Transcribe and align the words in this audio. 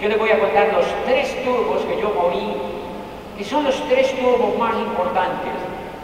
Yo 0.00 0.08
les 0.08 0.18
voy 0.18 0.30
a 0.30 0.38
contar 0.38 0.72
los 0.72 0.86
tres 1.04 1.44
turbos 1.44 1.82
que 1.84 2.00
yo 2.00 2.08
moví, 2.14 2.56
que 3.36 3.44
son 3.44 3.64
los 3.64 3.76
tres 3.88 4.14
turbos 4.16 4.56
más 4.58 4.74
importantes. 4.74 5.52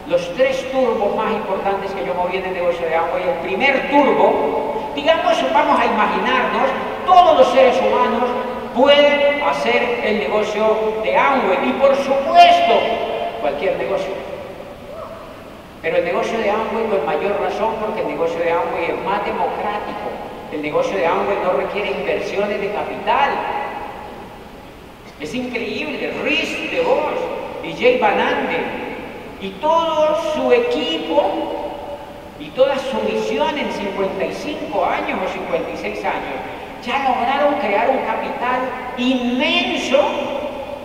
Los 0.07 0.33
tres 0.35 0.71
turbos 0.71 1.15
más 1.15 1.33
importantes 1.33 1.91
que 1.91 2.05
yo 2.05 2.13
moví 2.13 2.37
en 2.37 2.45
el 2.45 2.53
negocio 2.53 2.87
de 2.87 2.95
agua. 2.95 3.19
Y 3.19 3.27
el 3.27 3.35
primer 3.39 3.89
turbo, 3.89 4.91
digamos, 4.95 5.33
vamos 5.51 5.79
a 5.79 5.85
imaginarnos, 5.85 6.69
todos 7.05 7.39
los 7.39 7.47
seres 7.49 7.75
humanos 7.81 8.29
pueden 8.75 9.41
hacer 9.43 10.01
el 10.05 10.19
negocio 10.19 10.93
de 11.03 11.17
Amway 11.17 11.69
y 11.69 11.71
por 11.73 11.95
supuesto 11.95 12.73
cualquier 13.41 13.77
negocio. 13.77 14.13
Pero 15.81 15.97
el 15.97 16.05
negocio 16.05 16.37
de 16.37 16.49
Amway 16.51 16.85
con 16.85 17.05
mayor 17.05 17.41
razón 17.41 17.75
porque 17.81 18.01
el 18.01 18.07
negocio 18.07 18.39
de 18.39 18.51
Amway 18.51 18.85
es 18.91 19.05
más 19.05 19.25
democrático. 19.25 20.07
El 20.51 20.61
negocio 20.61 20.97
de 20.97 21.07
Amway 21.07 21.37
no 21.43 21.53
requiere 21.53 21.91
inversiones 21.91 22.61
de 22.61 22.71
capital. 22.71 23.56
Es 25.19 25.33
increíble, 25.33 26.13
Riz 26.23 26.71
de 26.71 26.81
Vos 26.81 27.13
y 27.63 27.73
Jay 27.73 27.97
Van 27.97 28.19
Anden 28.19 28.87
y 29.41 29.49
todo 29.61 30.33
su 30.33 30.51
equipo 30.51 31.23
y 32.39 32.45
toda 32.49 32.77
su 32.77 32.97
misión 33.01 33.57
en 33.57 33.71
55 33.71 34.85
años 34.85 35.19
o 35.25 35.33
56 35.33 36.05
años 36.05 36.37
ya 36.83 37.09
lograron 37.09 37.55
crear 37.59 37.89
un 37.89 37.97
capital 38.05 38.61
inmenso 38.97 39.99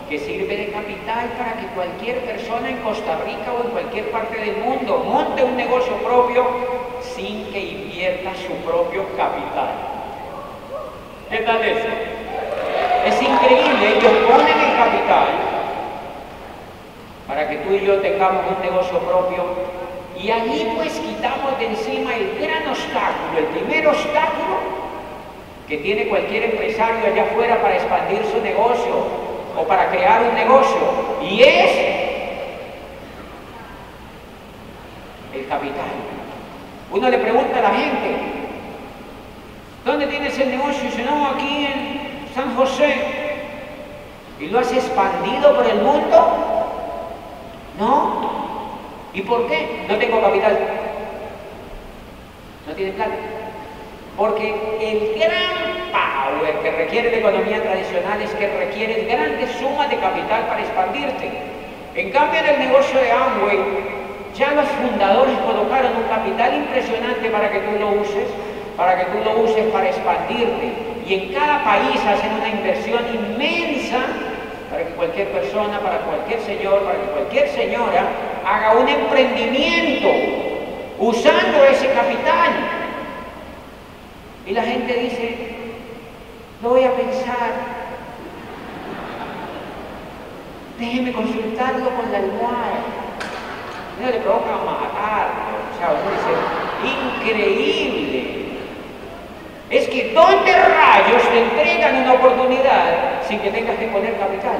que 0.09 0.19
sirve 0.19 0.57
de 0.57 0.73
capital 0.73 1.29
para 1.39 1.61
que 1.61 1.67
cualquier 1.75 2.21
persona 2.25 2.71
en 2.71 2.79
Costa 2.79 3.19
Rica 3.25 3.53
o 3.53 3.65
en 3.65 3.71
cualquier 3.71 4.11
parte 4.11 4.39
del 4.39 4.57
mundo 4.57 4.99
monte 4.99 5.45
un 5.45 5.57
negocio 5.57 5.95
propio 5.99 6.47
sin 7.01 7.51
que 7.53 7.61
invierta 7.61 8.33
su 8.35 8.55
propio 8.65 9.05
capital. 9.17 9.71
¿Qué 11.31 11.39
tal 11.39 11.63
eso? 11.63 12.12
Es 13.05 13.21
increíble, 13.21 13.99
ellos 13.99 14.13
ponen 14.29 14.59
el 14.59 14.77
capital 14.77 15.29
para 17.27 17.49
que 17.49 17.57
tú 17.57 17.73
y 17.73 17.85
yo 17.85 17.97
tengamos 17.97 18.45
un 18.57 18.63
negocio 18.63 18.99
propio 19.01 19.45
y 20.17 20.31
allí 20.31 20.71
pues 20.77 21.01
quitamos 21.01 21.59
de 21.59 21.67
encima 21.67 22.15
el 22.15 22.39
gran 22.41 22.69
obstáculo, 22.69 23.39
el 23.39 23.45
primer 23.47 23.89
obstáculo 23.89 24.59
que 25.67 25.79
tiene 25.79 26.07
cualquier 26.09 26.45
empresario 26.45 27.07
allá 27.07 27.25
afuera 27.25 27.61
para 27.61 27.75
expandir 27.75 28.25
su 28.31 28.41
negocio 28.41 29.07
o 29.57 29.63
para 29.65 29.91
crear 29.91 30.23
un 30.23 30.35
negocio 30.35 30.79
y 31.23 31.43
es 31.43 31.71
el 35.35 35.47
capital. 35.49 35.91
Uno 36.91 37.09
le 37.09 37.19
pregunta 37.19 37.59
a 37.59 37.63
la 37.63 37.71
gente, 37.71 38.17
¿dónde 39.85 40.07
tienes 40.07 40.39
el 40.39 40.51
negocio? 40.51 40.83
Y 40.85 40.87
dice, 40.87 41.05
no, 41.05 41.31
aquí 41.31 41.67
en 41.67 42.12
San 42.35 42.57
José. 42.57 42.95
¿Y 44.41 44.47
lo 44.47 44.59
has 44.59 44.73
expandido 44.73 45.55
por 45.55 45.67
el 45.67 45.83
mundo? 45.83 46.73
No. 47.79 48.33
¿Y 49.15 49.23
por 49.23 49.47
qué? 49.49 49.85
No 49.89 49.97
tengo 49.97 50.21
capital. 50.21 50.59
No 52.67 52.75
tiene 52.75 52.93
plata. 52.93 53.13
Porque 54.17 54.49
el 54.81 55.19
gran 55.19 55.93
power 55.93 56.59
que 56.63 56.71
requiere 56.71 57.11
la 57.11 57.17
economía 57.19 57.63
tradicional 57.63 58.21
es 58.21 58.31
que 58.31 58.49
requiere 58.49 59.05
grandes 59.05 59.51
sumas 59.53 59.89
de 59.91 59.97
capital 59.97 60.47
para 60.47 60.61
expandirte. 60.61 61.31
En 61.95 62.11
cambio, 62.11 62.41
en 62.41 62.47
el 62.47 62.59
negocio 62.59 62.99
de 62.99 63.13
Amway, 63.13 63.59
ya 64.35 64.53
los 64.53 64.67
fundadores 64.69 65.37
colocaron 65.41 65.97
un 65.97 66.05
capital 66.05 66.55
impresionante 66.55 67.29
para 67.29 67.51
que 67.51 67.61
tú 67.61 67.79
lo 67.79 68.01
uses, 68.01 68.27
para 68.77 68.99
que 68.99 69.05
tú 69.13 69.25
lo 69.25 69.43
uses 69.43 69.67
para 69.73 69.89
expandirte. 69.89 70.92
Y 71.13 71.15
en 71.15 71.35
cada 71.35 71.63
país 71.63 72.01
hacen 72.07 72.33
una 72.33 72.49
inversión 72.49 73.03
inmensa 73.15 73.99
para 74.71 74.87
que 74.87 74.95
cualquier 74.95 75.29
persona, 75.29 75.79
para 75.81 75.99
cualquier 75.99 76.41
señor, 76.41 76.85
para 76.85 76.99
que 76.99 77.11
cualquier 77.11 77.51
señora 77.51 78.09
haga 78.47 78.79
un 78.79 78.89
emprendimiento 78.89 80.09
usando 80.99 81.65
ese 81.65 81.93
capital. 81.93 82.53
Y 84.47 84.53
la 84.53 84.63
gente 84.63 84.95
dice, 84.95 85.55
lo 86.63 86.71
voy 86.71 86.85
a 86.85 86.97
pensar, 86.97 87.53
déjeme 90.79 91.13
consultarlo 91.13 91.91
con 91.91 92.11
la 92.11 92.17
almohada. 92.17 92.81
No 94.01 94.07
le 94.07 94.19
provoca 94.21 94.53
matarlo, 94.65 95.61
o 95.75 95.79
sea, 95.79 95.91
uno 95.91 96.11
dice, 96.17 97.29
increíble. 97.29 98.43
Es 99.73 99.89
que 99.89 100.02
¿dónde 100.15 100.53
rayos 100.53 101.23
te 101.31 101.39
entregan 101.43 102.03
una 102.03 102.13
oportunidad 102.15 103.23
sin 103.27 103.41
que 103.41 103.51
tengas 103.51 103.77
que 103.77 103.87
poner 103.87 104.19
capital? 104.19 104.59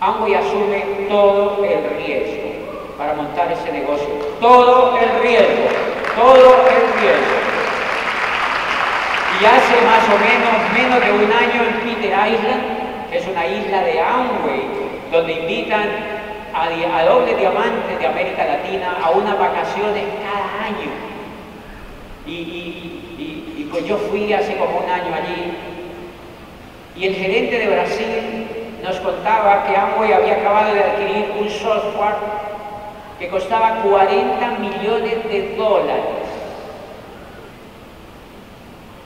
Amway 0.00 0.34
asume 0.34 0.84
todo 1.08 1.64
el 1.64 2.04
riesgo 2.04 2.52
para 2.98 3.14
montar 3.14 3.52
ese 3.52 3.72
negocio. 3.72 4.08
Todo 4.40 4.96
el 4.98 5.22
riesgo, 5.22 5.68
todo 6.16 6.66
el 6.66 7.00
riesgo. 7.00 7.36
Y 9.40 9.44
hace 9.44 9.74
más 9.86 10.04
o 10.06 10.18
menos 10.18 10.72
menos 10.72 11.00
de 11.04 11.12
un 11.12 11.32
año 11.32 11.62
en 11.68 11.74
Peter 11.80 12.10
Island, 12.10 13.10
que 13.10 13.18
es 13.18 13.26
una 13.26 13.46
isla 13.46 13.82
de 13.82 14.00
Amway, 14.00 14.62
donde 15.10 15.32
invitan 15.32 15.88
a, 16.54 17.04
doble 17.04 17.34
diamantes 17.34 17.98
de 17.98 18.06
América 18.06 18.44
Latina 18.44 18.96
a 19.02 19.10
unas 19.10 19.38
vacaciones 19.38 20.04
cada 20.22 20.66
año. 20.66 20.90
Y, 22.26 23.01
pues 23.72 23.86
yo 23.86 23.96
fui 23.96 24.30
hace 24.34 24.54
como 24.58 24.80
un 24.80 24.90
año 24.90 25.14
allí 25.14 25.56
y 26.94 27.06
el 27.06 27.14
gerente 27.14 27.58
de 27.58 27.68
Brasil 27.68 28.46
nos 28.82 28.96
contaba 29.00 29.66
que 29.66 29.74
Amway 29.74 30.12
había 30.12 30.34
acabado 30.34 30.74
de 30.74 30.80
adquirir 30.80 31.32
un 31.40 31.48
software 31.48 32.16
que 33.18 33.28
costaba 33.28 33.80
40 33.82 34.46
millones 34.58 35.24
de 35.24 35.56
dólares 35.56 36.04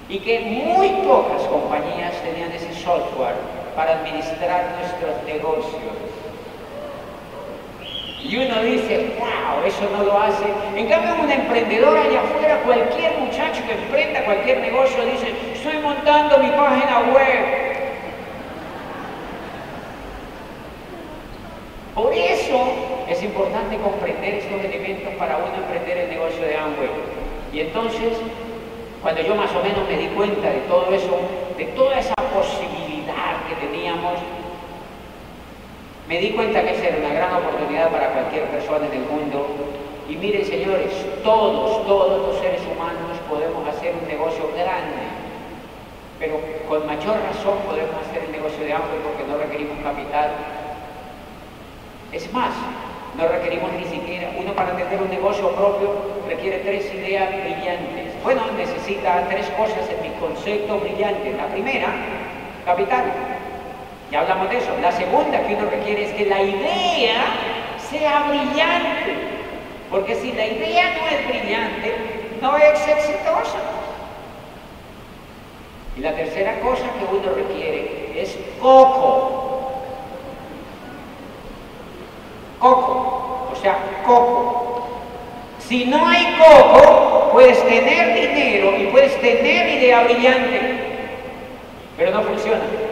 y 0.09 0.19
que 0.19 0.41
muy 0.41 0.88
pocas 1.06 1.43
compañías 1.43 2.15
tenían 2.22 2.50
ese 2.50 2.75
software 2.75 3.37
para 3.76 4.00
administrar 4.00 4.76
nuestros 4.81 5.22
negocios. 5.25 5.94
Y 8.28 8.37
uno 8.38 8.60
dice, 8.62 9.14
wow, 9.20 9.64
eso 9.64 9.88
no 9.97 10.03
lo 10.03 10.20
hace. 10.20 10.44
En 10.75 10.88
cambio, 10.88 11.14
un 11.22 11.31
emprendedor 11.31 11.97
allá 11.97 12.22
afuera, 12.22 12.60
cualquier 12.64 13.19
muchacho 13.19 13.62
que 13.64 13.72
emprenda 13.72 14.25
cualquier 14.25 14.60
negocio, 14.60 15.04
dice, 15.04 15.32
estoy 15.54 15.78
montando 15.81 16.38
mi 16.38 16.50
página 16.50 17.12
web. 17.14 17.66
Por 21.94 22.12
eso 22.12 22.59
es 23.09 23.22
importante 23.22 23.76
comprender 23.78 24.34
estos 24.34 24.64
elementos 24.64 25.14
para 25.14 25.37
uno 25.37 25.54
emprender 25.54 25.97
el 25.97 26.10
negocio 26.10 26.43
de 26.43 26.56
Amway. 26.56 26.91
Y 27.53 27.60
entonces, 27.60 28.19
cuando 29.03 29.22
yo 29.22 29.37
más 29.37 29.50
o 29.54 29.62
menos 29.62 29.88
me 29.88 29.97
di 29.97 30.08
cuenta 30.08 30.50
de 30.50 30.60
todo 30.69 30.93
eso, 30.93 31.16
de 31.56 31.64
toda 31.66 32.00
esa 32.00 32.14
posibilidad 32.34 33.47
que 33.48 33.66
teníamos, 33.66 34.19
me 36.08 36.20
di 36.20 36.31
cuenta 36.31 36.62
que 36.62 36.70
esa 36.70 36.88
era 36.88 36.99
una 36.99 37.14
gran 37.14 37.35
oportunidad 37.35 37.91
para 37.91 38.11
cualquier 38.11 38.44
persona 38.44 38.87
en 38.87 38.93
el 38.93 39.06
mundo. 39.08 39.47
Y 40.08 40.17
miren, 40.17 40.44
señores, 40.44 40.93
todos, 41.25 41.85
todos 41.87 42.29
los 42.29 42.41
seres 42.41 42.61
humanos 42.62 43.19
podemos 43.29 43.67
hacer 43.69 43.93
un 44.00 44.06
negocio 44.06 44.49
grande, 44.55 45.03
pero 46.20 46.38
con 46.69 46.87
mayor 46.87 47.19
razón 47.26 47.58
podemos 47.67 47.94
hacer 48.06 48.23
el 48.25 48.32
negocio 48.32 48.64
de 48.64 48.73
Amway 48.73 49.03
porque 49.03 49.25
no 49.26 49.37
requerimos 49.37 49.79
capital. 49.82 50.31
Es 52.12 52.32
más, 52.32 52.55
no 53.19 53.26
requerimos 53.26 53.73
ni 53.73 53.85
siquiera, 53.85 54.31
uno 54.38 54.53
para 54.53 54.76
tener 54.76 55.03
un 55.03 55.11
negocio 55.11 55.50
propio 55.50 55.91
requiere 56.29 56.58
tres 56.58 56.93
ideas 56.94 57.31
brillantes. 57.31 58.23
Bueno, 58.23 58.43
necesita 58.56 59.26
tres 59.29 59.47
cosas 59.58 59.91
en 59.91 60.03
mi 60.03 60.17
concepto 60.19 60.79
brillante. 60.79 61.32
La 61.32 61.47
primera, 61.49 61.88
capital. 62.64 63.36
Ya 64.11 64.20
hablamos 64.20 64.49
de 64.50 64.58
eso. 64.58 64.76
La 64.81 64.93
segunda 64.93 65.47
que 65.47 65.55
uno 65.55 65.69
requiere 65.69 66.05
es 66.05 66.12
que 66.12 66.26
la 66.26 66.43
idea 66.43 67.25
sea 67.91 68.26
brillante. 68.29 69.14
Porque 69.91 70.14
si 70.17 70.32
la 70.32 70.47
idea 70.47 70.97
no 70.99 71.06
es 71.08 71.29
brillante, 71.29 71.94
no 72.41 72.56
es 72.56 72.88
exitosa. 72.88 73.58
Y 75.97 76.00
la 76.00 76.14
tercera 76.14 76.61
cosa 76.61 76.85
que 76.99 77.17
uno 77.17 77.32
requiere 77.35 78.12
es 78.20 78.37
coco. 78.61 79.43
Coco, 82.58 83.49
o 83.53 83.56
sea, 83.61 83.79
coco. 84.05 84.88
Si 85.58 85.85
no 85.85 86.06
hay 86.06 86.37
coco, 86.38 87.31
puedes 87.32 87.62
tener 87.67 88.14
dinero 88.14 88.76
y 88.79 88.87
puedes 88.87 89.20
tener 89.20 89.69
idea 89.69 90.05
brillante, 90.05 90.61
pero 91.97 92.12
no 92.12 92.23
funciona. 92.23 92.86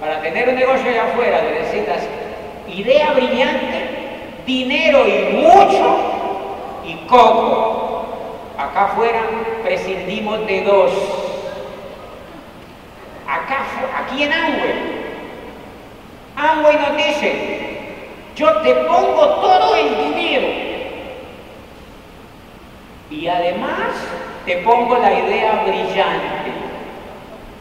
Para 0.00 0.22
tener 0.22 0.48
un 0.48 0.54
negocio 0.54 0.90
allá 0.90 1.04
afuera 1.04 1.42
necesitas 1.42 2.02
idea 2.66 3.12
brillante, 3.12 3.84
dinero 4.46 5.06
y 5.06 5.36
mucho 5.36 5.98
y 6.86 6.94
coco. 7.06 8.06
Acá 8.56 8.84
afuera 8.86 9.20
prescindimos 9.62 10.46
de 10.46 10.62
dos. 10.62 10.92
Acá, 13.26 13.58
aquí 13.98 14.22
en 14.22 14.32
Amway, 14.32 14.74
Amway 16.36 16.76
nos 16.76 16.96
dice, 16.96 17.60
yo 18.34 18.56
te 18.62 18.74
pongo 18.74 19.26
todo 19.40 19.74
el 19.76 19.96
dinero 19.96 20.48
y 23.10 23.26
además 23.26 23.92
te 24.46 24.56
pongo 24.58 24.96
la 24.96 25.12
idea 25.12 25.62
brillante. 25.66 26.39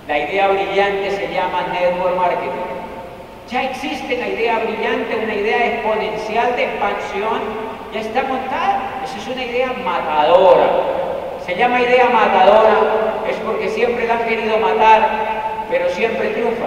La 0.09 0.17
idea 0.17 0.47
brillante 0.47 1.11
se 1.11 1.31
llama 1.31 1.67
network 1.71 2.17
marketing. 2.17 2.65
Ya 3.47 3.65
existe 3.65 4.17
la 4.17 4.27
idea 4.27 4.57
brillante, 4.57 5.15
una 5.15 5.35
idea 5.35 5.67
exponencial 5.67 6.55
de 6.55 6.63
expansión, 6.63 7.39
ya 7.93 7.99
está 7.99 8.23
montada. 8.23 9.01
Esa 9.05 9.17
es 9.17 9.27
una 9.27 9.45
idea 9.45 9.71
matadora. 9.85 10.65
Se 11.45 11.55
llama 11.55 11.79
idea 11.81 12.09
matadora, 12.09 12.73
es 13.29 13.35
porque 13.45 13.69
siempre 13.69 14.07
la 14.07 14.15
han 14.15 14.25
querido 14.25 14.57
matar, 14.57 15.67
pero 15.69 15.87
siempre 15.89 16.29
triunfa. 16.29 16.65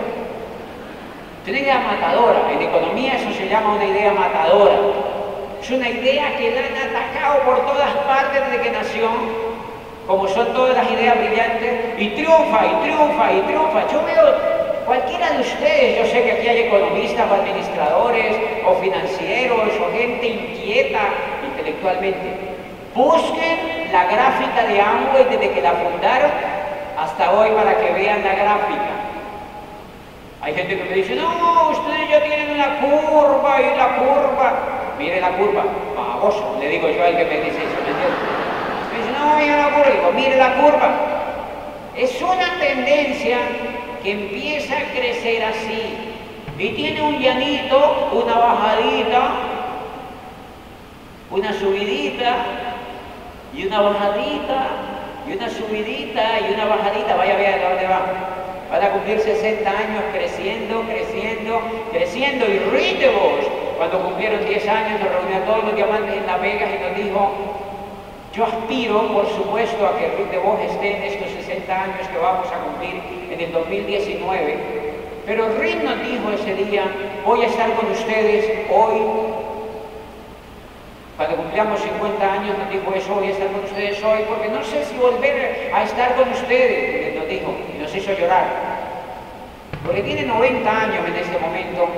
Es 1.43 1.49
una 1.49 1.59
idea 1.59 1.81
matadora. 1.81 2.43
En 2.53 2.63
economía 2.63 3.15
eso 3.15 3.33
se 3.33 3.49
llama 3.49 3.75
una 3.75 3.87
idea 3.87 4.13
matadora. 4.13 4.77
Es 5.61 5.69
una 5.69 5.89
idea 5.89 6.37
que 6.39 6.53
la 6.53 6.61
han 6.61 6.91
atacado 6.91 7.41
por 7.43 7.67
todas 7.67 7.91
partes 8.07 8.41
desde 8.53 8.63
que 8.63 8.71
nació, 8.71 9.11
como 10.07 10.29
son 10.29 10.53
todas 10.53 10.77
las 10.77 10.91
ideas 10.91 11.17
brillantes, 11.17 11.95
y 11.99 12.09
triunfa, 12.09 12.67
y 12.67 12.83
triunfa, 12.83 13.33
y 13.33 13.41
triunfa. 13.43 13.93
Yo 13.93 14.03
veo 14.05 14.63
Cualquiera 14.87 15.31
de 15.31 15.41
ustedes, 15.41 15.97
yo 15.97 16.05
sé 16.07 16.25
que 16.25 16.33
aquí 16.33 16.49
hay 16.49 16.59
economistas 16.63 17.31
o 17.31 17.35
administradores 17.35 18.37
o 18.67 18.75
financieros 18.75 19.71
o 19.81 19.93
gente 19.97 20.27
inquieta 20.27 21.01
intelectualmente, 21.47 22.35
busquen 22.93 23.93
la 23.93 24.05
gráfica 24.05 24.65
de 24.67 24.81
Amway 24.81 25.25
desde 25.31 25.51
que 25.53 25.63
la 25.63 25.73
fundaron 25.73 26.31
hasta 26.99 27.31
hoy 27.31 27.51
para 27.53 27.79
que 27.79 27.93
vean 27.93 28.25
la 28.25 28.35
gráfica. 28.35 28.91
Hay 30.43 30.55
gente 30.55 30.77
que 30.77 30.85
me 30.85 30.97
dice, 30.97 31.15
no, 31.15 31.71
ustedes 31.71 32.11
ya 32.11 32.25
tienen 32.25 32.51
una 32.51 32.81
curva 32.81 33.61
y 33.61 33.77
la 33.77 33.97
curva. 33.97 34.53
Mire 34.99 35.21
la 35.21 35.31
curva, 35.31 35.63
baboso, 35.97 36.57
le 36.59 36.69
digo 36.69 36.89
yo 36.89 37.05
al 37.05 37.17
que 37.17 37.25
me 37.25 37.37
dice 37.41 37.59
eso, 37.59 37.81
¿me 37.81 37.91
entiendes? 37.91 38.19
Me 38.91 38.99
dice, 38.99 39.13
mire 39.37 40.37
la 40.37 40.55
curva, 40.55 40.79
la. 40.79 40.93
Es 41.97 42.21
una 42.23 42.59
tendencia 42.59 43.39
que 44.03 44.13
empieza 44.13 44.77
a 44.77 44.85
crecer 44.93 45.45
así 45.45 45.95
y 46.59 46.69
tiene 46.71 47.03
un 47.03 47.19
llanito, 47.19 48.11
una 48.13 48.35
bajadita, 48.35 49.33
una 51.31 51.53
subidita 51.53 52.35
y 53.55 53.67
una 53.67 53.81
bajadita 53.81 54.67
y 55.29 55.33
una 55.33 55.49
subidita 55.49 56.41
y 56.41 56.55
una 56.55 56.65
bajadita, 56.67 57.17
vaya 57.17 57.35
a 57.35 57.37
ver 57.37 57.55
a 57.55 57.69
dónde 57.69 57.87
va. 57.89 58.01
Van 58.71 58.83
a 58.83 58.91
cumplir 58.91 59.21
60 59.21 59.71
años 59.71 60.03
creciendo, 60.13 60.83
creciendo, 60.83 61.61
creciendo. 61.91 62.47
Y 62.47 62.59
Ritevos, 62.59 63.45
cuando 63.77 64.01
cumplieron 64.03 64.45
10 64.47 64.69
años, 64.69 65.01
nos 65.01 65.11
reunió 65.11 65.37
a 65.37 65.45
todos 65.45 65.65
los 65.65 65.77
diamantes 65.77 66.17
en 66.17 66.27
Las 66.27 66.41
Vegas 66.41 66.71
y 66.75 66.83
nos 66.83 66.97
dijo, 66.97 67.72
yo 68.33 68.45
aspiro, 68.45 69.13
por 69.13 69.27
supuesto, 69.29 69.87
a 69.87 69.99
que 69.99 70.09
Ruth 70.09 70.31
de 70.31 70.39
Vos 70.39 70.59
esté 70.61 70.97
en 70.97 71.03
estos 71.03 71.31
60 71.45 71.83
años 71.83 72.09
que 72.09 72.19
vamos 72.19 72.49
a 72.49 72.59
cumplir 72.65 73.01
en 73.31 73.41
el 73.41 73.53
2019, 73.53 74.83
pero 75.27 75.49
Rick 75.59 75.83
nos 75.83 76.01
dijo 76.01 76.31
ese 76.33 76.55
día, 76.65 76.85
voy 77.27 77.43
a 77.43 77.47
estar 77.47 77.71
con 77.75 77.91
ustedes 77.91 78.67
hoy. 78.71 79.03
Cuando 81.17 81.37
cumplamos 81.37 81.81
50 81.81 82.33
años 82.33 82.57
nos 82.59 82.71
dijo 82.71 82.93
eso, 82.95 83.15
voy 83.15 83.29
a 83.29 83.31
estar 83.31 83.49
con 83.49 83.65
ustedes 83.65 84.03
hoy, 84.03 84.21
porque 84.27 84.49
no 84.49 84.65
sé 84.65 84.85
si 84.87 84.97
volver 84.97 85.71
a 85.75 85.83
estar 85.85 86.15
con 86.17 86.31
ustedes, 86.31 87.15
nos 87.15 87.29
dijo, 87.29 87.55
y 87.77 87.83
nos 87.83 87.95
hizo 87.95 88.13
llorar. 88.15 88.47
Porque 89.85 90.03
tiene 90.03 90.23
90 90.23 90.71
años 90.71 91.07
en 91.07 91.17
este 91.17 91.39
momento 91.39 91.89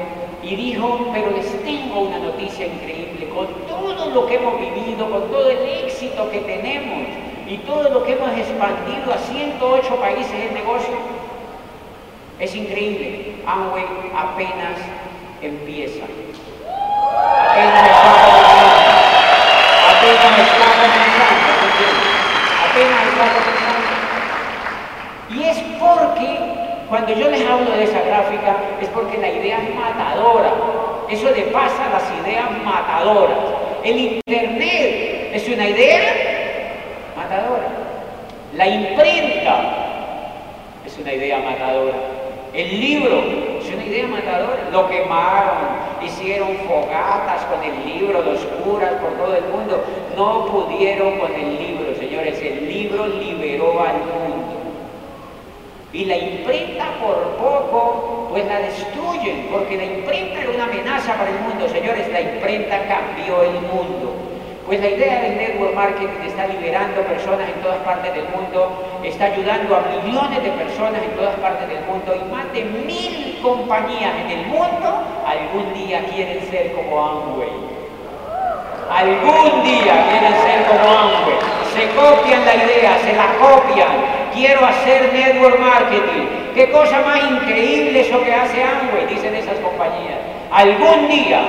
y 0.42 0.56
dijo, 0.56 1.10
pero 1.12 1.30
les 1.30 1.64
tengo 1.64 2.00
una 2.00 2.18
noticia 2.18 2.66
increíble, 2.66 3.13
con 3.34 3.46
todo 3.68 4.10
lo 4.10 4.26
que 4.26 4.36
hemos 4.36 4.60
vivido, 4.60 5.10
con 5.10 5.30
todo 5.30 5.50
el 5.50 5.58
éxito 5.84 6.30
que 6.30 6.38
tenemos 6.40 7.08
y 7.46 7.58
todo 7.58 7.90
lo 7.90 8.04
que 8.04 8.12
hemos 8.12 8.30
expandido 8.30 9.12
a 9.12 9.18
108 9.18 9.96
países 9.96 10.32
en 10.32 10.54
negocio, 10.54 10.94
es 12.38 12.54
increíble. 12.54 13.36
Amway 13.46 13.84
apenas 14.16 14.78
empieza. 15.42 16.04
Apenas 17.50 17.86
está 17.86 18.10
comenzando. 18.24 18.80
Apenas 19.90 20.38
está 20.38 20.66
comenzando. 20.74 21.44
Apenas 22.64 23.02
está 23.08 23.26
comenzando. 23.34 23.64
Y 25.30 25.42
es 25.44 25.58
porque 25.78 26.28
cuando 26.88 27.12
yo 27.12 27.30
les 27.30 27.48
hablo 27.48 27.70
de 27.70 27.84
esa 27.84 28.00
gráfica 28.00 28.56
es 28.80 28.88
porque 28.88 29.18
la 29.18 29.28
idea 29.28 29.58
es 29.58 29.74
matadora. 29.74 30.52
Eso 31.10 31.30
le 31.30 31.42
pasa 31.52 31.86
a 31.86 31.90
las 31.90 32.04
ideas 32.24 32.50
matadoras. 32.64 33.38
El 33.84 33.98
Internet 33.98 35.30
es 35.34 35.48
una 35.48 35.68
idea 35.68 36.00
matadora. 37.16 37.68
La 38.56 38.66
imprenta 38.66 39.74
es 40.86 40.98
una 40.98 41.12
idea 41.12 41.38
matadora. 41.38 41.94
El 42.54 42.80
libro 42.80 43.20
es 43.60 43.74
una 43.74 43.84
idea 43.84 44.06
matadora. 44.06 44.68
Lo 44.70 44.88
quemaron, 44.88 45.56
hicieron 46.04 46.56
fogatas 46.68 47.44
con 47.46 47.62
el 47.62 47.84
libro, 47.84 48.22
los 48.22 48.38
curas 48.62 48.92
por 48.94 49.10
todo 49.14 49.36
el 49.36 49.44
mundo. 49.44 49.84
No 50.16 50.46
pudieron 50.46 51.18
con 51.18 51.34
el 51.34 51.58
libro, 51.58 51.94
señores. 51.98 52.40
El 52.40 52.68
libro 52.68 53.06
liberó 53.08 53.80
al 53.80 53.96
mundo. 53.98 54.33
Y 55.94 56.06
la 56.06 56.16
imprenta 56.16 56.86
por 57.00 57.36
poco, 57.36 58.26
pues 58.30 58.44
la 58.46 58.58
destruyen, 58.58 59.46
porque 59.52 59.76
la 59.76 59.84
imprenta 59.84 60.40
era 60.40 60.50
una 60.50 60.64
amenaza 60.64 61.14
para 61.14 61.30
el 61.30 61.38
mundo. 61.38 61.68
Señores, 61.68 62.10
la 62.10 62.20
imprenta 62.20 62.80
cambió 62.88 63.44
el 63.44 63.60
mundo. 63.62 64.12
Pues 64.66 64.80
la 64.80 64.88
idea 64.88 65.22
del 65.22 65.36
network 65.36 65.72
marketing 65.74 66.26
está 66.26 66.48
liberando 66.48 67.02
personas 67.02 67.48
en 67.48 67.62
todas 67.62 67.78
partes 67.84 68.12
del 68.12 68.24
mundo, 68.30 69.00
está 69.04 69.26
ayudando 69.26 69.76
a 69.76 69.82
millones 70.02 70.42
de 70.42 70.50
personas 70.50 71.00
en 71.00 71.10
todas 71.10 71.36
partes 71.36 71.68
del 71.68 71.84
mundo 71.84 72.12
y 72.16 72.32
más 72.32 72.50
de 72.52 72.64
mil 72.64 73.38
compañías 73.40 74.14
en 74.24 74.30
el 74.30 74.46
mundo 74.46 75.04
algún 75.24 75.74
día 75.74 76.02
quieren 76.06 76.40
ser 76.50 76.72
como 76.72 76.98
Amway. 76.98 77.52
Algún 78.90 79.62
día 79.62 79.94
quieren 80.10 80.34
ser 80.42 80.64
como 80.66 80.88
Amway. 80.90 81.38
Se 81.76 81.86
copian 81.94 82.44
la 82.44 82.54
idea, 82.56 82.98
se 83.04 83.12
la 83.12 83.36
copian, 83.38 84.23
quiero 84.34 84.66
hacer 84.66 85.12
network 85.12 85.58
marketing. 85.58 86.26
¿Qué 86.54 86.70
cosa 86.70 87.00
más 87.02 87.20
increíble 87.30 88.00
eso 88.00 88.22
que 88.22 88.32
hace 88.32 88.62
Amway? 88.62 89.06
Dicen 89.08 89.34
esas 89.34 89.58
compañías. 89.58 90.18
Algún 90.50 91.08
día, 91.08 91.40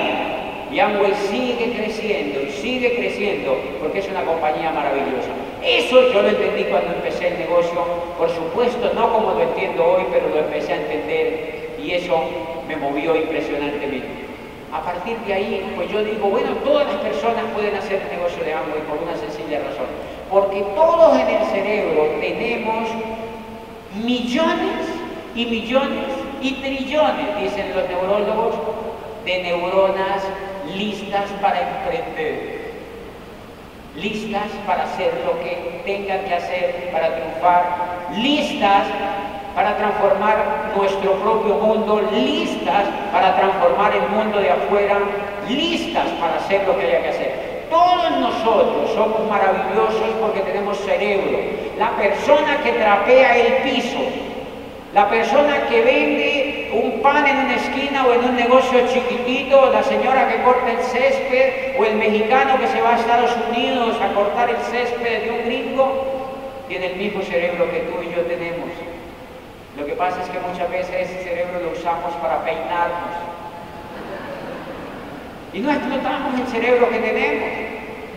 y 0.72 0.80
Amway 0.80 1.14
sigue 1.30 1.74
creciendo 1.76 2.46
sigue 2.66 2.96
creciendo 2.96 3.58
porque 3.80 4.00
es 4.00 4.08
una 4.10 4.24
compañía 4.24 4.72
maravillosa. 4.72 5.30
Eso 5.64 6.12
yo 6.12 6.22
lo 6.22 6.30
entendí 6.30 6.64
cuando 6.64 6.94
empecé 6.94 7.28
el 7.28 7.38
negocio, 7.38 7.80
por 8.18 8.30
supuesto, 8.30 8.92
no 8.96 9.14
como 9.14 9.34
lo 9.34 9.42
entiendo 9.44 9.86
hoy, 9.86 10.04
pero 10.12 10.30
lo 10.30 10.40
empecé 10.40 10.74
a 10.74 10.78
entender 10.78 11.76
y 11.80 11.92
eso 11.92 12.20
me 12.68 12.76
movió 12.76 13.16
impresionantemente. 13.16 14.26
A 14.74 14.82
partir 14.82 15.16
de 15.28 15.34
ahí, 15.34 15.74
pues 15.76 15.92
yo 15.92 16.04
digo, 16.04 16.28
bueno, 16.28 16.50
todas 16.64 16.88
las 16.88 16.98
personas 16.98 17.46
pueden 17.54 17.76
hacer 17.76 18.02
el 18.02 18.18
negocio 18.18 18.44
de 18.44 18.54
Amway 18.54 18.82
por 18.90 18.98
una 18.98 19.16
sencilla 19.16 19.60
razón 19.60 20.15
porque 20.32 20.62
todos 20.76 21.20
en 21.20 21.28
el 21.28 21.46
cerebro 21.46 22.04
tenemos 22.20 22.90
millones 24.04 24.88
y 25.36 25.46
millones 25.46 26.06
y 26.42 26.54
trillones, 26.54 27.40
dicen 27.42 27.74
los 27.76 27.88
neurólogos, 27.88 28.56
de 29.26 29.42
neuronas 29.42 30.22
listas 30.76 31.30
para 31.42 31.60
emprender, 31.62 32.74
listas 33.96 34.50
para 34.68 34.84
hacer 34.84 35.14
lo 35.26 35.40
que 35.40 35.82
tengan 35.86 36.26
que 36.26 36.36
hacer 36.36 36.90
para 36.92 37.16
triunfar, 37.16 38.10
listas 38.18 38.88
para 39.56 39.78
transformar 39.78 40.74
nuestro 40.76 41.14
propio 41.14 41.56
mundo, 41.56 42.02
listas 42.14 42.86
para 43.12 43.36
transformar 43.38 43.94
el 43.96 44.10
mundo 44.10 44.40
de 44.40 44.52
afuera, 44.52 45.00
listas 45.48 46.08
para 46.20 46.36
hacer 46.36 46.68
lo 46.68 46.78
que 46.78 46.86
haya 46.86 47.02
que 47.02 47.10
hacer. 47.10 47.35
Todos 47.76 48.10
nosotros 48.22 48.90
somos 48.96 49.30
maravillosos 49.30 50.10
porque 50.22 50.40
tenemos 50.40 50.78
cerebro. 50.78 51.40
La 51.78 51.90
persona 51.98 52.64
que 52.64 52.72
trapea 52.72 53.36
el 53.36 53.54
piso, 53.64 54.00
la 54.94 55.10
persona 55.10 55.68
que 55.68 55.82
vende 55.82 56.72
un 56.72 57.02
pan 57.02 57.28
en 57.28 57.36
una 57.36 57.56
esquina 57.56 58.06
o 58.08 58.14
en 58.14 58.24
un 58.30 58.36
negocio 58.38 58.80
chiquitito, 58.88 59.74
la 59.74 59.84
señora 59.84 60.30
que 60.30 60.42
corta 60.44 60.72
el 60.72 60.78
césped, 60.78 61.78
o 61.78 61.84
el 61.84 61.96
mexicano 61.96 62.58
que 62.62 62.68
se 62.68 62.80
va 62.80 62.92
a 62.92 63.00
Estados 63.00 63.36
Unidos 63.50 63.98
a 64.02 64.14
cortar 64.14 64.50
el 64.52 64.62
césped 64.72 65.24
de 65.26 65.32
un 65.32 65.46
gringo, 65.46 66.06
tiene 66.70 66.94
el 66.94 66.96
mismo 66.96 67.24
cerebro 67.24 67.70
que 67.70 67.80
tú 67.80 68.02
y 68.02 68.16
yo 68.16 68.22
tenemos. 68.22 68.70
Lo 69.78 69.86
que 69.86 69.94
pasa 69.96 70.22
es 70.24 70.30
que 70.30 70.40
muchas 70.40 70.72
veces 70.72 71.10
ese 71.10 71.24
cerebro 71.26 71.60
lo 71.60 71.78
usamos 71.78 72.14
para 72.22 72.42
peinarnos. 72.46 73.16
Y 75.52 75.60
no 75.60 75.72
explotamos 75.72 76.40
el 76.40 76.48
cerebro 76.48 76.90
que 76.90 77.00
tenemos 77.00 77.65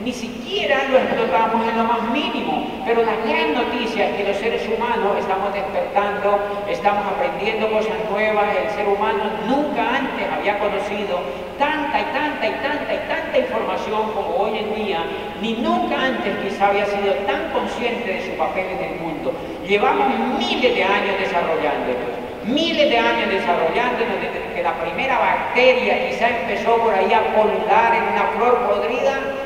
ni 0.04 0.12
siquiera 0.12 0.88
lo 0.90 0.98
explotamos 0.98 1.66
en 1.68 1.78
lo 1.78 1.84
más 1.84 2.02
mínimo. 2.10 2.66
Pero 2.86 3.02
la 3.02 3.16
gran 3.26 3.54
noticia 3.54 4.08
es 4.08 4.16
que 4.16 4.24
los 4.24 4.36
seres 4.36 4.62
humanos 4.66 5.18
estamos 5.18 5.52
despertando, 5.52 6.38
estamos 6.68 7.04
aprendiendo 7.06 7.70
cosas 7.70 7.96
nuevas, 8.10 8.46
el 8.56 8.70
ser 8.70 8.88
humano 8.88 9.24
nunca 9.46 9.96
antes 9.96 10.26
había 10.32 10.58
conocido 10.58 11.20
tanta 11.58 12.00
y 12.00 12.04
tanta 12.04 12.46
y 12.46 12.52
tanta 12.62 12.94
y 12.94 12.98
tanta 13.08 13.38
información 13.38 14.12
como 14.12 14.36
hoy 14.36 14.58
en 14.58 14.74
día, 14.74 15.00
ni 15.42 15.54
nunca 15.54 16.00
antes 16.00 16.36
quizá 16.42 16.68
había 16.68 16.86
sido 16.86 17.12
tan 17.26 17.50
consciente 17.50 18.14
de 18.14 18.30
su 18.30 18.38
papel 18.38 18.66
en 18.66 18.92
el 18.92 19.00
mundo. 19.00 19.32
Llevamos 19.66 20.06
miles 20.38 20.74
de 20.74 20.84
años 20.84 21.14
desarrollándonos 21.20 22.28
miles 22.44 22.88
de 22.88 22.98
años 22.98 23.28
desarrollándonos 23.28 24.20
desde 24.22 24.54
que 24.54 24.62
la 24.62 24.72
primera 24.80 25.18
bacteria 25.18 26.08
quizá 26.08 26.28
empezó 26.28 26.76
por 26.78 26.94
ahí 26.94 27.12
a 27.12 27.20
polular 27.34 27.94
en 27.94 28.04
una 28.04 28.24
flor 28.36 28.58
podrida 28.66 29.37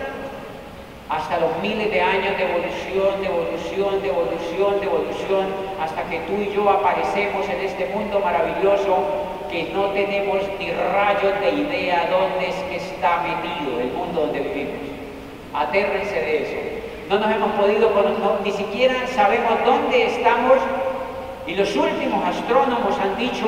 hasta 1.12 1.38
los 1.38 1.50
miles 1.60 1.90
de 1.90 2.00
años 2.00 2.38
de 2.38 2.44
evolución, 2.44 3.20
de 3.20 3.26
evolución, 3.26 4.00
de 4.00 4.08
evolución, 4.08 4.80
de 4.80 4.86
evolución, 4.86 5.46
hasta 5.78 6.04
que 6.04 6.20
tú 6.20 6.32
y 6.40 6.54
yo 6.54 6.70
aparecemos 6.70 7.46
en 7.50 7.60
este 7.60 7.84
mundo 7.94 8.18
maravilloso 8.20 8.96
que 9.50 9.64
no 9.74 9.90
tenemos 9.90 10.40
ni 10.58 10.70
rayos 10.70 11.38
de 11.42 11.50
idea 11.50 12.08
dónde 12.10 12.48
es 12.48 12.56
que 12.70 12.76
está 12.76 13.20
metido 13.20 13.78
el 13.78 13.92
mundo 13.92 14.22
donde 14.22 14.40
vivimos. 14.40 14.80
Atérrense 15.52 16.14
de 16.14 16.42
eso. 16.42 16.56
No 17.10 17.18
nos 17.18 17.30
hemos 17.30 17.50
podido, 17.60 17.90
ni 18.42 18.52
siquiera 18.52 19.06
sabemos 19.08 19.52
dónde 19.66 20.06
estamos 20.06 20.56
y 21.46 21.54
los 21.54 21.76
últimos 21.76 22.24
astrónomos 22.24 22.98
han 22.98 23.18
dicho 23.18 23.46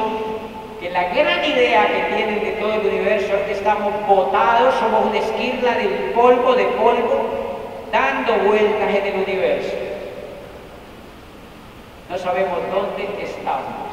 que 0.81 0.91
la 0.91 1.05
gran 1.15 1.43
idea 1.43 1.87
que 1.87 2.15
tienen 2.15 2.45
de 2.45 2.51
todo 2.61 2.75
el 2.75 2.81
universo 2.81 3.33
es 3.37 3.43
que 3.47 3.53
estamos 3.53 3.91
botados, 4.07 4.75
somos 4.75 5.07
una 5.07 5.19
esquirla 5.19 5.77
del 5.77 6.13
polvo, 6.13 6.55
de 6.55 6.65
polvo, 6.65 7.44
dando 7.95 8.35
vueltas 8.49 8.91
en 8.91 9.07
el 9.07 9.15
universo. 9.23 9.77
No 12.11 12.19
sabemos 12.19 12.59
dónde 12.75 13.05
estamos. 13.23 13.87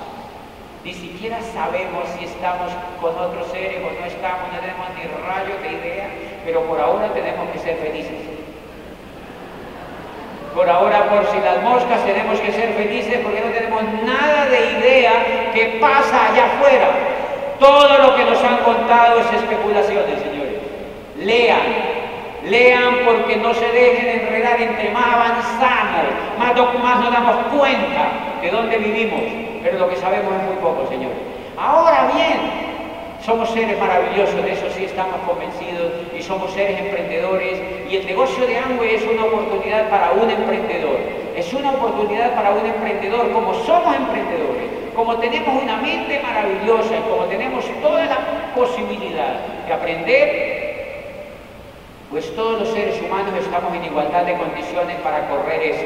Ni 0.83 0.93
siquiera 0.93 1.37
sabemos 1.53 2.09
si 2.17 2.25
estamos 2.25 2.71
con 2.99 3.15
otros 3.15 3.47
seres 3.51 3.77
o 3.77 3.91
no 3.93 4.05
estamos, 4.07 4.51
no 4.51 4.59
tenemos 4.59 4.87
ni 4.97 5.05
rayo 5.21 5.53
de 5.61 5.77
idea, 5.77 6.09
pero 6.43 6.61
por 6.63 6.79
ahora 6.79 7.13
tenemos 7.13 7.47
que 7.51 7.59
ser 7.59 7.77
felices. 7.77 8.17
Por 10.55 10.67
ahora, 10.67 11.07
por 11.07 11.27
si 11.27 11.39
las 11.39 11.61
moscas, 11.61 12.03
tenemos 12.03 12.39
que 12.39 12.51
ser 12.51 12.73
felices 12.73 13.19
porque 13.23 13.39
no 13.39 13.51
tenemos 13.53 13.83
nada 14.03 14.47
de 14.47 14.79
idea 14.79 15.51
que 15.53 15.77
pasa 15.79 16.31
allá 16.31 16.45
afuera. 16.47 16.89
Todo 17.59 17.99
lo 17.99 18.15
que 18.15 18.25
nos 18.25 18.43
han 18.43 18.57
contado 18.63 19.19
es 19.19 19.31
especulaciones, 19.31 20.19
señores. 20.19 20.57
Lean, 21.19 22.00
Lean 22.45 23.05
porque 23.05 23.35
no 23.37 23.53
se 23.53 23.67
dejen 23.67 24.21
enredar 24.21 24.59
entre 24.59 24.89
más 24.89 25.13
avanzamos, 25.13 26.09
más, 26.39 26.55
más 26.83 26.99
nos 26.99 27.11
damos 27.13 27.35
cuenta 27.55 28.09
de 28.41 28.49
dónde 28.49 28.77
vivimos, 28.77 29.21
pero 29.61 29.77
lo 29.77 29.89
que 29.89 29.95
sabemos 29.97 30.33
es 30.33 30.43
muy 30.47 30.55
poco, 30.55 30.87
señores. 30.89 31.17
Ahora 31.55 32.09
bien, 32.15 32.39
somos 33.23 33.47
seres 33.51 33.77
maravillosos, 33.79 34.43
de 34.43 34.53
eso 34.53 34.65
sí 34.75 34.85
estamos 34.85 35.17
convencidos, 35.27 35.91
y 36.17 36.23
somos 36.23 36.51
seres 36.53 36.79
emprendedores, 36.79 37.61
y 37.87 37.97
el 37.97 38.05
negocio 38.07 38.47
de 38.47 38.57
Amway 38.57 38.95
es 38.95 39.03
una 39.03 39.25
oportunidad 39.25 39.87
para 39.89 40.11
un 40.13 40.27
emprendedor. 40.27 40.97
Es 41.35 41.53
una 41.53 41.69
oportunidad 41.69 42.33
para 42.33 42.51
un 42.51 42.65
emprendedor, 42.65 43.31
como 43.31 43.53
somos 43.53 43.95
emprendedores, 43.95 44.65
como 44.95 45.15
tenemos 45.17 45.61
una 45.61 45.77
mente 45.77 46.19
maravillosa 46.19 46.97
y 46.97 47.09
como 47.09 47.25
tenemos 47.25 47.63
toda 47.81 48.05
la 48.05 48.17
posibilidad 48.55 49.35
de 49.67 49.73
aprender 49.73 50.60
pues 52.11 52.35
todos 52.35 52.59
los 52.59 52.69
seres 52.69 53.01
humanos 53.01 53.33
estamos 53.39 53.73
en 53.73 53.85
igualdad 53.85 54.25
de 54.25 54.35
condiciones 54.35 54.97
para 54.97 55.29
correr 55.29 55.61
eso. 55.63 55.85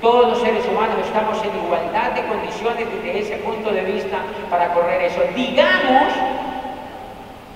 Todos 0.00 0.28
los 0.28 0.38
seres 0.38 0.64
humanos 0.68 0.96
estamos 1.04 1.36
en 1.42 1.64
igualdad 1.64 2.12
de 2.12 2.24
condiciones 2.26 2.86
desde 3.02 3.18
ese 3.18 3.36
punto 3.38 3.72
de 3.72 3.82
vista 3.82 4.18
para 4.48 4.72
correr 4.72 5.02
eso. 5.02 5.20
Digamos 5.34 6.12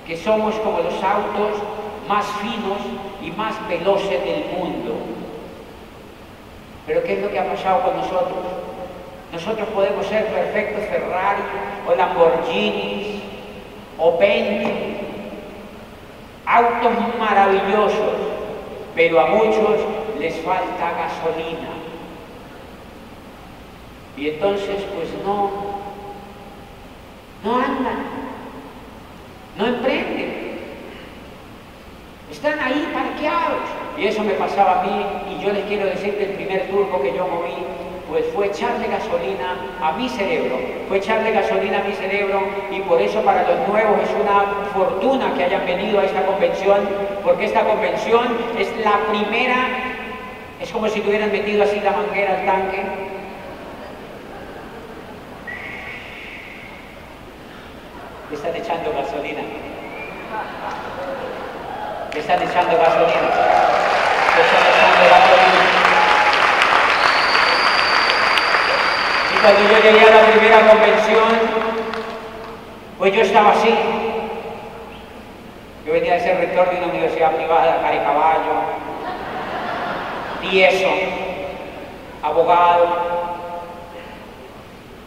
que 0.05 0.17
somos 0.17 0.53
como 0.55 0.79
los 0.79 1.01
autos 1.01 1.63
más 2.09 2.25
finos 2.41 2.79
y 3.21 3.31
más 3.31 3.55
veloces 3.69 4.21
del 4.25 4.45
mundo. 4.57 4.95
Pero 6.85 7.03
¿qué 7.03 7.13
es 7.13 7.21
lo 7.21 7.31
que 7.31 7.39
ha 7.39 7.49
pasado 7.49 7.83
con 7.83 7.95
nosotros? 7.95 8.43
Nosotros 9.31 9.69
podemos 9.69 10.05
ser 10.07 10.25
perfectos 10.27 10.83
Ferrari 10.87 11.41
o 11.87 11.95
Lamborghinis 11.95 13.21
o 13.97 14.17
Bentley 14.17 15.02
autos 16.45 16.91
maravillosos, 17.19 18.15
pero 18.95 19.19
a 19.19 19.27
muchos 19.27 19.79
les 20.19 20.35
falta 20.41 20.91
gasolina. 20.91 21.69
Y 24.15 24.29
entonces 24.29 24.83
pues 24.95 25.09
no, 25.25 25.49
no 27.43 27.55
andan, 27.55 28.05
no 29.57 29.65
emprenden. 29.67 30.43
Están 32.31 32.59
ahí 32.59 32.89
parqueados. 32.93 33.61
Y 33.97 34.07
eso 34.07 34.23
me 34.23 34.33
pasaba 34.33 34.81
a 34.81 34.83
mí 34.83 35.05
y 35.29 35.43
yo 35.43 35.53
les 35.53 35.65
quiero 35.65 35.85
decir 35.85 36.17
que 36.17 36.23
el 36.25 36.31
primer 36.31 36.67
turbo 36.69 37.01
que 37.01 37.15
yo 37.15 37.27
moví 37.27 37.53
pues 38.13 38.25
fue 38.31 38.45
echarle 38.45 38.85
gasolina 38.85 39.57
a 39.81 39.93
mi 39.93 40.07
cerebro, 40.07 40.55
fue 40.87 40.97
echarle 40.97 41.31
gasolina 41.31 41.79
a 41.79 41.83
mi 41.83 41.93
cerebro 41.93 42.43
y 42.69 42.79
por 42.81 43.01
eso 43.01 43.19
para 43.23 43.41
los 43.41 43.67
nuevos 43.67 44.03
es 44.03 44.09
una 44.21 44.67
fortuna 44.71 45.33
que 45.33 45.45
hayan 45.45 45.65
venido 45.65 45.99
a 45.99 46.03
esta 46.03 46.23
convención, 46.23 46.87
porque 47.23 47.45
esta 47.45 47.63
convención 47.63 48.37
es 48.59 48.69
la 48.85 48.99
primera, 49.09 49.55
es 50.61 50.71
como 50.71 50.87
si 50.89 50.99
tuvieran 50.99 51.31
metido 51.31 51.63
así 51.63 51.79
la 51.79 51.89
manguera 51.89 52.37
al 52.37 52.45
tanque. 52.45 52.83
están 58.31 58.55
echando 58.55 58.93
gasolina. 58.93 59.41
están 62.15 62.43
echando 62.43 62.77
gasolina. 62.77 63.29
están 64.37 64.61
echando 64.69 65.09
gasolina. 65.09 65.42
Cuando 69.43 69.61
yo 69.61 69.77
llegué 69.77 70.07
a 70.07 70.21
la 70.21 70.31
primera 70.31 70.69
convención, 70.69 71.23
pues 72.97 73.13
yo 73.13 73.21
estaba 73.23 73.51
así. 73.51 73.75
Yo 75.85 75.91
venía 75.91 76.13
de 76.13 76.21
ser 76.21 76.37
rector 76.37 76.69
de 76.69 76.77
una 76.77 76.87
universidad 76.87 77.35
privada, 77.35 77.81
Caballo, 77.81 78.53
eso, 80.49 80.87
abogado, 82.21 82.87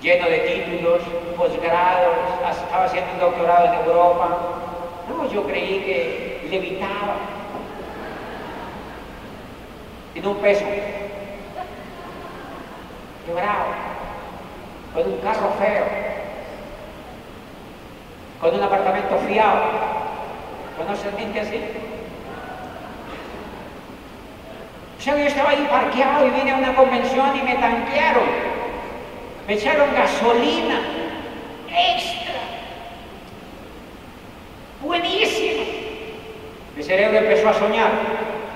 lleno 0.03 0.27
de 0.27 0.39
títulos, 0.41 1.01
posgrados, 1.35 2.17
estaba 2.51 2.85
haciendo 2.85 3.13
un 3.15 3.21
doctorado 3.21 3.67
en 3.69 3.89
Europa. 3.89 4.29
No, 5.09 5.33
yo 5.33 5.45
creí 5.45 5.81
que 5.81 6.49
levitaba. 6.51 7.17
En 10.15 10.27
un 10.27 10.37
peso. 10.37 10.65
Quebrado 13.25 13.86
con 14.97 15.13
un 15.13 15.19
carro 15.19 15.53
feo, 15.59 15.85
con 18.41 18.55
un 18.55 18.63
apartamento 18.63 19.19
fiado. 19.29 19.63
¿Conoces 20.79 21.15
gente 21.19 21.41
así? 21.41 21.61
O 24.99 25.03
sea, 25.03 25.17
yo 25.17 25.25
estaba 25.25 25.51
ahí 25.51 25.69
parqueado 25.71 26.27
y 26.27 26.31
vine 26.31 26.53
a 26.53 26.57
una 26.57 26.75
convención 26.75 27.37
y 27.37 27.43
me 27.43 27.55
tanquearon. 27.57 28.25
Me 29.47 29.55
echaron 29.55 29.93
gasolina 29.95 30.81
extra. 31.69 32.35
Buenísimo. 34.83 35.63
Mi 36.75 36.83
cerebro 36.83 37.19
empezó 37.19 37.51
a 37.51 37.55
soñar. 37.55 37.91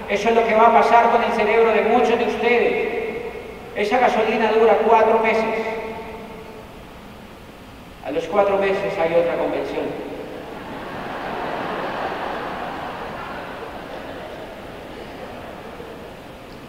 Eso 0.09 0.31
es 0.31 0.35
lo 0.35 0.47
que 0.47 0.55
va 0.55 0.69
a 0.69 0.73
pasar 0.73 1.11
con 1.11 1.23
el 1.23 1.33
cerebro 1.33 1.71
de 1.71 1.83
muchos 1.83 2.19
de 2.19 2.25
ustedes. 2.25 2.89
Esa 3.77 3.99
gasolina 3.99 4.51
dura 4.53 4.79
cuatro 4.87 5.19
meses. 5.21 5.70
A 8.11 8.13
los 8.13 8.25
cuatro 8.25 8.59
meses 8.59 8.99
hay 8.99 9.15
otra 9.15 9.37
convención. 9.37 9.85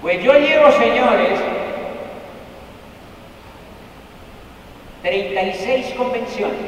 Pues 0.04 0.24
yo 0.24 0.34
llevo, 0.34 0.72
señores, 0.74 1.40
36 5.02 5.96
convenciones. 5.98 6.60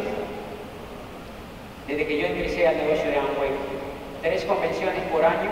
desde 1.87 2.07
que 2.07 2.17
yo 2.17 2.25
ingresé 2.25 2.67
al 2.67 2.77
negocio 2.77 3.11
de 3.11 3.17
Amway. 3.19 3.51
Tres 4.23 4.43
convenciones 4.45 5.03
por 5.11 5.23
año, 5.23 5.51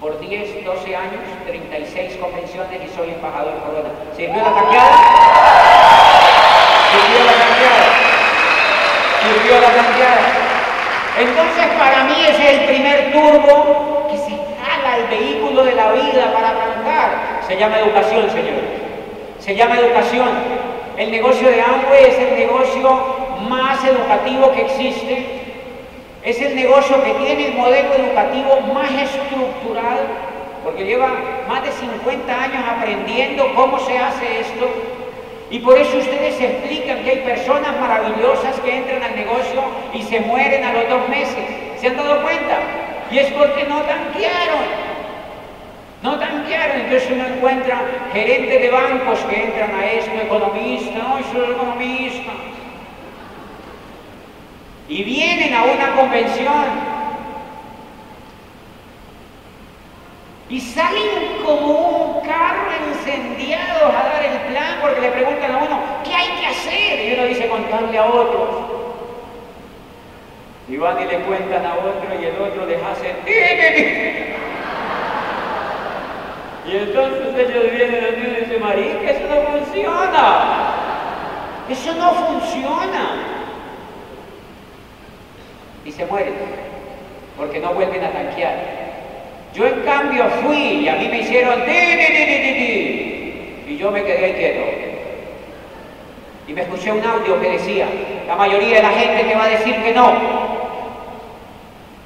por 0.00 0.18
10, 0.18 0.64
12 0.64 0.96
años, 0.96 1.20
36 1.46 2.16
convenciones 2.16 2.80
y 2.86 2.96
soy 2.96 3.10
embajador 3.10 3.52
Corona. 3.66 3.90
¿Sirvió 4.16 4.36
la 4.36 4.54
cambiada? 4.54 4.96
¿Sirvió 6.90 7.24
la 7.26 7.32
cambiada? 7.32 7.93
Entonces 11.18 11.66
para 11.78 12.04
mí 12.04 12.14
ese 12.28 12.42
es 12.42 12.58
el 12.58 12.66
primer 12.66 13.12
turbo 13.12 14.08
que 14.10 14.18
se 14.18 14.30
jala 14.30 14.96
el 14.98 15.06
vehículo 15.06 15.64
de 15.64 15.74
la 15.74 15.92
vida 15.92 16.32
para 16.32 16.50
arrancar. 16.50 17.40
Se 17.46 17.56
llama 17.56 17.78
educación, 17.78 18.28
señores. 18.30 18.64
Se 19.38 19.54
llama 19.54 19.78
educación. 19.78 20.28
El 20.96 21.10
negocio 21.10 21.48
de 21.48 21.60
Amway 21.60 22.04
es 22.04 22.18
el 22.18 22.36
negocio 22.36 22.90
más 23.48 23.84
educativo 23.84 24.52
que 24.52 24.62
existe. 24.62 25.26
Es 26.24 26.40
el 26.40 26.56
negocio 26.56 27.02
que 27.04 27.12
tiene 27.14 27.48
el 27.48 27.54
modelo 27.54 27.94
educativo 27.94 28.60
más 28.72 28.90
estructural, 28.90 30.00
porque 30.64 30.84
lleva 30.84 31.12
más 31.48 31.62
de 31.62 31.70
50 31.70 32.42
años 32.42 32.64
aprendiendo 32.76 33.54
cómo 33.54 33.78
se 33.80 33.98
hace 33.98 34.40
esto. 34.40 34.66
Y 35.54 35.60
por 35.60 35.78
eso 35.78 35.98
ustedes 35.98 36.40
explican 36.40 37.04
que 37.04 37.10
hay 37.10 37.18
personas 37.18 37.78
maravillosas 37.80 38.58
que 38.58 38.76
entran 38.76 39.04
al 39.04 39.14
negocio 39.14 39.62
y 39.94 40.02
se 40.02 40.18
mueren 40.18 40.64
a 40.64 40.72
los 40.72 40.88
dos 40.88 41.08
meses. 41.08 41.44
¿Se 41.80 41.86
han 41.86 41.96
dado 41.96 42.20
cuenta? 42.22 42.58
Y 43.08 43.18
es 43.18 43.30
porque 43.30 43.62
no 43.62 43.80
tanquearon. 43.82 44.64
No 46.02 46.18
tanquearon. 46.18 46.80
Entonces 46.80 47.08
uno 47.08 47.24
encuentra 47.28 47.82
gerentes 48.12 48.62
de 48.62 48.68
bancos 48.68 49.20
que 49.30 49.44
entran 49.44 49.70
a 49.76 49.86
esto, 49.92 50.10
economistas, 50.20 50.92
no, 50.92 51.18
soy 51.32 51.52
economista 51.52 52.32
y 54.88 55.04
vienen 55.04 55.54
a 55.54 55.62
una 55.62 55.94
convención 55.94 56.93
y 60.54 60.60
salen 60.60 61.42
como 61.44 61.66
un 61.66 62.20
carro 62.20 62.70
incendiado 62.88 63.88
a 63.88 64.04
dar 64.04 64.24
el 64.24 64.38
plan 64.52 64.78
porque 64.80 65.00
le 65.00 65.08
preguntan 65.08 65.50
a 65.50 65.58
uno, 65.58 65.80
¿qué 66.04 66.14
hay 66.14 66.28
que 66.38 66.46
hacer? 66.46 67.08
Y 67.08 67.14
uno 67.14 67.24
dice, 67.24 67.48
contarle 67.48 67.98
a 67.98 68.06
otros. 68.06 68.50
Y 70.68 70.76
van 70.76 71.02
y 71.02 71.06
le 71.06 71.18
cuentan 71.22 71.66
a 71.66 71.74
otro 71.74 72.20
y 72.20 72.24
el 72.24 72.40
otro 72.40 72.66
les 72.66 72.80
hace... 72.84 73.16
Y 76.66 76.76
entonces 76.76 77.34
ellos 77.36 77.72
vienen 77.72 78.04
a 78.04 78.10
mí 78.12 78.24
y 78.24 78.40
dicen, 78.40 78.62
marica, 78.62 79.10
eso 79.10 79.26
no 79.28 79.58
funciona. 79.58 80.74
Eso 81.68 81.94
no 81.94 82.12
funciona 82.12 83.34
y 85.84 85.90
se 85.90 86.06
mueren 86.06 86.34
porque 87.36 87.58
no 87.58 87.74
vuelven 87.74 88.04
a 88.04 88.12
tanquear. 88.12 88.93
Yo 89.54 89.66
en 89.66 89.82
cambio 89.82 90.24
fui 90.42 90.56
y 90.56 90.88
a 90.88 90.96
mí 90.96 91.08
me 91.08 91.20
hicieron 91.20 91.62
y 93.68 93.76
yo 93.76 93.90
me 93.92 94.02
quedé 94.02 94.34
quieto. 94.34 94.60
Y 96.48 96.52
me 96.52 96.62
escuché 96.62 96.90
un 96.92 97.04
audio 97.04 97.40
que 97.40 97.50
decía, 97.50 97.86
la 98.26 98.34
mayoría 98.34 98.76
de 98.76 98.82
la 98.82 98.90
gente 98.90 99.24
te 99.24 99.34
va 99.34 99.44
a 99.44 99.48
decir 99.48 99.76
que 99.76 99.94
no. 99.94 100.06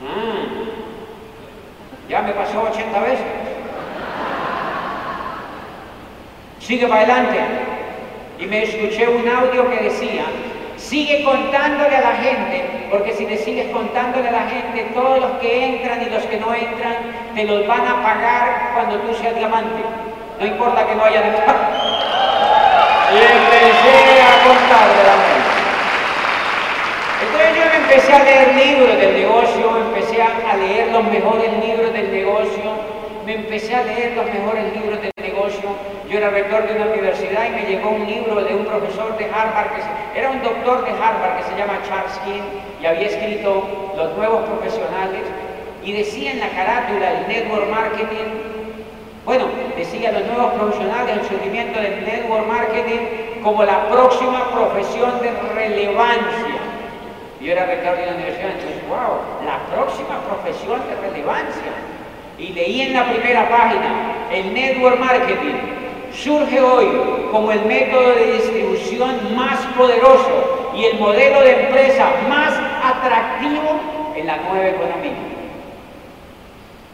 Ah, 0.00 0.44
ya 2.08 2.22
me 2.22 2.32
pasó 2.32 2.62
80 2.62 3.00
veces. 3.00 3.26
Sigue 6.60 6.86
para 6.86 7.00
adelante. 7.00 7.38
Y 8.38 8.46
me 8.46 8.62
escuché 8.62 9.08
un 9.08 9.26
audio 9.26 9.70
que 9.70 9.84
decía, 9.84 10.26
Sigue 10.78 11.24
contándole 11.24 11.96
a 11.96 12.00
la 12.00 12.16
gente, 12.16 12.64
porque 12.90 13.12
si 13.12 13.26
le 13.26 13.36
sigues 13.36 13.70
contándole 13.72 14.28
a 14.28 14.32
la 14.32 14.48
gente, 14.48 14.90
todos 14.94 15.20
los 15.20 15.32
que 15.32 15.64
entran 15.64 16.02
y 16.02 16.06
los 16.06 16.22
que 16.22 16.38
no 16.38 16.54
entran, 16.54 16.94
te 17.34 17.44
los 17.44 17.66
van 17.66 17.86
a 17.86 18.02
pagar 18.02 18.70
cuando 18.74 18.98
tú 19.00 19.14
seas 19.14 19.34
diamante. 19.34 19.82
No 20.38 20.46
importa 20.46 20.86
que 20.86 20.94
no 20.94 21.04
hayan 21.04 21.24
entrado. 21.24 21.58
Y 23.10 23.16
empecé 23.16 24.20
a 24.20 24.44
contarle 24.44 25.00
a 25.00 25.06
la 25.06 25.16
gente. 25.24 25.58
Entonces 27.22 27.56
yo 27.56 27.64
me 27.70 27.76
empecé 27.76 28.12
a 28.12 28.22
leer 28.22 28.54
libros 28.54 28.98
del 28.98 29.14
negocio, 29.14 29.76
empecé 29.78 30.22
a 30.22 30.56
leer 30.58 30.88
los 30.92 31.04
mejores 31.04 31.50
libros 31.66 31.92
del 31.94 32.12
negocio, 32.12 32.62
me 33.24 33.34
empecé 33.34 33.74
a 33.74 33.82
leer 33.84 34.12
los 34.14 34.26
mejores 34.26 34.72
libros 34.74 35.00
del 35.00 35.17
Yo 36.10 36.18
era 36.18 36.30
rector 36.30 36.66
de 36.66 36.74
una 36.74 36.90
universidad 36.90 37.46
y 37.46 37.50
me 37.50 37.62
llegó 37.62 37.90
un 37.90 38.06
libro 38.06 38.42
de 38.42 38.54
un 38.54 38.64
profesor 38.64 39.16
de 39.16 39.26
Harvard, 39.26 39.70
que 40.12 40.18
era 40.18 40.30
un 40.30 40.42
doctor 40.42 40.84
de 40.84 40.90
Harvard 40.90 41.38
que 41.38 41.44
se 41.44 41.56
llama 41.56 41.78
Charles 41.86 42.18
King 42.24 42.42
y 42.82 42.86
había 42.86 43.06
escrito 43.06 43.92
Los 43.96 44.16
nuevos 44.16 44.42
profesionales 44.48 45.22
y 45.84 45.92
decía 45.92 46.32
en 46.32 46.40
la 46.40 46.48
carátula 46.48 47.20
el 47.20 47.28
network 47.28 47.68
marketing, 47.70 48.28
bueno, 49.24 49.44
decía 49.76 50.10
los 50.10 50.24
nuevos 50.26 50.54
profesionales, 50.54 51.18
el 51.20 51.28
surgimiento 51.28 51.80
del 51.80 52.04
network 52.04 52.46
marketing 52.46 53.42
como 53.44 53.62
la 53.62 53.88
próxima 53.88 54.50
profesión 54.50 55.20
de 55.20 55.30
relevancia. 55.54 56.58
Yo 57.40 57.52
era 57.52 57.66
rector 57.66 57.96
de 57.96 58.02
una 58.02 58.14
universidad, 58.14 58.50
entonces, 58.50 58.88
wow, 58.88 59.46
la 59.46 59.58
próxima 59.72 60.18
profesión 60.26 60.80
de 60.88 61.08
relevancia 61.08 61.87
y 62.38 62.48
leí 62.52 62.82
en 62.82 62.92
la 62.92 63.10
primera 63.10 63.48
página, 63.48 64.28
el 64.32 64.54
network 64.54 64.98
marketing 64.98 65.56
surge 66.12 66.60
hoy 66.60 66.86
como 67.30 67.52
el 67.52 67.64
método 67.64 68.14
de 68.14 68.32
distribución 68.32 69.36
más 69.36 69.58
poderoso 69.76 70.72
y 70.76 70.84
el 70.84 70.98
modelo 70.98 71.40
de 71.40 71.66
empresa 71.66 72.10
más 72.28 72.54
atractivo 72.82 73.80
en 74.16 74.26
la 74.26 74.36
nueva 74.36 74.68
economía. 74.68 75.12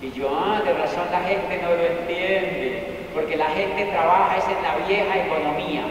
Y 0.02 0.10
yo, 0.12 0.28
ah, 0.30 0.60
de 0.64 0.72
razón 0.72 1.04
la 1.10 1.20
gente 1.20 1.60
no 1.62 1.70
lo 1.70 1.82
entiende, 1.82 3.06
porque 3.14 3.36
la 3.36 3.46
gente 3.46 3.84
trabaja 3.86 4.36
es 4.36 4.44
en 4.44 4.62
la 4.62 4.86
vieja 4.86 5.26
economía. 5.26 5.82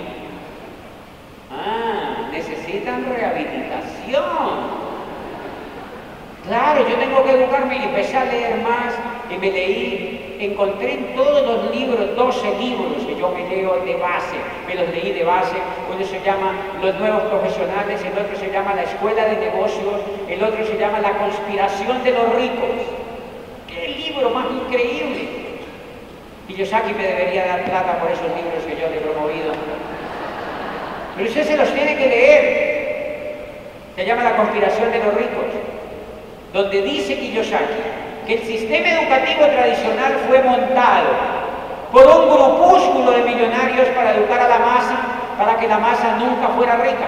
Ah, 1.52 2.30
necesitan 2.32 3.06
rehabilitación. 3.06 4.93
Claro, 6.48 6.86
yo 6.90 6.96
tengo 6.98 7.24
que 7.24 7.32
educarme 7.32 7.78
y 7.78 7.84
empecé 7.84 8.18
a 8.18 8.26
leer 8.26 8.58
más 8.58 8.94
y 9.32 9.38
me 9.38 9.50
leí, 9.50 10.36
encontré 10.42 10.96
en 10.96 11.16
todos 11.16 11.42
los 11.42 11.74
libros, 11.74 12.18
12 12.18 12.60
libros 12.60 13.06
que 13.08 13.16
yo 13.16 13.30
me 13.30 13.48
leo 13.48 13.80
de 13.86 13.96
base, 13.96 14.36
me 14.68 14.76
los 14.76 14.90
leí 14.90 15.14
de 15.14 15.24
base, 15.24 15.56
uno 15.90 16.06
se 16.06 16.20
llama 16.20 16.52
Los 16.82 17.00
Nuevos 17.00 17.24
Profesionales, 17.24 18.02
el 18.04 18.20
otro 18.20 18.38
se 18.38 18.52
llama 18.52 18.74
La 18.76 18.84
Escuela 18.84 19.24
de 19.24 19.38
Negocios, 19.38 20.02
el 20.28 20.44
otro 20.44 20.66
se 20.66 20.78
llama 20.78 21.00
La 21.00 21.18
Conspiración 21.18 22.04
de 22.04 22.12
los 22.12 22.36
Ricos. 22.36 22.76
¡Qué 23.70 23.88
libro 23.88 24.30
más 24.32 24.48
increíble! 24.52 25.30
Y 26.50 26.56
Yosaki 26.56 26.94
me 26.94 27.08
debería 27.08 27.48
dar 27.48 27.64
plata 27.64 28.00
por 28.00 28.12
esos 28.12 28.28
libros 28.28 28.66
que 28.68 28.76
yo 28.76 28.90
le 28.90 28.98
he 28.98 29.00
promovido. 29.00 29.54
Pero 31.16 31.30
usted 31.30 31.48
se 31.48 31.56
los 31.56 31.74
tiene 31.74 31.96
que 31.96 32.08
leer. 32.08 32.74
Se 33.96 34.06
llama 34.06 34.24
La 34.24 34.36
Conspiración 34.36 34.92
de 34.92 35.00
los 35.00 35.14
Ricos 35.14 35.73
donde 36.54 36.82
dice 36.84 37.18
Kiyosaki 37.18 37.74
que 38.28 38.36
el 38.36 38.44
sistema 38.44 38.88
educativo 38.90 39.46
tradicional 39.48 40.14
fue 40.28 40.42
montado 40.44 41.08
por 41.92 42.06
un 42.08 42.30
grupúsculo 42.30 43.12
de 43.12 43.24
millonarios 43.24 43.88
para 43.90 44.16
educar 44.16 44.40
a 44.40 44.48
la 44.48 44.60
masa, 44.60 44.98
para 45.38 45.58
que 45.58 45.68
la 45.68 45.80
masa 45.80 46.16
nunca 46.18 46.48
fuera 46.50 46.78
rica. 46.78 47.08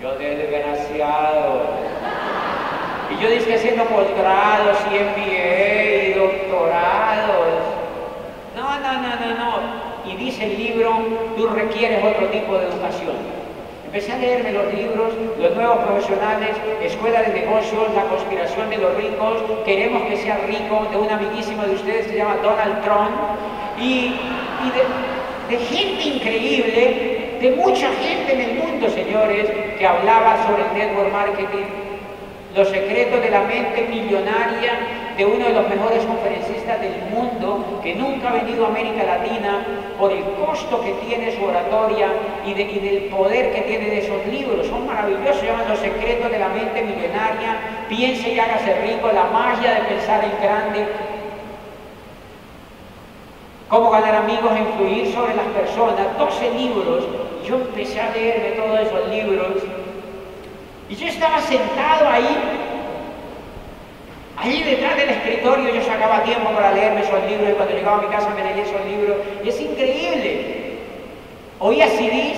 Yo 0.00 0.14
desgraciado. 0.14 1.62
Y 3.10 3.22
yo 3.22 3.30
dije 3.30 3.54
haciendo 3.54 3.84
posgrados 3.84 4.78
y 4.90 4.94
MBA 4.94 6.04
y 6.04 6.12
doctorados. 6.14 7.46
No, 8.56 8.78
no, 8.80 8.92
no, 8.94 9.16
no, 9.16 9.38
no. 9.38 10.10
Y 10.10 10.16
dice 10.16 10.44
el 10.44 10.56
libro, 10.56 10.96
tú 11.36 11.46
requieres 11.48 12.02
otro 12.02 12.26
tipo 12.28 12.56
de 12.56 12.66
educación. 12.66 13.41
Empecé 13.92 14.12
a 14.12 14.16
leerme 14.16 14.52
los 14.52 14.72
libros, 14.72 15.12
los 15.38 15.54
nuevos 15.54 15.84
profesionales, 15.84 16.56
Escuela 16.82 17.24
de 17.24 17.40
Negocios, 17.40 17.92
La 17.94 18.04
conspiración 18.04 18.70
de 18.70 18.78
los 18.78 18.96
ricos, 18.96 19.42
Queremos 19.66 20.04
que 20.04 20.16
sea 20.16 20.38
rico, 20.46 20.86
de 20.90 20.96
un 20.96 21.10
amiguísimo 21.10 21.62
de 21.62 21.74
ustedes 21.74 22.06
se 22.06 22.16
llama 22.16 22.36
Donald 22.42 22.82
Trump, 22.82 23.12
y, 23.78 24.14
de, 24.72 25.54
de 25.54 25.62
gente 25.62 26.04
increíble, 26.04 27.36
de 27.38 27.50
mucha 27.50 27.88
gente 28.00 28.32
en 28.32 28.40
el 28.40 28.54
mundo, 28.64 28.88
señores, 28.88 29.50
que 29.78 29.86
hablaba 29.86 30.42
sobre 30.46 30.62
el 30.62 30.88
network 30.88 31.12
marketing, 31.12 31.81
los 32.54 32.68
secretos 32.68 33.22
de 33.22 33.30
la 33.30 33.42
mente 33.42 33.86
millonaria 33.88 34.72
de 35.16 35.24
uno 35.24 35.44
de 35.44 35.52
los 35.52 35.68
mejores 35.68 36.04
conferencistas 36.04 36.80
del 36.80 36.94
mundo 37.10 37.80
que 37.82 37.94
nunca 37.94 38.30
ha 38.30 38.32
venido 38.32 38.64
a 38.64 38.68
América 38.68 39.04
Latina 39.04 39.64
por 39.98 40.12
el 40.12 40.22
costo 40.34 40.82
que 40.82 40.92
tiene 41.06 41.34
su 41.34 41.44
oratoria 41.44 42.08
y, 42.46 42.54
del 42.54 43.04
poder 43.04 43.52
que 43.52 43.62
tiene 43.62 43.86
de 43.86 43.98
esos 43.98 44.26
libros. 44.26 44.66
Son 44.66 44.86
maravillosos, 44.86 45.40
se 45.40 45.46
llaman 45.46 45.68
Los 45.68 45.78
secretos 45.78 46.30
de 46.30 46.38
la 46.38 46.48
mente 46.48 46.82
millonaria, 46.82 47.56
piense 47.88 48.30
y 48.30 48.38
hágase 48.38 48.74
rico, 48.82 49.10
la 49.12 49.24
magia 49.24 49.74
de 49.74 49.80
pensar 49.82 50.24
en 50.24 50.42
grande, 50.42 50.86
cómo 53.68 53.90
ganar 53.90 54.16
amigos 54.16 54.52
e 54.54 54.60
influir 54.60 55.12
sobre 55.14 55.34
las 55.34 55.46
personas, 55.46 56.18
12 56.18 56.50
libros. 56.50 57.04
Yo 57.46 57.56
empecé 57.56 58.00
a 58.00 58.10
leerme 58.12 58.50
todos 58.50 58.80
esos 58.80 59.08
libros 59.08 59.81
Y 60.92 60.94
yo 60.94 61.06
estaba 61.06 61.40
sentado 61.40 62.06
ahí, 62.06 62.36
ahí 64.36 64.62
detrás 64.62 64.94
del 64.94 65.08
escritorio, 65.08 65.74
yo 65.74 65.82
sacaba 65.82 66.22
tiempo 66.22 66.50
para 66.50 66.72
leerme 66.72 67.00
esos 67.00 67.24
libros 67.30 67.48
y 67.48 67.52
cuando 67.54 67.74
llegaba 67.74 67.96
a 67.96 68.02
mi 68.02 68.08
casa 68.08 68.28
me 68.28 68.44
leía 68.44 68.62
esos 68.62 68.84
libros. 68.84 69.16
Y 69.42 69.48
es 69.48 69.58
increíble. 69.58 70.80
Oía 71.60 71.88
CDs 71.88 72.36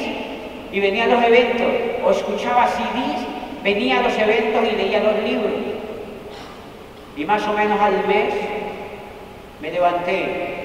y 0.70 0.78
venía 0.78 1.02
a 1.02 1.08
los 1.08 1.24
eventos, 1.24 1.66
o 2.04 2.10
escuchaba 2.12 2.68
CDs, 2.68 3.26
venía 3.64 3.98
a 3.98 4.02
los 4.02 4.16
eventos 4.16 4.62
y 4.72 4.76
leía 4.76 5.00
los 5.00 5.18
libros. 5.24 5.52
Y 7.16 7.24
más 7.24 7.44
o 7.48 7.54
menos 7.54 7.80
al 7.80 8.06
mes 8.06 8.34
me 9.60 9.72
levanté. 9.72 10.62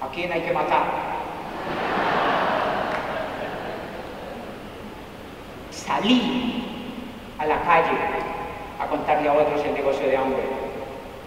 ¿A 0.00 0.08
quién 0.12 0.32
hay 0.32 0.40
que 0.40 0.52
matar? 0.52 1.09
Salí 5.90 6.62
a 7.36 7.46
la 7.46 7.60
calle 7.62 7.98
a 8.80 8.86
contarle 8.86 9.28
a 9.28 9.32
otros 9.32 9.60
el 9.64 9.74
negocio 9.74 10.06
de 10.06 10.16
hambre. 10.16 10.42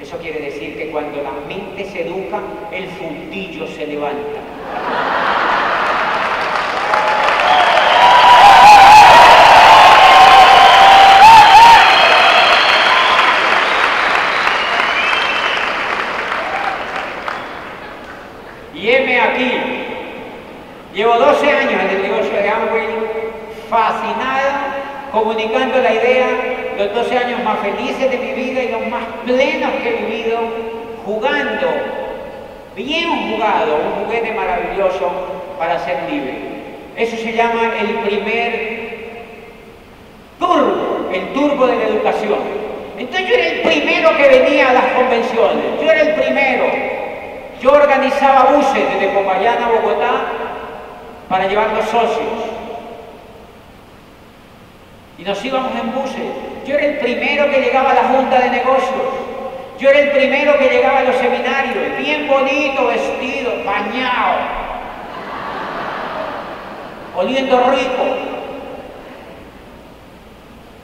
Eso 0.02 0.17
quiere 0.19 0.39
decir 0.39 0.78
que 0.78 0.89
cuando 0.89 1.21
la 1.21 1.32
mente 1.49 1.84
se 1.84 2.08
educa, 2.08 2.39
el 2.71 2.88
fundillo 2.88 3.67
se 3.67 3.88
levanta. 3.88 4.39
Y 18.73 18.89
heme 18.89 19.19
aquí. 19.19 19.52
Llevo 20.93 21.17
12 21.17 21.52
años 21.52 21.82
en 21.82 21.89
el 21.89 22.02
negocio 22.04 22.32
de 22.32 22.49
Amway, 22.49 22.88
fascinado, 23.69 24.43
comunicando 25.43 25.82
la 25.82 25.93
idea, 25.93 26.27
los 26.77 26.93
12 26.93 27.17
años 27.17 27.43
más 27.43 27.60
felices 27.60 28.10
de 28.10 28.17
mi 28.17 28.32
vida 28.32 28.63
y 28.63 28.69
los 28.69 28.88
más 28.88 29.03
plenos 29.25 29.71
que 29.82 29.89
he 29.89 30.06
vivido, 30.06 30.39
jugando, 31.06 31.67
bien 32.75 33.32
jugado, 33.32 33.75
un 33.75 34.06
juguete 34.06 34.32
maravilloso 34.32 35.12
para 35.60 35.79
ser 35.79 36.10
libre. 36.10 36.38
Eso 36.95 37.17
se 37.17 37.34
llama 37.34 37.73
el 37.79 37.88
primer 38.08 38.84
turbo, 40.39 41.10
el 41.13 41.34
turbo 41.34 41.67
de 41.67 41.75
la 41.75 41.88
educación. 41.88 42.39
Entonces 42.97 43.27
yo 43.27 43.36
era 43.36 43.47
el 43.47 43.62
primero 43.62 44.17
que 44.17 44.27
venía 44.27 44.69
a 44.69 44.73
las 44.73 44.86
convenciones, 44.93 45.65
yo 45.82 45.91
era 45.91 46.01
el 46.01 46.13
primero. 46.15 46.65
Yo 47.62 47.71
organizaba 47.71 48.51
buses 48.51 48.84
desde 48.93 49.13
Popayán 49.13 49.63
a 49.63 49.67
Bogotá 49.69 50.12
para 51.29 51.47
llevar 51.47 51.71
los 51.73 51.86
socios. 51.86 52.42
Y 55.17 55.23
nos 55.23 55.43
íbamos 55.43 55.71
en 55.80 55.91
buses. 55.91 56.21
Yo 56.65 56.76
era 56.76 56.86
el 56.86 56.97
primero 56.97 57.49
que 57.52 57.62
llegaba 57.62 57.91
a 57.91 57.95
la 57.95 58.04
junta 58.04 58.39
de 58.39 58.49
negocios. 58.49 59.23
Yo 59.80 59.89
era 59.89 59.99
el 59.99 60.12
primero 60.12 60.58
que 60.58 60.69
llegaba 60.69 60.99
a 60.99 61.04
los 61.04 61.15
seminarios, 61.17 61.97
bien 61.97 62.28
bonito, 62.28 62.88
vestido, 62.88 63.52
bañado, 63.65 64.38
oliendo 67.15 67.60
rico, 67.71 68.04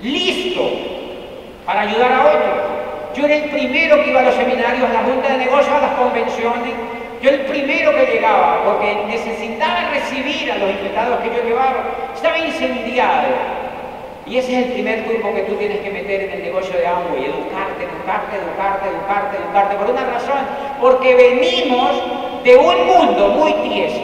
listo 0.02 0.70
para 1.66 1.82
ayudar 1.82 2.12
a 2.12 2.26
otros. 2.26 2.70
Yo 3.16 3.26
era 3.26 3.36
el 3.36 3.50
primero 3.52 4.04
que 4.04 4.10
iba 4.10 4.20
a 4.20 4.24
los 4.24 4.36
seminarios, 4.36 4.90
a 4.90 4.94
la 4.94 5.04
junta 5.04 5.30
de 5.30 5.38
negocios, 5.38 5.76
a 5.76 5.82
las 5.82 5.92
convenciones. 5.92 6.74
Yo 7.22 7.30
el 7.30 7.42
primero 7.42 7.96
que 7.96 8.06
llegaba, 8.06 8.64
porque 8.64 9.06
necesitaba 9.08 9.92
recibir 9.92 10.52
a 10.52 10.58
los 10.58 10.72
invitados 10.72 11.20
que 11.20 11.28
yo 11.36 11.44
llevaba. 11.44 11.84
Estaba 12.16 12.38
incendiado. 12.40 13.59
Y 14.30 14.38
ese 14.38 14.60
es 14.60 14.66
el 14.68 14.74
primer 14.74 15.06
grupo 15.06 15.34
que 15.34 15.42
tú 15.42 15.56
tienes 15.56 15.80
que 15.80 15.90
meter 15.90 16.22
en 16.22 16.32
el 16.34 16.44
negocio 16.44 16.78
de 16.78 16.86
Amway, 16.86 17.26
educarte, 17.26 17.84
educarte, 17.84 18.38
educarte, 18.38 18.90
educarte, 18.90 19.38
educarte. 19.38 19.76
Por 19.76 19.90
una 19.90 20.06
razón, 20.06 20.38
porque 20.80 21.16
venimos 21.16 21.90
de 22.44 22.56
un 22.56 22.86
mundo 22.86 23.30
muy 23.30 23.54
tieso. 23.68 24.02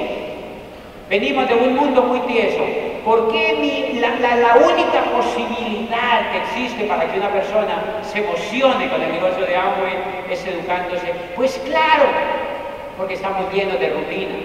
Venimos 1.11 1.47
de 1.47 1.53
un 1.53 1.75
mundo 1.75 2.01
muy 2.01 2.21
tieso. 2.21 2.63
¿Por 3.05 3.31
qué 3.31 3.99
la, 4.01 4.35
la, 4.35 4.55
única 4.55 5.03
posibilidad 5.15 6.31
que 6.31 6.37
existe 6.39 6.85
para 6.85 7.05
que 7.05 7.19
una 7.19 7.29
persona 7.29 8.01
se 8.01 8.17
emocione 8.17 8.89
con 8.89 9.03
el 9.03 9.11
negocio 9.11 9.45
de 9.45 9.55
Amway 9.55 9.93
es 10.31 10.43
educándose? 10.43 11.13
Pues 11.35 11.61
claro, 11.65 12.05
porque 12.97 13.13
estamos 13.13 13.53
llenos 13.53 13.79
de 13.79 13.89
rutina. 13.89 14.35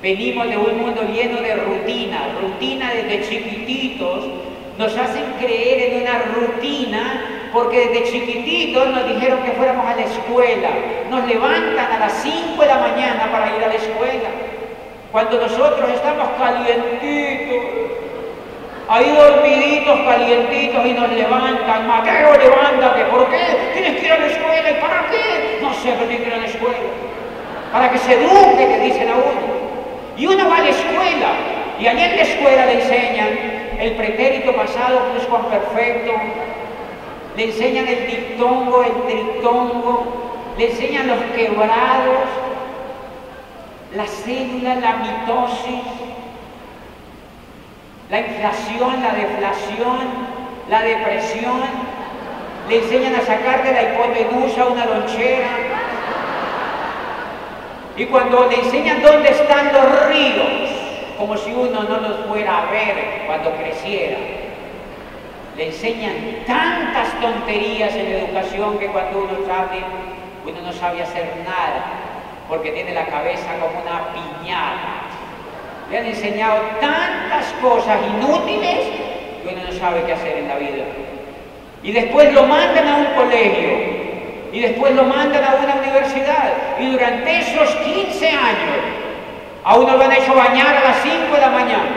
Venimos 0.00 0.48
de 0.48 0.56
un 0.56 0.80
mundo 0.80 1.02
lleno 1.02 1.42
de 1.42 1.56
rutina, 1.56 2.36
rutina 2.40 2.90
desde 2.94 3.28
chiquititos, 3.28 4.24
nos 4.80 4.96
hacen 4.96 5.24
creer 5.38 5.92
en 5.92 6.02
una 6.02 6.22
rutina 6.34 7.50
porque 7.52 7.88
desde 7.88 8.10
chiquititos 8.10 8.88
nos 8.88 9.06
dijeron 9.06 9.42
que 9.42 9.52
fuéramos 9.52 9.86
a 9.86 9.94
la 9.94 10.02
escuela, 10.02 10.70
nos 11.10 11.26
levantan 11.26 11.92
a 11.92 11.98
las 11.98 12.12
5 12.22 12.62
de 12.62 12.66
la 12.66 12.78
mañana 12.78 13.28
para 13.30 13.54
ir 13.54 13.62
a 13.62 13.68
la 13.68 13.74
escuela. 13.74 14.30
Cuando 15.12 15.38
nosotros 15.38 15.90
estamos 15.90 16.28
calientitos, 16.38 17.64
ahí 18.88 19.10
dormiditos, 19.10 20.00
calientitos 20.00 20.86
y 20.86 20.92
nos 20.94 21.12
levantan, 21.12 21.86
Mateo, 21.86 22.38
levántate, 22.38 23.04
¿por 23.04 23.28
qué? 23.28 23.72
Tienes 23.74 24.00
que 24.00 24.06
ir 24.06 24.12
a 24.12 24.18
la 24.18 24.26
escuela, 24.28 24.70
¿y 24.70 24.80
para 24.80 25.10
qué? 25.10 25.58
No 25.60 25.74
sé, 25.74 25.92
pero 25.92 26.08
tienes 26.08 26.26
que 26.26 26.34
a 26.34 26.38
la 26.38 26.46
escuela. 26.46 26.78
Para 27.70 27.90
que 27.90 27.98
se 27.98 28.14
eduque, 28.14 28.66
le 28.66 28.80
dicen 28.80 29.10
a 29.10 29.14
uno. 29.14 29.60
Y 30.16 30.26
uno 30.26 30.48
va 30.48 30.56
a 30.56 30.60
la 30.62 30.70
escuela, 30.70 31.28
y 31.80 31.86
allí 31.86 32.02
en 32.02 32.16
la 32.16 32.22
escuela 32.22 32.66
le 32.66 32.82
enseñan 32.82 33.28
el 33.78 33.92
pretérito 33.92 34.54
pasado, 34.54 35.00
perfecto, 35.50 36.12
le 37.36 37.44
enseñan 37.44 37.88
el 37.88 38.06
dictongo, 38.06 38.84
el 38.84 38.92
tritongo, 39.04 40.04
le 40.58 40.70
enseñan 40.70 41.06
los 41.06 41.18
quebrados, 41.34 42.28
la 43.96 44.06
célula, 44.06 44.74
la 44.74 44.96
mitosis, 44.96 45.84
la 48.10 48.20
inflación, 48.20 49.02
la 49.02 49.14
deflación, 49.14 49.98
la 50.68 50.82
depresión, 50.82 51.60
le 52.68 52.78
enseñan 52.78 53.14
a 53.14 53.22
sacar 53.22 53.64
de 53.64 53.72
la 53.72 53.82
hipotenusa 53.82 54.66
una 54.66 54.84
lonchera. 54.84 55.48
Y 57.96 58.04
cuando 58.06 58.48
le 58.50 58.60
enseñan 58.60 59.00
dónde 59.00 59.30
están 59.30 59.72
los 59.72 60.08
ríos, 60.08 60.79
como 61.20 61.36
si 61.36 61.52
uno 61.52 61.82
no 61.82 61.98
los 61.98 62.26
fuera 62.26 62.62
a 62.62 62.70
ver 62.70 63.24
cuando 63.26 63.50
creciera, 63.56 64.16
le 65.54 65.66
enseñan 65.66 66.14
tantas 66.46 67.12
tonterías 67.20 67.94
en 67.94 68.06
educación 68.06 68.78
que 68.78 68.86
cuando 68.86 69.18
uno 69.18 69.46
sabe, 69.46 69.84
uno 70.46 70.62
no 70.62 70.72
sabe 70.72 71.02
hacer 71.02 71.26
nada 71.44 71.84
porque 72.48 72.70
tiene 72.70 72.94
la 72.94 73.04
cabeza 73.04 73.50
como 73.60 73.82
una 73.82 74.14
piñata. 74.14 75.02
Le 75.90 75.98
han 75.98 76.06
enseñado 76.06 76.62
tantas 76.80 77.52
cosas 77.60 77.98
inútiles 78.16 78.78
que 79.42 79.54
uno 79.54 79.62
no 79.62 79.72
sabe 79.78 80.02
qué 80.06 80.14
hacer 80.14 80.38
en 80.38 80.48
la 80.48 80.56
vida. 80.56 80.84
Y 81.82 81.92
después 81.92 82.32
lo 82.32 82.46
mandan 82.46 82.88
a 82.88 82.96
un 82.96 83.06
colegio, 83.14 83.70
y 84.52 84.60
después 84.60 84.94
lo 84.94 85.04
mandan 85.04 85.44
a 85.44 85.54
una 85.62 85.74
universidad, 85.74 86.52
y 86.80 86.86
durante 86.90 87.40
esos 87.40 87.74
15 87.76 88.28
años 88.28 89.00
a 89.64 89.76
uno 89.76 89.96
lo 89.96 90.04
han 90.04 90.12
hecho 90.12 90.34
bañar 90.34 90.76
a 90.76 90.88
las 90.88 91.02
5 91.02 91.34
de 91.34 91.40
la 91.40 91.50
mañana. 91.50 91.90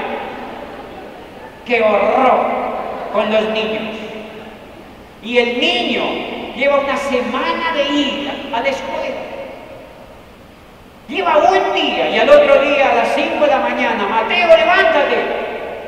¡Qué 1.65 1.82
horror 1.82 2.45
con 3.13 3.32
los 3.32 3.49
niños! 3.49 3.95
Y 5.21 5.38
el 5.38 5.60
niño 5.60 6.04
lleva 6.56 6.80
una 6.80 6.97
semana 6.97 7.73
de 7.73 7.84
ida 7.84 8.34
a 8.54 8.62
la 8.62 8.69
escuela. 8.69 9.21
Lleva 11.08 11.38
un 11.38 11.73
día 11.73 12.10
y 12.10 12.19
al 12.19 12.30
otro 12.30 12.62
día 12.62 12.91
a 12.91 12.95
las 12.95 13.15
5 13.15 13.39
de 13.39 13.47
la 13.47 13.60
mañana, 13.60 14.08
Mateo, 14.08 14.47
levántate. 14.58 15.15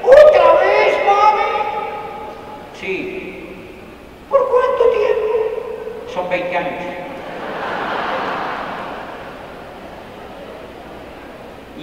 ¿Otra 0.04 0.54
vez, 0.62 0.98
mami? 1.06 1.42
Sí. 2.80 3.50
¿Por 4.30 4.48
cuánto 4.48 4.90
tiempo? 4.98 6.14
Son 6.14 6.30
20 6.30 6.58
años. 6.58 7.05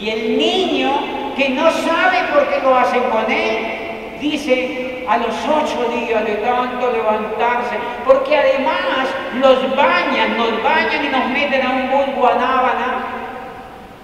Y 0.02 0.10
el 0.10 0.36
niño 0.36 0.90
que 1.36 1.50
no 1.50 1.70
sabe 1.70 2.24
por 2.32 2.48
qué 2.48 2.60
lo 2.60 2.76
hacen 2.76 3.04
con 3.04 3.30
él, 3.30 4.18
dice 4.20 5.04
a 5.08 5.16
los 5.16 5.28
ocho 5.28 5.90
días 5.94 6.24
de 6.24 6.34
tanto 6.36 6.90
levantarse, 6.90 7.76
porque 8.04 8.36
además 8.36 9.06
los 9.40 9.76
bañan, 9.76 10.36
nos 10.36 10.60
bañan 10.60 11.04
y 11.04 11.08
nos 11.08 11.28
meten 11.28 11.64
a 11.64 11.70
un 11.70 11.90
bus 11.92 12.16
guanábana 12.16 13.04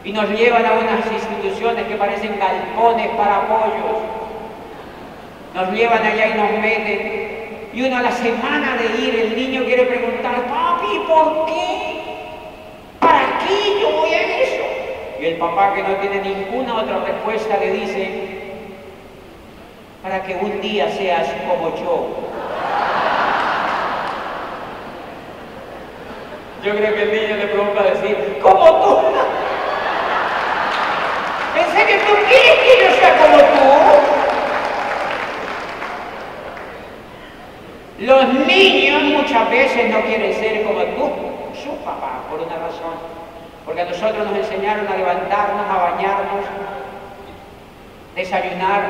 y 0.04 0.12
nos 0.12 0.30
llevan 0.30 0.64
a 0.66 0.72
unas 0.74 1.12
instituciones 1.12 1.84
que 1.88 1.96
parecen 1.96 2.38
galpones 2.38 3.08
para 3.16 3.48
pollos. 3.48 3.98
Nos 5.52 5.72
llevan 5.72 6.06
allá 6.06 6.28
y 6.28 6.38
nos 6.38 6.52
meten. 6.62 7.68
Y 7.72 7.82
uno 7.82 7.96
a 7.96 8.02
la 8.02 8.12
semana 8.12 8.76
de 8.76 9.02
ir, 9.02 9.14
el 9.16 9.36
niño 9.36 9.64
quiere 9.64 9.82
preguntar, 9.82 10.46
papi, 10.46 11.00
¿por 11.08 11.46
qué? 11.46 12.02
¿Para 13.00 13.40
qué 13.40 13.80
yo 13.80 13.90
voy 13.90 14.14
a 14.14 14.42
eso? 14.42 14.64
Y 15.20 15.26
el 15.26 15.36
papá 15.36 15.74
que 15.74 15.82
no 15.82 15.96
tiene 15.96 16.20
ninguna 16.20 16.76
otra 16.76 17.00
respuesta 17.00 17.56
le 17.58 17.72
dice, 17.72 18.28
para 20.02 20.22
que 20.22 20.36
un 20.36 20.60
día 20.60 20.88
seas 20.92 21.28
como 21.48 21.74
yo. 21.76 22.06
Yo 26.62 26.76
creo 26.76 26.94
que 26.94 27.02
el 27.02 27.12
niño 27.12 27.36
le 27.36 27.46
provoca 27.46 27.82
decir, 27.82 28.38
como 28.40 28.64
tú. 28.64 28.96
Pensé 31.54 31.86
que 31.86 31.98
tú 31.98 32.14
quieres 32.28 32.58
que 32.60 32.84
yo 32.84 32.90
sea 33.00 33.16
como 33.18 33.38
tú. 33.38 33.58
Los 37.98 38.46
niños 38.46 39.02
muchas 39.02 39.50
veces 39.50 39.90
no 39.90 40.00
quieren 40.02 40.32
ser 40.34 40.62
como 40.64 40.82
tú, 40.82 41.10
su 41.60 41.76
papá, 41.84 42.22
por 42.30 42.40
una 42.40 42.56
razón. 42.56 43.17
Porque 43.68 43.82
a 43.82 43.84
nosotros 43.84 44.26
nos 44.26 44.34
enseñaron 44.34 44.88
a 44.88 44.96
levantarnos, 44.96 45.68
a 45.68 45.90
bañarnos, 45.90 46.42
desayunar, 48.16 48.82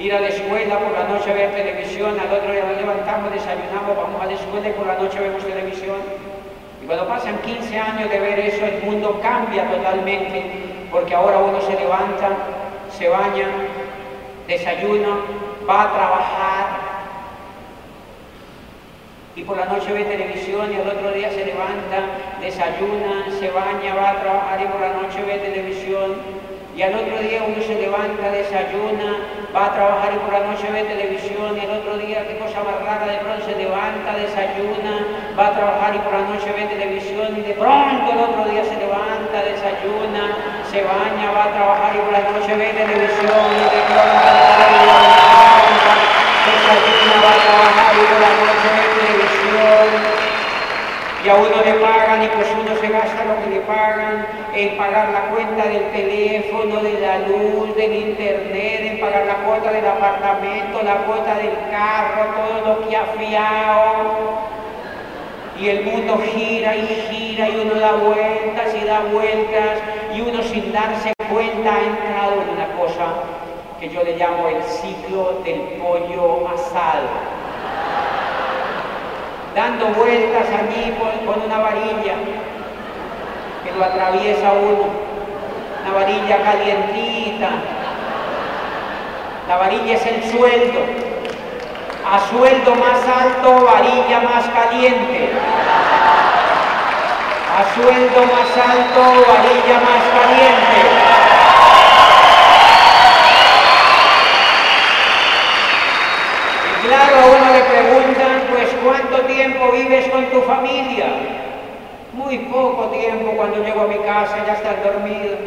ir 0.00 0.12
a 0.12 0.18
la 0.18 0.26
escuela, 0.26 0.80
por 0.80 0.90
la 0.90 1.04
noche 1.04 1.32
ver 1.32 1.54
televisión, 1.54 2.18
al 2.18 2.26
otro 2.36 2.50
día 2.50 2.64
levantamos, 2.76 3.32
desayunamos, 3.32 3.96
vamos 3.96 4.20
a 4.20 4.26
la 4.26 4.32
escuela 4.32 4.68
y 4.68 4.72
por 4.72 4.88
la 4.88 4.96
noche 4.98 5.20
vemos 5.20 5.44
televisión. 5.44 5.98
Y 6.82 6.86
cuando 6.86 7.06
pasan 7.06 7.38
15 7.38 7.78
años 7.78 8.10
de 8.10 8.18
ver 8.18 8.40
eso, 8.40 8.64
el 8.64 8.82
mundo 8.82 9.20
cambia 9.22 9.70
totalmente, 9.70 10.42
porque 10.90 11.14
ahora 11.14 11.38
uno 11.38 11.60
se 11.60 11.76
levanta, 11.76 12.30
se 12.90 13.08
baña, 13.08 13.46
desayuna, 14.48 15.20
va 15.70 15.82
a 15.82 15.94
trabajar, 15.94 16.66
y 19.36 19.42
por 19.42 19.56
la 19.56 19.66
noche 19.66 19.92
ve 19.92 20.04
televisión 20.04 20.70
y 20.70 20.76
al 20.76 20.86
otro 20.86 21.10
día 21.10 21.28
se 21.30 21.44
levanta, 21.44 22.06
desayuna, 22.40 23.26
se 23.40 23.50
baña, 23.50 23.94
va 23.94 24.10
a 24.10 24.20
trabajar 24.22 24.62
y 24.62 24.66
por 24.66 24.80
la 24.80 24.94
noche 24.94 25.22
ve 25.26 25.38
televisión. 25.42 26.44
Y 26.76 26.82
al 26.82 26.94
otro 26.94 27.18
día 27.18 27.42
uno 27.46 27.62
se 27.62 27.74
levanta, 27.74 28.30
desayuna, 28.30 29.10
va 29.54 29.66
a 29.66 29.74
trabajar 29.74 30.10
y 30.14 30.18
por 30.18 30.32
la 30.34 30.42
noche 30.46 30.70
ve 30.70 30.82
televisión. 30.82 31.58
Y 31.58 31.60
al 31.66 31.70
otro 31.82 31.98
día, 31.98 32.26
qué 32.26 32.38
cosa 32.38 32.62
más 32.62 32.78
rara, 32.82 33.06
de 33.10 33.18
pronto 33.18 33.46
se 33.46 33.54
levanta, 33.58 34.14
desayuna, 34.14 35.06
va 35.38 35.46
a 35.46 35.54
trabajar 35.54 35.94
y 35.94 35.98
por 35.98 36.14
la 36.14 36.22
noche 36.30 36.50
ve 36.54 36.66
televisión. 36.70 37.34
Y 37.34 37.42
de 37.42 37.54
pronto 37.54 38.06
el 38.10 38.18
otro 38.22 38.42
día 38.50 38.62
se 38.62 38.78
levanta, 38.78 39.34
desayuna, 39.42 40.34
se 40.70 40.82
baña, 40.82 41.30
va 41.34 41.44
a 41.46 41.54
trabajar 41.54 41.90
y 41.94 41.98
por 42.06 42.12
la 42.14 42.22
noche 42.22 42.54
ve 42.54 42.70
televisión. 42.70 43.46
Y 43.50 43.66
de 43.66 43.82
pronto 43.82 44.30
desayuna, 46.46 47.16
va 47.18 47.30
a 47.34 47.38
trabajar 47.38 47.90
y 47.94 48.02
por 48.02 48.18
la 48.18 48.30
noche 48.30 48.68
ve 48.78 48.93
y 51.24 51.28
a 51.28 51.34
uno 51.36 51.56
le 51.64 51.72
pagan 51.74 52.22
y 52.22 52.28
pues 52.28 52.46
uno 52.52 52.76
se 52.78 52.88
gasta 52.88 53.24
lo 53.24 53.42
que 53.42 53.56
le 53.56 53.60
pagan 53.60 54.26
en 54.54 54.76
pagar 54.76 55.08
la 55.08 55.30
cuenta 55.30 55.64
del 55.64 55.90
teléfono, 55.90 56.82
de 56.82 57.00
la 57.00 57.18
luz, 57.20 57.74
del 57.76 57.94
internet, 57.94 58.80
en 58.82 59.00
pagar 59.00 59.24
la 59.24 59.36
cuota 59.36 59.72
del 59.72 59.86
apartamento, 59.86 60.82
la 60.82 60.96
cuota 61.06 61.34
del 61.36 61.56
carro, 61.70 62.26
todo 62.36 62.74
lo 62.74 62.88
que 62.88 62.96
ha 62.96 63.04
fiado. 63.16 64.54
Y 65.58 65.68
el 65.70 65.84
mundo 65.84 66.20
gira 66.34 66.76
y 66.76 66.86
gira 67.08 67.48
y 67.48 67.56
uno 67.56 67.80
da 67.80 67.92
vueltas 67.92 68.74
y 68.74 68.84
da 68.84 69.00
vueltas 69.10 69.78
y 70.14 70.20
uno 70.20 70.42
sin 70.42 70.72
darse 70.72 71.14
cuenta 71.30 71.74
ha 71.74 71.80
entrado 71.80 72.42
en 72.42 72.50
una 72.50 72.66
cosa 72.78 73.06
que 73.80 73.88
yo 73.88 74.02
le 74.02 74.16
llamo 74.16 74.48
el 74.48 74.62
ciclo 74.62 75.40
del 75.42 75.60
pollo 75.80 76.48
asado 76.48 77.43
dando 79.54 79.86
vueltas 79.86 80.46
allí 80.48 80.94
con, 80.98 81.42
una 81.42 81.58
varilla 81.58 82.14
que 83.62 83.72
lo 83.72 83.84
atraviesa 83.84 84.52
uno, 84.52 84.88
una 85.82 85.94
varilla 85.94 86.42
calientita. 86.42 87.50
La 89.48 89.56
varilla 89.56 89.94
es 89.94 90.06
el 90.06 90.30
sueldo. 90.30 90.80
A 92.04 92.18
sueldo 92.28 92.74
más 92.74 93.00
alto, 93.06 93.64
varilla 93.64 94.20
más 94.20 94.44
caliente. 94.48 95.30
A 97.56 97.74
sueldo 97.74 98.20
más 98.20 98.68
alto, 98.68 99.00
varilla 99.28 99.80
más 99.80 100.02
caliente. 100.14 100.80
Y 106.68 106.86
claro, 106.86 107.16
a 107.16 107.26
uno 107.26 107.52
le 107.52 107.62
preguntan, 107.64 108.42
pues, 108.50 108.68
¿cuánto 108.82 109.26
tiempo 109.44 109.72
vives 109.72 110.08
con 110.08 110.24
tu 110.26 110.40
familia? 110.42 111.06
Muy 112.14 112.38
poco 112.38 112.86
tiempo 112.86 113.32
cuando 113.36 113.62
llego 113.62 113.82
a 113.82 113.88
mi 113.88 113.98
casa 113.98 114.42
ya 114.46 114.54
están 114.54 114.76
dormidos. 114.82 115.38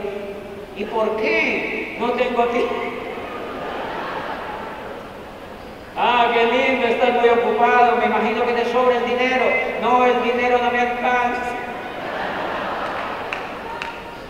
¿Y 0.76 0.84
por 0.84 1.16
qué? 1.18 1.98
No 2.00 2.12
tengo 2.12 2.44
tiempo. 2.46 2.76
Ah, 5.98 6.28
qué 6.32 6.46
lindo, 6.46 6.86
estás 6.86 7.14
muy 7.14 7.30
ocupado, 7.30 7.96
me 7.98 8.06
imagino 8.06 8.46
que 8.46 8.54
te 8.54 8.66
sobra 8.72 8.98
el 8.98 9.06
dinero. 9.06 9.46
No, 9.82 10.06
el 10.06 10.22
dinero 10.22 10.60
no 10.62 10.70
me 10.70 10.80
alcanza. 10.80 11.56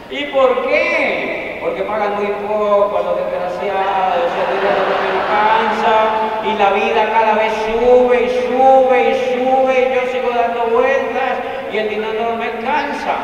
¿Y 0.09 0.23
por 0.27 0.65
qué? 0.65 1.57
Porque 1.59 1.81
pagan 1.81 2.15
muy 2.15 2.27
poco 2.47 2.97
a 2.97 3.01
los 3.01 3.17
desgraciados, 3.17 4.31
el 4.31 4.55
dinero 4.55 4.79
no 4.87 4.95
me 5.03 5.09
alcanza 5.19 6.27
y 6.45 6.57
la 6.57 6.71
vida 6.71 7.11
cada 7.11 7.33
vez 7.35 7.51
sube 7.65 8.23
y 8.23 8.29
sube 8.47 9.09
y 9.09 9.13
sube 9.15 9.36
y 9.47 9.95
yo 9.95 10.11
sigo 10.11 10.29
dando 10.35 10.67
vueltas 10.67 11.39
y 11.71 11.77
el 11.77 11.89
dinero 11.89 12.31
no 12.31 12.35
me 12.35 12.45
alcanza. 12.45 13.15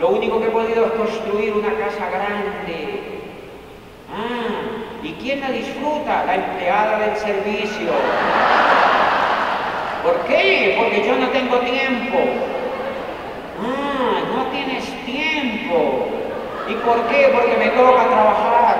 Lo 0.00 0.08
único 0.08 0.40
que 0.40 0.46
he 0.46 0.50
podido 0.50 0.86
es 0.86 0.92
construir 0.92 1.52
una 1.52 1.72
casa 1.72 2.10
grande. 2.10 3.00
Ah, 4.12 5.02
¿y 5.02 5.12
quién 5.14 5.40
la 5.40 5.50
disfruta? 5.50 6.24
La 6.26 6.34
empleada 6.34 6.98
del 6.98 7.16
servicio. 7.16 7.92
¿Por 10.02 10.18
qué? 10.26 10.76
Porque 10.78 11.06
yo 11.06 11.16
no 11.16 11.28
tengo 11.28 11.58
tiempo. 11.60 12.18
Ah, 13.64 14.20
no 14.36 14.46
tienes 14.50 14.84
tiempo. 15.06 16.08
¿Y 16.68 16.74
por 16.74 17.06
qué? 17.08 17.30
Porque 17.32 17.56
me 17.56 17.68
toca 17.70 18.04
trabajar. 18.04 18.76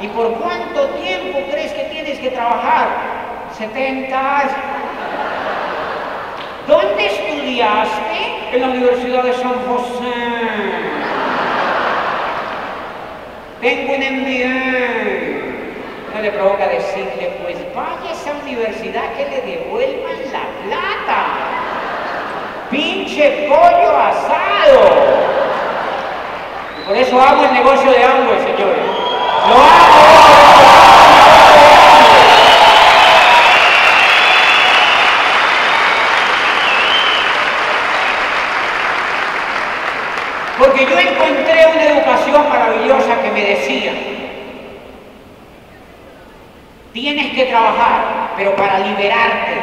¿Y 0.00 0.08
por 0.08 0.34
cuánto 0.34 0.88
tiempo 1.00 1.38
crees 1.50 1.72
que 1.72 1.84
tienes 1.84 2.18
que 2.18 2.30
trabajar? 2.30 2.88
70 3.56 4.38
años. 4.38 4.52
¿Dónde 6.66 7.06
estudiaste? 7.06 8.50
En 8.52 8.60
la 8.60 8.68
Universidad 8.68 9.22
de 9.22 9.32
San 9.34 9.54
José. 9.66 10.12
Tengo 13.60 13.92
un 13.92 14.00
MBA. 14.00 14.56
No 16.14 16.22
le 16.22 16.30
provoca 16.32 16.66
decirle, 16.66 17.38
pues 17.42 17.56
vaya 17.74 18.10
a 18.10 18.12
esa 18.12 18.32
universidad 18.42 19.12
que 19.16 19.24
le 19.28 19.40
devuelvan 19.42 20.18
la 20.32 20.44
plata. 20.66 21.20
Pinche 22.70 23.46
pollo 23.48 23.96
asado. 23.96 24.80
Y 26.80 26.86
por 26.88 26.96
eso 26.96 27.20
amo 27.20 27.44
el 27.44 27.52
negocio 27.52 27.90
de 27.90 28.04
Amway, 28.04 28.38
señores. 28.40 28.86
Lo 29.48 29.54
amo. 29.54 29.96
Porque 40.58 40.86
yo 40.86 40.98
encontré 40.98 41.66
una 41.74 41.84
educación 41.84 42.48
maravillosa 42.48 43.20
que 43.22 43.30
me 43.30 43.42
decía, 43.42 43.92
tienes 46.94 47.25
que 47.36 47.44
trabajar, 47.44 48.32
pero 48.36 48.56
para 48.56 48.78
liberarte. 48.78 49.54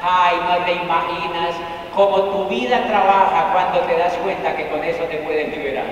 Ay, 0.00 0.36
no 0.48 0.64
te 0.64 0.72
imaginas 0.72 1.56
cómo 1.94 2.16
tu 2.30 2.48
vida 2.48 2.84
trabaja 2.86 3.50
cuando 3.52 3.80
te 3.80 3.98
das 3.98 4.12
cuenta 4.22 4.54
que 4.56 4.68
con 4.68 4.82
eso 4.84 5.02
te 5.04 5.16
puedes 5.18 5.48
liberar. 5.56 5.86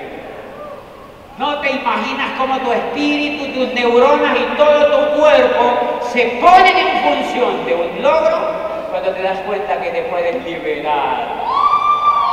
No 1.37 1.59
te 1.59 1.71
imaginas 1.71 2.31
cómo 2.37 2.57
tu 2.59 2.71
espíritu, 2.71 3.53
tus 3.53 3.73
neuronas 3.73 4.37
y 4.39 4.55
todo 4.55 4.85
tu 4.85 5.19
cuerpo 5.19 5.99
se 6.13 6.25
ponen 6.39 6.77
en 6.77 7.03
función 7.03 7.65
de 7.65 7.75
un 7.75 8.01
logro 8.01 8.37
cuando 8.91 9.09
te 9.09 9.23
das 9.23 9.39
cuenta 9.39 9.81
que 9.81 9.89
te 9.89 10.03
puedes 10.03 10.41
liberar. 10.45 11.27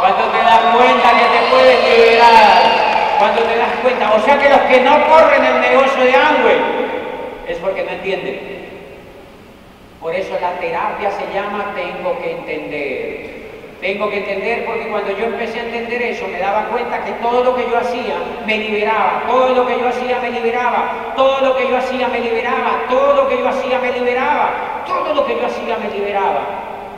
Cuando 0.00 0.24
te 0.26 0.38
das 0.38 0.60
cuenta 0.76 1.08
que 1.10 1.24
te 1.24 1.50
puedes 1.50 1.98
liberar. 1.98 3.18
Cuando 3.18 3.42
te 3.42 3.56
das 3.56 3.72
cuenta. 3.82 4.12
O 4.14 4.20
sea 4.20 4.38
que 4.38 4.48
los 4.48 4.60
que 4.60 4.80
no 4.80 5.08
corren 5.08 5.44
el 5.44 5.60
negocio 5.60 6.04
de 6.04 6.14
Amway 6.14 6.79
es 7.50 7.58
porque 7.58 7.82
no 7.82 7.90
entienden. 7.90 8.70
Por 10.00 10.14
eso 10.14 10.36
la 10.40 10.52
terapia 10.58 11.10
se 11.10 11.34
llama 11.34 11.74
tengo 11.74 12.18
que 12.20 12.30
entender. 12.32 13.40
Tengo 13.80 14.10
que 14.10 14.18
entender 14.18 14.66
porque 14.66 14.88
cuando 14.88 15.10
yo 15.16 15.26
empecé 15.26 15.60
a 15.60 15.64
entender 15.64 16.02
eso 16.02 16.28
me 16.28 16.38
daba 16.38 16.66
cuenta 16.66 17.02
que 17.02 17.12
todo 17.12 17.42
lo 17.42 17.56
que 17.56 17.62
yo 17.62 17.78
hacía 17.78 18.16
me 18.46 18.58
liberaba, 18.58 19.24
todo 19.26 19.54
lo 19.54 19.66
que 19.66 19.78
yo 19.78 19.88
hacía 19.88 20.18
me 20.20 20.30
liberaba, 20.30 21.14
todo 21.16 21.40
lo 21.40 21.56
que 21.56 21.68
yo 21.68 21.76
hacía 21.78 22.08
me 22.08 22.20
liberaba, 22.20 22.84
todo 22.90 23.14
lo 23.14 23.28
que 23.28 23.38
yo 23.38 23.48
hacía 23.48 23.78
me 23.78 23.92
liberaba, 23.92 24.84
todo 24.86 25.14
lo 25.14 25.24
que 25.24 25.34
yo 25.34 25.46
hacía 25.46 25.78
me 25.78 25.90
liberaba. 25.98 26.40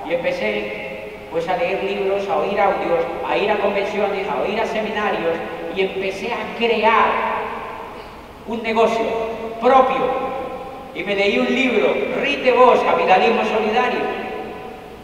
Y 0.09 0.15
empecé 0.15 0.93
pues 1.31 1.49
a 1.49 1.57
leer 1.57 1.83
libros, 1.85 2.29
a 2.29 2.37
oír 2.37 2.61
audios, 2.61 3.01
a 3.29 3.37
ir 3.37 3.51
a 3.51 3.59
convenciones, 3.59 4.29
a 4.29 4.43
oír 4.43 4.61
a 4.61 4.67
seminarios 4.67 5.37
y 5.75 5.83
empecé 5.83 6.33
a 6.33 6.59
crear 6.59 7.11
un 8.47 8.63
negocio 8.63 9.07
propio 9.61 10.12
y 10.95 11.03
me 11.03 11.15
leí 11.15 11.39
un 11.39 11.47
libro, 11.47 11.95
Rite 12.21 12.53
Vos, 12.53 12.79
Capitalismo 12.81 13.43
Solidario. 13.45 14.01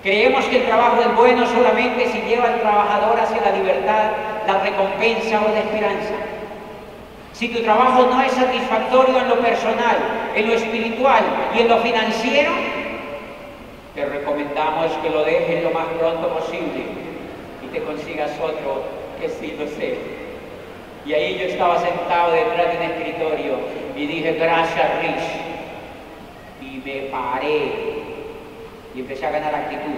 Creemos 0.03 0.45
que 0.47 0.59
el 0.59 0.67
trabajo 0.67 1.01
es 1.01 1.17
bueno 1.17 1.47
solamente 1.47 2.09
si 2.09 2.21
lleva 2.23 2.45
al 2.45 2.61
trabajador 2.61 3.19
hacia 3.19 3.41
la 3.41 3.57
libertad, 3.57 4.11
la 4.47 4.59
recompensa 4.61 5.41
o 5.45 5.53
la 5.53 5.61
esperanza. 5.61 6.15
Si 7.33 7.49
tu 7.49 7.63
trabajo 7.63 8.07
no 8.11 8.21
es 8.23 8.33
satisfactorio 8.33 9.19
en 9.19 9.29
lo 9.29 9.39
personal, 9.41 9.97
en 10.35 10.49
lo 10.49 10.55
espiritual 10.55 11.23
y 11.57 11.61
en 11.61 11.69
lo 11.69 11.79
financiero, 11.79 12.53
te 13.95 14.05
recomendamos 14.05 14.93
que 15.03 15.11
lo 15.11 15.25
dejes 15.25 15.65
lo 15.65 15.71
más 15.71 15.87
pronto 15.99 16.29
posible 16.29 16.85
y 17.65 17.67
te 17.73 17.83
consigas 17.83 18.31
otro 18.43 18.85
que 19.21 19.29
sí 19.29 19.57
lo 19.59 19.67
sé. 19.67 19.99
Y 21.07 21.15
ahí 21.15 21.39
yo 21.39 21.47
estaba 21.47 21.79
sentado 21.79 22.33
detrás 22.33 22.73
de 22.73 22.77
un 22.77 22.83
escritorio 22.93 23.53
y 23.97 24.07
dije, 24.07 24.33
gracias 24.35 24.87
Rich. 25.01 25.48
Y 26.61 26.83
me 26.85 27.09
paré 27.11 27.73
y 28.95 29.01
empecé 29.01 29.27
a 29.27 29.31
ganar 29.31 29.55
actitud. 29.55 29.95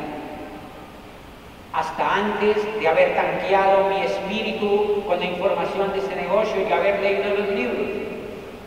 Hasta 1.72 2.14
antes 2.16 2.56
de 2.80 2.88
haber 2.88 3.14
tanqueado 3.14 3.88
mi 3.88 4.02
espíritu 4.02 5.04
con 5.06 5.20
la 5.20 5.26
información 5.26 5.92
de 5.92 5.98
ese 5.98 6.16
negocio 6.16 6.66
y 6.68 6.72
haber 6.72 7.00
leído 7.00 7.34
los 7.36 7.48
libros. 7.50 7.88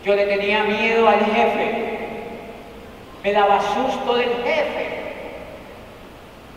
Yo 0.05 0.15
le 0.15 0.25
tenía 0.25 0.63
miedo 0.63 1.07
al 1.07 1.19
jefe. 1.19 1.97
Me 3.23 3.31
daba 3.31 3.61
susto 3.61 4.15
del 4.15 4.29
jefe. 4.43 5.03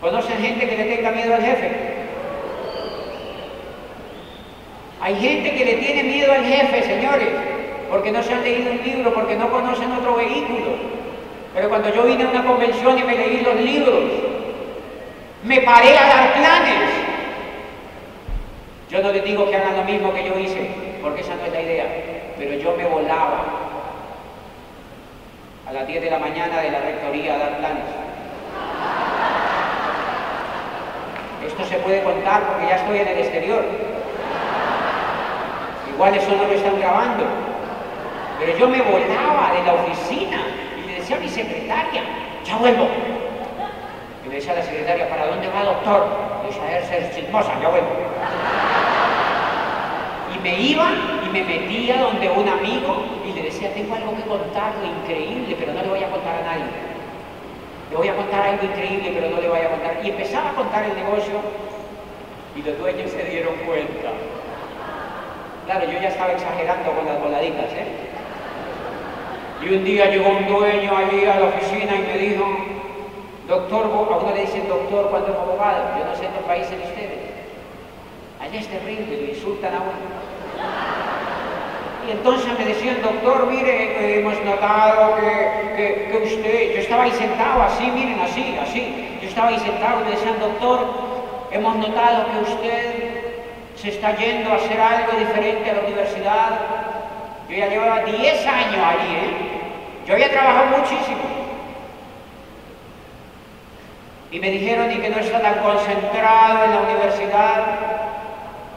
¿Conocen 0.01 0.39
gente 0.39 0.69
que 0.69 0.77
le 0.77 0.97
tenga 0.97 1.11
miedo 1.11 1.35
al 1.35 1.43
jefe? 1.43 1.97
Hay 5.01 5.15
gente 5.17 5.55
que 5.55 5.65
le 5.65 5.75
tiene 5.75 6.03
miedo 6.05 6.33
al 6.33 6.45
jefe, 6.45 6.83
señores, 6.83 7.29
porque 7.91 8.11
no 8.11 8.23
se 8.23 8.35
han 8.35 8.43
leído 8.43 8.73
un 8.73 8.83
libro, 8.83 9.15
porque 9.15 9.37
no 9.37 9.51
conocen 9.51 9.93
otro 9.93 10.17
vehículo. 10.17 10.97
Pero 11.57 11.71
cuando 11.71 11.89
yo 11.89 12.03
vine 12.03 12.23
a 12.23 12.29
una 12.29 12.45
convención 12.45 12.99
y 12.99 13.03
me 13.03 13.17
leí 13.17 13.41
los 13.41 13.57
libros, 13.57 14.05
me 15.43 15.59
paré 15.63 15.97
a 15.97 16.07
dar 16.07 16.35
planes. 16.35 16.91
Yo 18.91 19.01
no 19.01 19.11
les 19.11 19.25
digo 19.25 19.49
que 19.49 19.57
hagan 19.57 19.79
lo 19.79 19.85
mismo 19.85 20.13
que 20.13 20.29
yo 20.29 20.39
hice, 20.39 20.71
porque 21.01 21.23
esa 21.23 21.35
no 21.35 21.47
es 21.47 21.53
la 21.53 21.63
idea, 21.63 21.87
pero 22.37 22.57
yo 22.57 22.77
me 22.77 22.85
volaba 22.85 23.47
a 25.67 25.73
las 25.73 25.87
10 25.87 26.03
de 26.03 26.11
la 26.11 26.19
mañana 26.19 26.61
de 26.61 26.71
la 26.71 26.81
rectoría 26.81 27.37
a 27.37 27.39
dar 27.39 27.57
planes. 27.57 27.85
Esto 31.47 31.65
se 31.65 31.77
puede 31.77 32.03
contar 32.03 32.43
porque 32.43 32.67
ya 32.67 32.77
estoy 32.77 32.99
en 32.99 33.09
el 33.09 33.19
exterior. 33.19 33.65
Igual 35.89 36.15
eso 36.15 36.37
no 36.37 36.45
lo 36.45 36.53
están 36.53 36.79
grabando. 36.79 37.25
Pero 38.41 38.59
yo 38.59 38.69
me 38.69 38.83
volaba 38.83 39.55
de 39.55 39.63
la 39.65 39.73
oficina 39.73 40.56
y 41.07 41.09
decía 41.09 41.17
a 41.17 41.21
mi 41.21 41.29
secretaria, 41.29 42.03
ya 42.45 42.57
vuelvo. 42.57 42.89
Y 44.25 44.29
le 44.29 44.35
decía 44.35 44.53
a 44.53 44.57
la 44.57 44.63
secretaria, 44.63 45.09
¿para 45.09 45.27
dónde 45.27 45.47
va, 45.49 45.63
doctor? 45.63 46.07
Le 46.43 46.49
decía, 46.49 46.79
a 46.79 46.89
ser 46.89 47.15
chismosa, 47.15 47.61
ya 47.63 47.69
vuelvo. 47.69 47.91
Y 50.35 50.43
me 50.43 50.61
iba 50.61 50.89
y 51.25 51.29
me 51.29 51.45
metía 51.45 52.01
donde 52.01 52.29
un 52.29 52.49
amigo 52.49 53.05
y 53.25 53.33
le 53.35 53.43
decía, 53.43 53.73
tengo 53.73 53.95
algo 53.95 54.17
que 54.17 54.23
contarle 54.23 54.89
increíble, 55.01 55.57
pero 55.57 55.73
no 55.75 55.83
le 55.83 55.89
voy 55.89 56.03
a 56.03 56.11
contar 56.11 56.35
a 56.35 56.43
nadie. 56.43 56.65
Le 57.91 57.97
voy 57.97 58.09
a 58.09 58.17
contar 58.17 58.43
algo 58.43 58.65
increíble, 58.65 59.13
pero 59.15 59.31
no 59.31 59.41
le 59.41 59.49
voy 59.49 59.61
a 59.61 59.71
contar. 59.71 60.01
Y 60.03 60.11
empezaba 60.11 60.51
a 60.51 60.55
contar 60.55 60.85
el 60.87 60.97
negocio 60.97 61.39
y 62.57 62.63
los 62.63 62.77
dueños 62.79 63.13
se 63.13 63.23
dieron 63.31 63.55
cuenta. 63.65 64.11
Claro, 65.67 65.85
yo 65.87 66.01
ya 66.01 66.09
estaba 66.09 66.33
exagerando 66.33 66.91
con 66.91 67.07
las 67.07 67.21
voladitas, 67.21 67.73
¿eh? 67.75 68.06
Y 69.63 69.75
un 69.75 69.85
día 69.85 70.11
llegó 70.11 70.29
un 70.29 70.47
dueño 70.47 70.97
allí 70.97 71.25
a 71.25 71.41
la 71.41 71.47
oficina 71.47 71.95
y 71.97 72.01
me 72.01 72.19
dijo, 72.19 72.45
doctor, 73.49 73.87
a 73.87 73.89
uno 73.89 74.33
le 74.35 74.43
dicen 74.43 74.69
doctor 74.69 75.09
cuando 75.11 75.33
es 75.33 75.39
abogado, 75.39 75.99
yo 75.99 76.05
no 76.05 76.15
sé 76.15 76.27
en 76.27 76.33
qué 76.33 76.41
país 76.47 76.67
son 76.67 76.81
ustedes. 76.81 77.27
Allá 78.41 78.61
es 78.61 78.69
terrible, 78.69 79.23
lo 79.23 79.29
insultan 79.29 79.75
a 79.75 79.79
uno. 79.79 80.27
Y 82.07 82.11
entonces 82.13 82.57
me 82.57 82.65
decían, 82.65 83.03
doctor, 83.03 83.47
mire, 83.47 84.21
hemos 84.21 84.41
notado 84.45 85.17
que, 85.17 86.09
que, 86.13 86.19
usted, 86.25 86.75
yo 86.75 86.81
estaba 86.81 87.03
ahí 87.03 87.11
sentado 87.13 87.63
así, 87.63 87.91
miren, 87.91 88.21
así, 88.21 88.57
así, 88.63 89.19
yo 89.21 89.29
estaba 89.29 89.49
ahí 89.49 89.59
sentado 89.59 90.03
y 90.03 90.05
me 90.05 90.11
decían, 90.13 90.39
doctor, 90.39 90.87
hemos 91.51 91.77
notado 91.77 92.27
que 92.27 92.53
usted 92.53 93.17
se 93.75 93.89
está 93.89 94.17
yendo 94.17 94.53
a 94.53 94.55
hacer 94.55 94.81
algo 94.81 95.19
diferente 95.19 95.71
a 95.71 95.75
la 95.75 95.81
universidad. 95.81 96.51
Yo 97.49 97.57
ya 97.57 97.69
llevaba 97.69 98.05
10 98.05 98.47
años 98.47 98.85
allí, 98.85 99.15
¿eh? 99.15 99.46
Yo 100.07 100.15
había 100.15 100.31
trabajado 100.31 100.79
muchísimo. 100.79 101.19
Y 104.31 104.39
me 104.39 104.51
dijeron 104.51 104.93
y 104.93 104.97
que 104.97 105.09
no 105.09 105.19
está 105.19 105.41
tan 105.41 105.59
concentrado 105.59 106.65
en 106.65 106.71
la 106.71 106.81
universidad. 106.83 107.65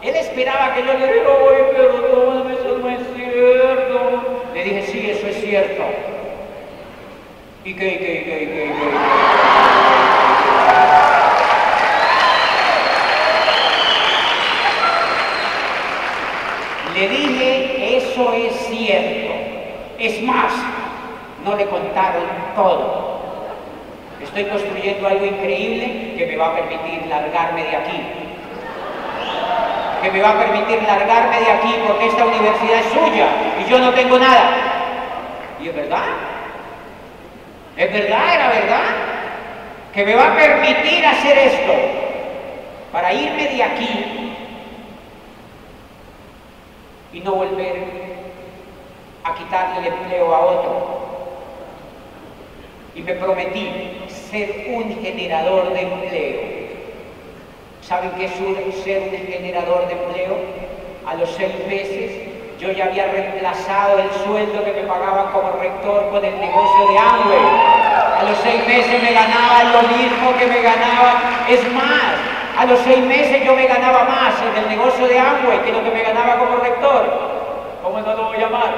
Él 0.01 0.15
esperaba 0.15 0.73
que 0.73 0.81
yo 0.81 0.93
le 0.93 1.07
dijera, 1.07 1.29
oye, 1.29 1.63
perdóname, 1.75 2.53
eso 2.53 2.77
no 2.79 2.89
es 2.89 2.99
cierto. 3.15 4.47
Le 4.53 4.63
dije, 4.63 4.87
sí, 4.87 5.11
eso 5.11 5.27
es 5.27 5.41
cierto. 5.41 5.83
¿Y 7.63 7.73
qué, 7.75 7.97
qué, 7.97 8.23
qué, 8.23 8.39
qué, 8.39 8.71
qué? 8.73 8.99
Le 16.99 17.07
dije, 17.07 17.97
eso 17.97 18.33
es 18.33 18.53
cierto. 18.67 19.33
Es 19.99 20.23
más, 20.23 20.53
no 21.43 21.55
le 21.55 21.65
contaron 21.67 22.23
todo. 22.55 23.19
Estoy 24.21 24.45
construyendo 24.45 25.07
algo 25.07 25.25
increíble 25.25 26.15
que 26.17 26.25
me 26.27 26.35
va 26.35 26.47
a 26.47 26.55
permitir 26.55 27.07
largarme 27.07 27.63
de 27.63 27.75
aquí. 27.75 28.01
Que 30.01 30.11
me 30.11 30.21
va 30.21 30.29
a 30.29 30.39
permitir 30.39 30.83
largarme 30.83 31.39
de 31.39 31.51
aquí 31.51 31.75
porque 31.87 32.07
esta 32.07 32.25
universidad 32.25 32.79
es 32.79 32.93
suya 32.93 33.27
y 33.59 33.69
yo 33.69 33.79
no 33.79 33.91
tengo 33.93 34.19
nada. 34.19 34.51
¿Y 35.61 35.69
es 35.69 35.75
verdad? 35.75 36.03
¿Es 37.75 37.93
verdad? 37.93 38.33
¿Era 38.33 38.47
verdad? 38.49 38.81
Que 39.93 40.05
me 40.05 40.15
va 40.15 40.27
a 40.27 40.35
permitir 40.35 41.05
hacer 41.05 41.37
esto 41.37 41.73
para 42.91 43.13
irme 43.13 43.47
de 43.47 43.63
aquí 43.63 44.35
y 47.13 47.19
no 47.21 47.31
volver 47.35 47.83
a 49.23 49.33
quitarle 49.35 49.79
el 49.79 49.93
empleo 49.93 50.33
a 50.33 50.39
otro. 50.39 51.08
Y 52.99 53.01
me 53.01 53.13
prometí 53.13 53.71
ser 54.29 54.65
un 54.75 55.01
generador 55.01 55.71
de 55.71 55.81
empleo. 55.83 56.41
¿Saben 57.81 58.11
qué 58.17 58.25
es 58.25 58.33
ser 58.83 59.03
un 59.03 59.25
generador 59.25 59.87
de 59.87 59.93
empleo? 59.93 60.35
A 61.07 61.15
los 61.15 61.29
seis 61.29 61.53
meses 61.65 62.11
yo 62.59 62.69
ya 62.73 62.87
había 62.87 63.05
reemplazado 63.05 63.99
el 63.99 64.11
sueldo 64.25 64.65
que 64.65 64.73
me 64.73 64.81
pagaban 64.81 65.31
como 65.31 65.49
rector 65.61 66.09
con 66.09 66.25
el 66.25 66.41
negocio 66.41 66.87
de 66.91 66.97
Amway. 66.97 67.39
A 68.19 68.23
los 68.27 68.37
seis 68.39 68.67
meses 68.67 69.01
me 69.01 69.13
ganaba 69.13 69.63
lo 69.63 69.81
mismo 69.95 70.37
que 70.37 70.47
me 70.47 70.61
ganaba. 70.61 71.21
Es 71.47 71.71
más, 71.71 72.19
a 72.57 72.65
los 72.65 72.79
seis 72.79 72.99
meses 73.05 73.45
yo 73.45 73.55
me 73.55 73.65
ganaba 73.65 74.03
más 74.03 74.33
en 74.41 74.61
el 74.61 74.69
negocio 74.71 75.07
de 75.07 75.17
Amway 75.17 75.63
que 75.63 75.71
lo 75.71 75.85
que 75.85 75.91
me 75.91 76.01
ganaba 76.01 76.37
como 76.37 76.57
rector. 76.57 77.79
¿Cómo 77.81 78.01
no 78.01 78.13
lo 78.13 78.23
voy 78.25 78.35
a 78.35 78.39
llamar? 78.41 78.75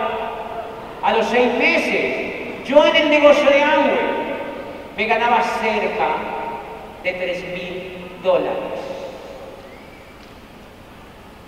A 1.02 1.12
los 1.12 1.26
seis 1.26 1.52
meses, 1.56 2.41
yo 2.66 2.86
en 2.86 2.96
el 2.96 3.10
negocio 3.10 3.50
de 3.50 3.64
Amway 3.64 4.00
me 4.98 5.06
ganaba 5.06 5.42
cerca 5.42 6.08
de 7.04 7.14
tres 7.14 7.44
mil 7.54 8.20
dólares. 8.24 8.80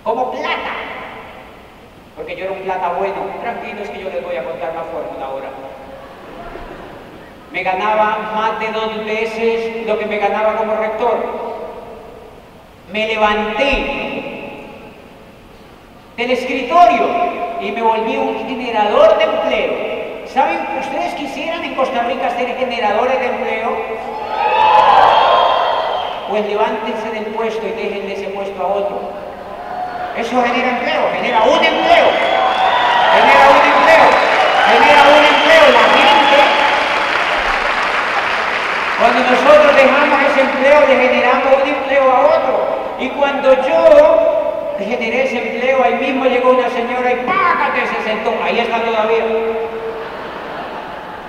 Como 0.02 0.30
plata. 0.32 0.74
Porque 2.16 2.36
yo 2.36 2.44
era 2.44 2.52
un 2.52 2.60
plata 2.60 2.94
bueno. 2.98 3.14
Tranquilos 3.40 3.88
que 3.88 4.02
yo 4.02 4.10
les 4.10 4.24
voy 4.24 4.36
a 4.36 4.44
contar 4.44 4.74
la 4.74 4.82
fórmula 4.82 5.26
ahora. 5.26 5.48
Me 7.52 7.62
ganaba 7.62 8.32
más 8.34 8.60
de 8.60 8.72
dos 8.72 9.04
veces 9.04 9.86
lo 9.86 9.98
que 9.98 10.06
me 10.06 10.18
ganaba 10.18 10.56
como 10.56 10.74
rector 10.74 11.44
me 12.94 13.08
levanté 13.08 14.24
del 16.16 16.30
escritorio 16.30 17.08
y 17.60 17.72
me 17.72 17.82
volví 17.82 18.16
un 18.16 18.46
generador 18.46 19.18
de 19.18 19.24
empleo. 19.24 20.03
¿Saben? 20.34 20.66
¿Ustedes 20.80 21.14
quisieran 21.14 21.62
en 21.62 21.76
Costa 21.76 22.02
Rica 22.02 22.28
ser 22.30 22.58
generadores 22.58 23.20
de 23.20 23.26
empleo? 23.26 23.70
Pues 26.28 26.44
levántense 26.46 27.08
del 27.10 27.26
puesto 27.26 27.64
y 27.64 27.70
dejen 27.70 28.08
de 28.08 28.14
ese 28.14 28.28
puesto 28.30 28.60
a 28.60 28.66
otro. 28.66 28.98
Eso 30.16 30.42
genera 30.42 30.70
empleo, 30.70 31.02
genera 31.14 31.40
un 31.44 31.64
empleo. 31.64 32.06
Genera 33.14 33.44
un 33.46 33.62
empleo. 33.62 34.06
Genera 34.74 35.02
un 35.06 35.22
empleo. 35.22 35.66
La 35.70 35.86
gente, 36.02 36.38
cuando 38.98 39.20
nosotros 39.30 39.76
dejamos 39.76 40.18
ese 40.32 40.40
empleo, 40.40 40.80
le 40.88 40.96
generamos 40.96 41.62
un 41.62 41.68
empleo 41.68 42.10
a 42.10 42.20
otro. 42.34 42.54
Y 42.98 43.08
cuando 43.10 43.54
yo 43.68 44.74
generé 44.80 45.26
ese 45.26 45.38
empleo, 45.38 45.84
ahí 45.84 45.94
mismo 45.94 46.24
llegó 46.24 46.50
una 46.50 46.68
señora 46.70 47.12
y 47.12 47.16
¡págate! 47.24 47.86
se 47.86 48.02
sentó. 48.02 48.34
Ahí 48.42 48.58
está 48.58 48.80
todavía. 48.82 49.22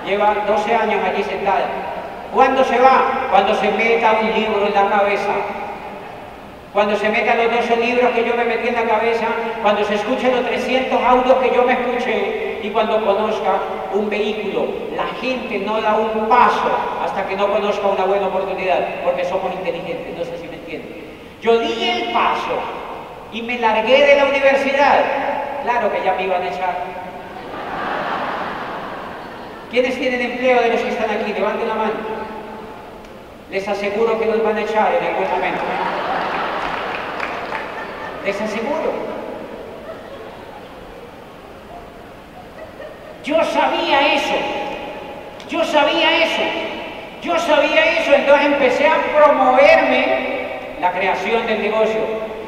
Lleva 0.05 0.35
12 0.47 0.75
años 0.75 1.01
allí 1.03 1.23
sentada. 1.23 1.67
¿Cuándo 2.33 2.63
se 2.63 2.79
va? 2.79 3.27
Cuando 3.31 3.55
se 3.55 3.71
meta 3.71 4.19
un 4.21 4.33
libro 4.33 4.67
en 4.67 4.73
la 4.73 4.89
cabeza. 4.89 5.33
Cuando 6.73 6.97
se 6.97 7.07
metan 7.07 7.37
los 7.37 7.55
12 7.55 7.77
libros 7.77 8.11
que 8.11 8.25
yo 8.25 8.35
me 8.35 8.43
metí 8.43 8.67
en 8.67 8.75
la 8.75 8.83
cabeza, 8.83 9.27
cuando 9.61 9.85
se 9.85 9.95
escuchen 9.95 10.35
los 10.35 10.45
300 10.45 11.01
audios 11.01 11.37
que 11.37 11.55
yo 11.55 11.63
me 11.63 11.71
escuché 11.71 12.59
y 12.61 12.69
cuando 12.71 12.99
conozca 13.05 13.53
un 13.93 14.09
vehículo. 14.09 14.67
La 14.93 15.05
gente 15.21 15.59
no 15.59 15.79
da 15.79 15.95
un 15.95 16.27
paso 16.27 16.69
hasta 17.01 17.25
que 17.27 17.37
no 17.37 17.47
conozca 17.47 17.87
una 17.87 18.03
buena 18.03 18.27
oportunidad, 18.27 18.79
porque 19.05 19.23
somos 19.23 19.53
inteligentes, 19.53 20.17
no 20.17 20.25
sé 20.25 20.37
si 20.37 20.49
me 20.49 20.55
entienden. 20.55 21.05
Yo 21.41 21.59
di 21.59 21.89
el 21.89 22.11
paso 22.11 22.59
y 23.31 23.41
me 23.41 23.57
largué 23.57 24.05
de 24.05 24.15
la 24.17 24.25
universidad. 24.25 25.05
Claro 25.63 25.89
que 25.93 26.03
ya 26.03 26.13
me 26.15 26.23
iban 26.23 26.41
a 26.41 26.47
echar. 26.47 27.04
¿Quiénes 29.75 29.99
tienen 29.99 30.21
empleo 30.21 30.61
de 30.61 30.69
los 30.69 30.79
que 30.79 30.87
están 30.87 31.09
aquí? 31.09 31.33
Levanten 31.33 31.67
la 31.67 31.75
mano. 31.75 31.95
Les 33.51 33.67
aseguro 33.67 34.17
que 34.17 34.25
los 34.25 34.41
van 34.41 34.55
a 34.55 34.61
echar 34.61 34.95
en 34.95 35.05
algún 35.05 35.29
momento. 35.29 35.61
Les 38.23 38.39
aseguro. 38.39 38.93
Yo 43.25 43.43
sabía 43.43 44.13
eso. 44.13 44.35
Yo 45.49 45.61
sabía 45.65 46.23
eso. 46.23 46.43
Yo 47.21 47.37
sabía 47.37 47.99
eso. 47.99 48.13
Entonces 48.13 48.45
empecé 48.45 48.87
a 48.87 48.95
promoverme 49.13 50.77
la 50.79 50.93
creación 50.93 51.45
del 51.47 51.63
negocio. 51.63 51.99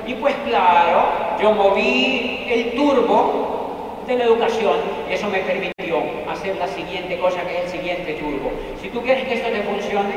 Y 0.08 0.14
pues 0.14 0.34
claro, 0.46 1.10
yo 1.42 1.52
moví 1.52 2.48
el 2.50 2.72
turbo 2.72 4.04
de 4.08 4.16
la 4.16 4.24
educación 4.24 4.78
y 5.10 5.14
eso 5.14 5.28
me 5.28 5.40
permitió 5.40 5.77
hacer 6.38 6.56
la 6.58 6.68
siguiente 6.68 7.18
cosa 7.20 7.42
que 7.42 7.58
es 7.58 7.64
el 7.66 7.80
siguiente 7.80 8.14
turbo. 8.14 8.52
Si 8.82 8.90
tú 8.90 9.02
quieres 9.02 9.28
que 9.28 9.36
esto 9.36 9.50
te 9.50 9.64
funcione, 9.64 10.16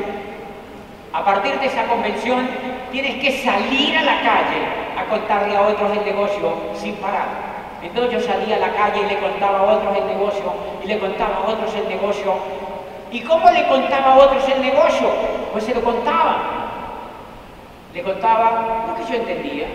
a 1.12 1.24
partir 1.24 1.58
de 1.58 1.66
esa 1.66 1.84
convención 1.84 2.48
tienes 2.92 3.16
que 3.16 3.42
salir 3.42 3.96
a 3.96 4.02
la 4.02 4.20
calle 4.20 4.60
a 4.96 5.04
contarle 5.06 5.56
a 5.56 5.62
otros 5.62 5.96
el 5.96 6.04
negocio 6.04 6.54
sin 6.74 6.94
parar. 6.96 7.50
Entonces 7.82 8.12
yo 8.12 8.20
salía 8.20 8.56
a 8.56 8.58
la 8.58 8.72
calle 8.72 9.00
y 9.00 9.08
le 9.08 9.18
contaba 9.18 9.60
a 9.60 9.62
otros 9.62 9.96
el 9.96 10.06
negocio 10.06 10.52
y 10.84 10.86
le 10.86 10.98
contaba 10.98 11.36
a 11.36 11.48
otros 11.48 11.74
el 11.74 11.88
negocio. 11.88 12.34
¿Y 13.10 13.20
cómo 13.20 13.50
le 13.50 13.66
contaba 13.66 14.14
a 14.14 14.18
otros 14.18 14.46
el 14.48 14.60
negocio? 14.60 15.08
Pues 15.52 15.64
se 15.64 15.74
lo 15.74 15.80
contaba. 15.80 16.42
Le 17.94 18.02
contaba 18.02 18.84
lo 18.86 18.94
que 18.94 19.10
yo 19.10 19.18
entendía. 19.18 19.66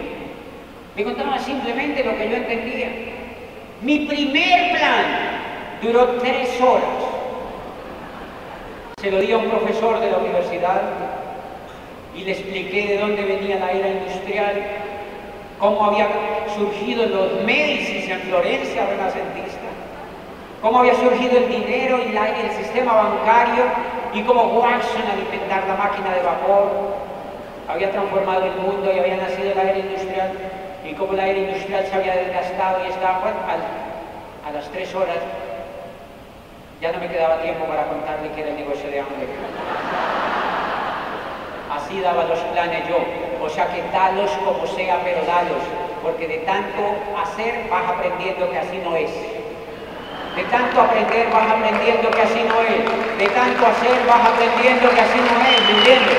Le 0.96 1.04
contaba 1.04 1.38
simplemente 1.39 2.04
lo 2.04 2.16
que 2.16 2.30
yo 2.30 2.36
entendía. 2.38 2.88
Mi 3.82 4.06
primer 4.06 4.78
plan 4.78 5.34
duró 5.86 6.05
tres 6.19 6.59
horas. 6.61 6.97
Se 8.99 9.11
lo 9.11 9.19
di 9.19 9.31
a 9.31 9.38
un 9.38 9.49
profesor 9.49 9.99
de 9.99 10.09
la 10.09 10.17
universidad 10.17 10.81
y 12.15 12.21
le 12.21 12.31
expliqué 12.31 12.88
de 12.88 12.97
dónde 12.97 13.23
venía 13.23 13.59
la 13.59 13.71
era 13.71 13.89
industrial, 13.89 14.63
cómo 15.59 15.86
había 15.86 16.07
surgido 16.55 17.05
los 17.05 17.43
Médicis 17.43 18.09
en 18.09 18.19
Florencia 18.21 18.88
renacentista, 18.88 19.67
cómo 20.61 20.79
había 20.79 20.95
surgido 20.95 21.38
el 21.38 21.49
dinero 21.49 21.99
y 21.99 22.15
el 22.17 22.51
sistema 22.51 22.93
bancario 22.93 23.65
y 24.13 24.21
cómo 24.23 24.59
Watson 24.59 25.03
al 25.11 25.19
inventar 25.19 25.67
la 25.67 25.75
máquina 25.75 26.15
de 26.15 26.23
vapor 26.23 26.95
había 27.67 27.91
transformado 27.91 28.45
el 28.45 28.55
mundo 28.55 28.91
y 28.91 28.99
había 28.99 29.17
nacido 29.17 29.53
la 29.53 29.63
era 29.63 29.77
industrial 29.77 30.31
y 30.89 30.93
cómo 30.93 31.13
la 31.13 31.27
era 31.27 31.39
industrial 31.39 31.86
se 31.86 31.95
había 31.95 32.15
desgastado 32.15 32.86
y 32.86 32.89
estaba 32.89 33.17
a, 33.17 34.47
a 34.47 34.51
las 34.51 34.69
tres 34.71 34.95
horas 34.95 35.17
ya 36.82 36.91
no 36.91 36.99
me 36.99 37.07
quedaba 37.07 37.41
tiempo 37.41 37.65
para 37.65 37.88
contarle 37.88 38.32
que 38.32 38.41
era 38.41 38.49
el 38.49 38.57
negocio 38.57 38.89
de 38.89 38.99
hambre. 38.99 39.28
Así 41.71 42.01
daba 42.01 42.23
los 42.26 42.39
planes 42.51 42.88
yo, 42.88 42.99
o 43.43 43.49
sea 43.49 43.67
que 43.67 43.82
dalos 43.91 44.32
como 44.43 44.65
sea, 44.67 44.99
pero 45.03 45.23
dalos, 45.26 45.63
porque 46.03 46.28
de 46.28 46.38
tanto 46.39 46.82
hacer 47.21 47.67
vas 47.69 47.89
aprendiendo 47.89 48.49
que 48.49 48.57
así 48.59 48.78
no 48.84 48.95
es. 48.95 49.11
De 50.36 50.43
tanto 50.51 50.82
aprender 50.82 51.30
vas 51.32 51.47
aprendiendo 51.47 52.11
que 52.11 52.21
así 52.21 52.43
no 52.43 52.59
es. 52.61 52.84
De 53.19 53.28
tanto 53.30 53.65
hacer 53.65 53.95
vas 54.07 54.28
aprendiendo 54.28 54.89
que 54.89 55.01
así 55.01 55.19
no 55.19 55.36
es, 55.47 55.61
¿me 55.63 55.78
entiendes? 55.80 56.17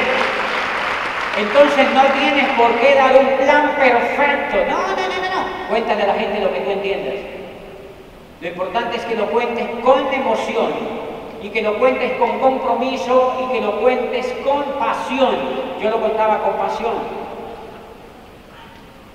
Entonces 1.37 1.87
no 1.93 2.03
tienes 2.17 2.49
por 2.57 2.73
qué 2.81 2.95
dar 2.95 3.15
un 3.15 3.29
plan 3.37 3.75
perfecto. 3.77 4.57
No, 4.71 4.79
no, 4.81 4.97
no, 4.97 5.17
no, 5.21 5.29
no. 5.37 5.69
Cuéntale 5.69 6.03
a 6.05 6.07
la 6.07 6.15
gente 6.15 6.41
lo 6.41 6.53
que 6.53 6.61
tú 6.61 6.71
entiendas. 6.71 7.46
Lo 8.41 8.49
importante 8.49 8.97
es 8.97 9.05
que 9.05 9.15
lo 9.15 9.27
cuentes 9.31 9.67
con 9.83 10.13
emoción 10.13 10.73
y 11.43 11.49
que 11.49 11.63
lo 11.63 11.79
cuentes 11.79 12.13
con 12.19 12.39
compromiso 12.39 13.35
y 13.43 13.53
que 13.53 13.61
lo 13.61 13.81
cuentes 13.81 14.35
con 14.45 14.63
pasión. 14.79 15.37
Yo 15.83 15.91
lo 15.91 16.01
contaba 16.01 16.43
con 16.43 16.55
pasión. 16.55 16.95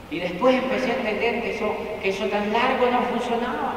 Y 0.09 0.19
después 0.19 0.55
empecé 0.55 0.91
a 0.91 0.95
entender 0.95 1.41
que 1.41 1.55
eso, 1.55 1.73
que 2.01 2.09
eso 2.09 2.25
tan 2.25 2.51
largo 2.51 2.87
no 2.91 3.01
funcionaba. 3.03 3.73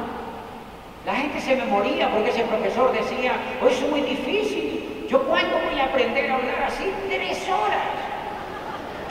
La 1.06 1.14
gente 1.14 1.40
se 1.40 1.56
me 1.56 1.64
moría 1.66 2.10
porque 2.10 2.30
ese 2.30 2.44
profesor 2.44 2.92
decía, 2.92 3.32
eso 3.60 3.84
es 3.84 3.90
muy 3.90 4.00
difícil. 4.00 5.06
¿Yo 5.08 5.22
cuándo 5.24 5.58
voy 5.70 5.78
a 5.78 5.84
aprender 5.84 6.30
a 6.30 6.36
hablar 6.36 6.62
así? 6.66 6.90
Tres 7.08 7.46
horas. 7.48 7.84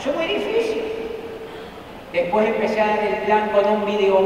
Eso 0.00 0.10
es 0.10 0.16
muy 0.16 0.26
difícil. 0.26 0.82
Después 2.12 2.46
empecé 2.46 2.80
a 2.80 2.88
dar 2.88 3.04
el 3.04 3.14
plan 3.22 3.50
con 3.50 3.64
un 3.64 3.86
video 3.86 4.20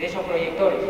de 0.00 0.06
esos 0.06 0.22
proyectores. 0.22 0.80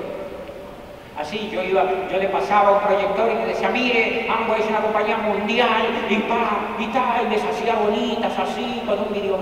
Así, 1.19 1.51
yo 1.53 1.63
iba, 1.63 1.85
yo 2.11 2.17
le 2.17 2.29
pasaba 2.29 2.71
un 2.71 2.81
proyector 2.81 3.31
y 3.31 3.35
le 3.35 3.47
decía, 3.49 3.69
mire, 3.69 4.27
Ambo 4.31 4.55
es 4.55 4.67
una 4.67 4.81
compañía 4.81 5.19
mundial, 5.19 6.07
y 6.09 6.17
pa, 6.21 6.77
y 6.79 6.87
tal, 6.87 7.27
y 7.27 7.31
les 7.31 7.45
hacía 7.45 7.75
bonitas 7.75 8.39
así, 8.39 8.83
con 8.87 9.01
un 9.01 9.13
video 9.13 9.39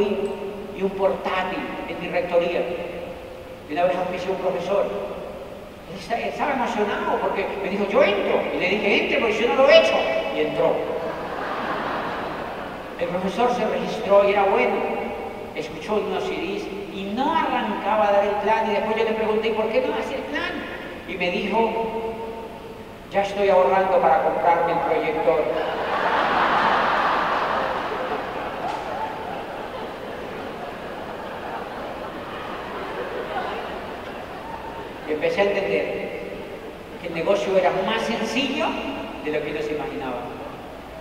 y 0.77 0.83
un 0.83 0.91
portátil 0.91 1.61
en 1.87 2.01
mi 2.01 2.09
rectoría. 2.09 2.63
Y 3.69 3.73
una 3.73 3.85
vez 3.85 3.95
me 3.95 4.33
un 4.33 4.39
profesor, 4.39 4.87
estaba 6.11 6.53
emocionado 6.53 7.19
porque 7.21 7.47
me 7.63 7.69
dijo, 7.69 7.87
yo 7.89 8.03
entro. 8.03 8.41
Y 8.55 8.59
le 8.59 8.69
dije, 8.71 9.05
entre 9.05 9.19
porque 9.19 9.43
yo 9.43 9.49
no 9.49 9.55
lo 9.63 9.69
he 9.69 9.79
hecho. 9.79 9.95
Y 10.35 10.41
entró. 10.41 10.73
El 12.99 13.09
profesor 13.09 13.55
se 13.55 13.67
registró 13.67 14.27
y 14.27 14.33
era 14.33 14.45
bueno. 14.45 14.75
Escuchó 15.55 15.95
unos 15.95 16.25
CDs 16.25 16.78
no 17.19 17.35
arrancaba 17.35 18.09
a 18.09 18.13
dar 18.13 18.25
el 18.25 18.37
plan. 18.37 18.71
Y 18.71 18.75
después 18.75 18.97
yo 18.97 19.05
le 19.05 19.13
pregunté, 19.13 19.51
¿por 19.51 19.69
qué 19.69 19.85
no 19.87 19.95
hace 19.95 20.15
el 20.15 20.23
plan? 20.23 20.53
Y 21.09 21.15
me 21.17 21.31
dijo, 21.31 21.59
ya 23.11 23.23
estoy 23.23 23.51
ahorrando 23.51 24.01
para 24.01 24.23
comprarme 24.23 24.73
el 24.73 24.79
proyector. 24.79 25.43
Y 35.09 35.13
empecé 35.13 35.41
a 35.41 35.45
entender 35.45 36.09
que 37.01 37.09
el 37.09 37.15
negocio 37.15 37.57
era 37.57 37.71
más 37.87 38.03
sencillo 38.03 38.67
de 39.25 39.33
lo 39.33 39.45
que 39.45 39.53
yo 39.53 39.63
se. 39.63 39.79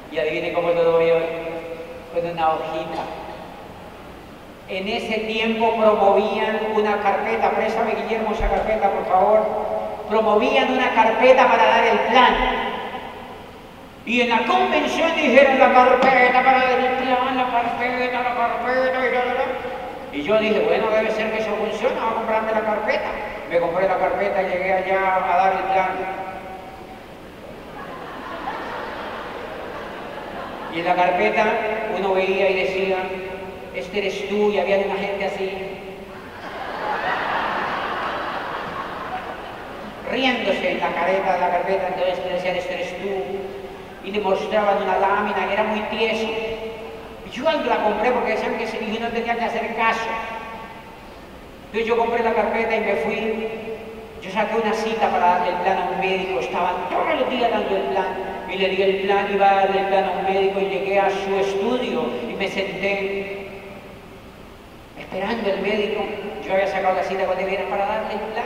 Y 0.10 0.20
adivine 0.20 0.54
cómo 0.54 0.70
lo 0.70 0.84
doy 0.84 1.12
hoy 1.12 1.24
con 2.14 2.32
una 2.32 2.50
hojita. 2.50 3.27
En 4.70 4.86
ese 4.86 5.20
tiempo 5.20 5.78
promovían 5.78 6.60
una 6.76 7.02
carpeta, 7.02 7.52
préstame 7.52 7.96
Guillermo 7.96 8.34
esa 8.34 8.50
carpeta 8.50 8.92
por 8.92 9.06
favor, 9.06 9.48
promovían 10.10 10.74
una 10.74 10.94
carpeta 10.94 11.48
para 11.48 11.66
dar 11.66 11.86
el 11.86 12.00
plan. 12.00 12.36
Y 14.06 14.22
en 14.22 14.30
la 14.30 14.46
convención 14.46 15.16
dijeron 15.16 15.58
la 15.58 15.74
carpeta 15.74 16.44
para 16.44 16.60
dar 16.60 16.80
el 16.80 16.98
plan, 16.98 17.38
la 17.38 17.50
carpeta, 17.50 18.24
la 18.24 18.36
carpeta, 18.36 19.44
y, 20.12 20.18
y 20.18 20.24
yo 20.24 20.38
dije, 20.38 20.60
bueno, 20.60 20.90
debe 20.90 21.12
ser 21.12 21.32
que 21.32 21.40
eso 21.40 21.56
funciona, 21.56 22.02
voy 22.02 22.12
a 22.12 22.16
comprarme 22.16 22.52
la 22.52 22.62
carpeta. 22.62 23.10
Me 23.50 23.60
compré 23.60 23.88
la 23.88 23.98
carpeta, 23.98 24.42
llegué 24.42 24.74
allá 24.74 25.16
a 25.16 25.38
dar 25.38 25.54
el 25.54 25.64
plan. 25.72 25.90
Y 30.76 30.80
en 30.80 30.86
la 30.86 30.96
carpeta 30.96 31.46
uno 31.98 32.14
veía 32.14 32.50
y 32.50 32.54
decía, 32.54 32.98
este 33.80 34.00
eres 34.00 34.30
tú, 34.30 34.52
y 34.52 34.60
había 34.60 34.78
una 34.80 34.96
gente 34.96 35.26
así, 35.26 35.52
riéndose 40.12 40.72
en 40.72 40.80
la 40.80 40.94
careta 40.94 41.34
de 41.34 41.40
la 41.40 41.52
carpeta, 41.52 41.88
entonces 41.90 42.26
le 42.26 42.34
decían, 42.34 42.56
este 42.56 42.74
eres 42.74 42.98
tú, 42.98 43.10
y 44.04 44.12
le 44.12 44.20
mostraban 44.22 44.82
una 44.82 44.98
lámina, 44.98 45.48
y 45.50 45.54
era 45.54 45.64
muy 45.64 45.82
tieso. 45.98 46.28
Y 47.26 47.30
yo 47.30 47.44
la 47.44 47.84
compré 47.84 48.12
porque 48.12 48.32
decían 48.32 48.58
que 48.58 48.64
y 48.64 49.00
no 49.00 49.10
tenía 49.10 49.36
que 49.36 49.44
hacer 49.44 49.76
caso. 49.76 50.10
Entonces 51.66 51.88
yo 51.88 51.98
compré 51.98 52.24
la 52.24 52.34
carpeta 52.34 52.76
y 52.76 52.80
me 52.80 52.96
fui. 52.96 53.48
Yo 54.22 54.32
saqué 54.32 54.56
una 54.56 54.74
cita 54.74 55.12
para 55.12 55.26
darle 55.26 55.50
el 55.50 55.56
plan 55.58 55.78
a 55.78 55.90
un 55.92 56.00
médico, 56.00 56.40
estaban 56.40 56.90
todos 56.90 57.20
los 57.20 57.30
días 57.30 57.52
dando 57.52 57.76
el 57.76 57.84
plan 57.84 58.08
y 58.50 58.58
le 58.58 58.70
di 58.70 58.82
el 58.82 58.96
plan, 59.02 59.28
iba 59.32 59.50
a 59.50 59.56
darle 59.56 59.82
el 59.82 59.88
plan 59.88 60.04
a 60.06 60.12
un 60.12 60.24
médico 60.24 60.60
y 60.60 60.66
llegué 60.66 61.00
a 61.00 61.10
su 61.10 61.36
estudio 61.36 62.06
y 62.30 62.34
me 62.34 62.48
senté 62.48 63.27
esperando 65.18 65.50
el 65.50 65.62
médico. 65.62 66.04
Yo 66.46 66.54
había 66.54 66.68
sacado 66.68 66.96
la 66.96 67.04
cita 67.04 67.26
con 67.26 67.40
él 67.40 67.58
para 67.70 67.86
darle 67.86 68.14
el 68.14 68.20
plan. 68.20 68.46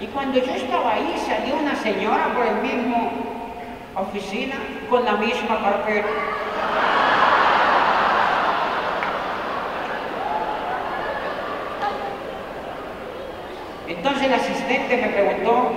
Y 0.00 0.06
cuando 0.06 0.38
yo 0.38 0.52
estaba 0.52 0.94
ahí 0.94 1.14
salió 1.24 1.56
una 1.56 1.76
señora 1.76 2.32
por 2.34 2.46
el 2.46 2.56
mismo 2.56 3.12
oficina 3.94 4.56
con 4.88 5.04
la 5.04 5.12
misma 5.12 5.60
carpeta. 5.62 6.08
Entonces 13.88 14.22
el 14.22 14.34
asistente 14.34 14.96
me 14.96 15.08
preguntó, 15.08 15.72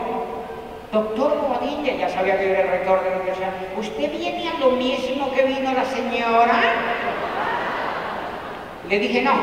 doctor 0.91 1.37
Bobadilla, 1.41 1.93
ya 1.95 2.09
sabía 2.09 2.39
que 2.39 2.51
era 2.51 2.61
el 2.61 2.69
rector 2.69 3.03
de 3.03 3.09
la 3.09 3.15
universidad, 3.17 3.49
¿usted 3.77 4.11
viene 4.11 4.49
a 4.49 4.59
lo 4.59 4.71
mismo 4.71 5.31
que 5.33 5.43
vino 5.43 5.73
la 5.73 5.85
señora? 5.85 6.53
Le 8.89 8.99
dije, 8.99 9.21
no. 9.21 9.33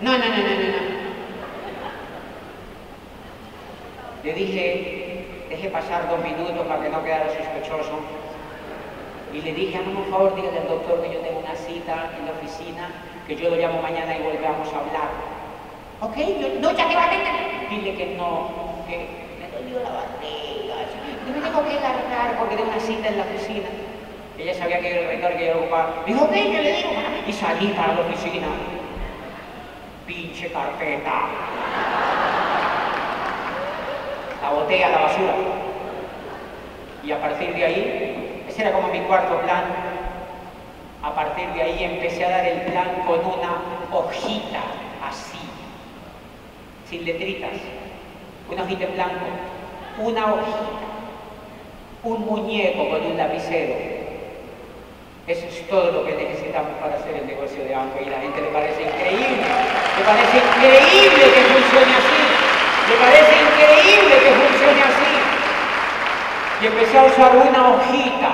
No, 0.00 0.12
no, 0.12 0.18
no, 0.18 0.18
no, 0.18 0.28
no. 0.28 1.02
Le 4.24 4.32
dije, 4.34 5.26
deje 5.48 5.68
pasar 5.70 6.08
dos 6.08 6.22
minutos 6.22 6.66
para 6.66 6.82
que 6.82 6.88
no 6.90 7.04
quedara 7.04 7.26
sospechoso. 7.28 8.00
Y 9.32 9.40
le 9.40 9.52
dije, 9.54 9.80
no, 9.84 10.00
por 10.00 10.10
favor, 10.10 10.34
dígale 10.34 10.58
al 10.58 10.68
doctor 10.68 11.02
que 11.02 11.14
yo 11.14 11.20
tengo 11.20 11.38
una 11.38 11.54
cita 11.54 12.10
en 12.18 12.26
la 12.26 12.32
oficina, 12.32 12.90
que 13.26 13.36
yo 13.36 13.50
lo 13.50 13.56
llamo 13.56 13.80
mañana 13.80 14.16
y 14.16 14.22
volvamos 14.22 14.68
a 14.72 14.78
hablar. 14.78 15.08
Ok, 16.00 16.16
no, 16.60 16.72
ya 16.72 16.88
que 16.88 16.94
va 16.96 17.04
a 17.04 17.10
tener. 17.10 17.68
Dile 17.70 17.94
que 17.94 18.14
no, 18.16 18.50
que 18.88 19.06
me 19.38 19.48
dolió 19.56 19.80
la 19.80 19.90
barriga. 19.90 20.74
Yo 21.26 21.32
me 21.32 21.40
tengo 21.40 21.64
que 21.64 21.74
largar 21.80 22.38
porque 22.38 22.56
tengo 22.56 22.70
una 22.70 22.80
cita 22.80 23.08
en 23.08 23.18
la 23.18 23.24
oficina. 23.24 23.68
Ella 24.42 24.54
sabía 24.54 24.80
que 24.80 24.90
era 24.90 25.00
el 25.02 25.06
rector 25.06 25.36
que 25.36 25.46
yo 25.46 25.54
lo 25.54 25.60
ocupaba. 25.60 26.02
Dijo, 26.04 26.24
ok, 26.24 26.34
yo 26.34 26.60
le 26.60 26.72
digo. 26.72 26.90
Y 27.28 27.32
salí 27.32 27.68
para 27.68 27.94
la 27.94 28.00
oficina. 28.00 28.48
Pinche 30.04 30.50
carpeta. 30.50 31.28
La 34.42 34.50
boté 34.50 34.82
a 34.82 34.88
la 34.88 34.98
basura. 34.98 35.34
Y 37.04 37.12
a 37.12 37.20
partir 37.20 37.54
de 37.54 37.64
ahí, 37.64 38.44
ese 38.48 38.62
era 38.62 38.72
como 38.72 38.88
mi 38.88 38.98
cuarto 39.02 39.40
plan. 39.42 39.62
A 41.04 41.14
partir 41.14 41.48
de 41.50 41.62
ahí 41.62 41.84
empecé 41.84 42.24
a 42.24 42.30
dar 42.30 42.44
el 42.44 42.62
plan 42.62 42.88
con 43.06 43.20
una 43.20 43.62
hojita 43.92 44.58
así 45.08 45.38
sin 46.90 47.04
letritas, 47.04 47.52
un 48.50 48.58
hojita 48.58 48.84
en 48.84 48.94
blanco, 48.94 49.26
una 49.98 50.34
hojita, 50.34 50.58
un 52.02 52.26
muñeco 52.26 52.90
con 52.90 53.06
un 53.06 53.16
lapicero. 53.16 54.01
Eso 55.26 55.46
es 55.46 55.68
todo 55.68 55.92
lo 55.92 56.04
que 56.04 56.14
necesitamos 56.14 56.72
para 56.80 56.96
hacer 56.96 57.14
el 57.14 57.26
negocio 57.28 57.62
de 57.62 57.72
Amway 57.72 58.06
y 58.06 58.10
la 58.10 58.20
gente 58.20 58.42
le 58.42 58.48
parece 58.48 58.82
increíble, 58.82 59.46
le 59.96 60.04
parece 60.04 60.36
increíble 60.38 61.22
que 61.30 61.42
funcione 61.46 61.94
así, 61.94 62.22
le 62.90 62.96
parece 62.98 63.34
increíble 63.38 64.14
que 64.18 64.30
funcione 64.34 64.82
así. 64.82 65.12
Y 66.60 66.66
empecé 66.66 66.98
a 66.98 67.04
usar 67.04 67.36
una 67.36 67.68
hojita 67.68 68.30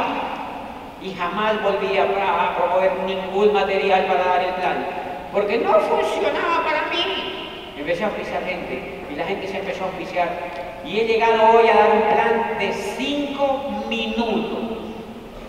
y 1.02 1.12
jamás 1.12 1.62
volví 1.62 1.98
a, 1.98 2.56
promover 2.56 2.92
ningún 3.04 3.52
material 3.52 4.06
para 4.06 4.24
dar 4.24 4.42
el 4.44 4.54
plan, 4.54 4.86
porque 5.30 5.58
no 5.58 5.78
funcionaba 5.80 6.64
para 6.64 6.86
mí 6.86 7.38
empecé 7.76 8.04
a 8.04 8.08
oficiar 8.08 8.44
gente 8.44 9.04
y 9.10 9.14
la 9.14 9.24
gente 9.24 9.46
se 9.46 9.58
empezó 9.58 9.84
a 9.84 9.88
oficiar. 9.88 10.28
Y 10.86 11.00
he 11.00 11.04
llegado 11.06 11.50
hoy 11.52 11.68
a 11.68 11.74
dar 11.74 11.90
un 11.92 12.02
plan 12.14 12.58
de 12.58 12.72
cinco 12.72 13.84
minutos. 13.88 14.77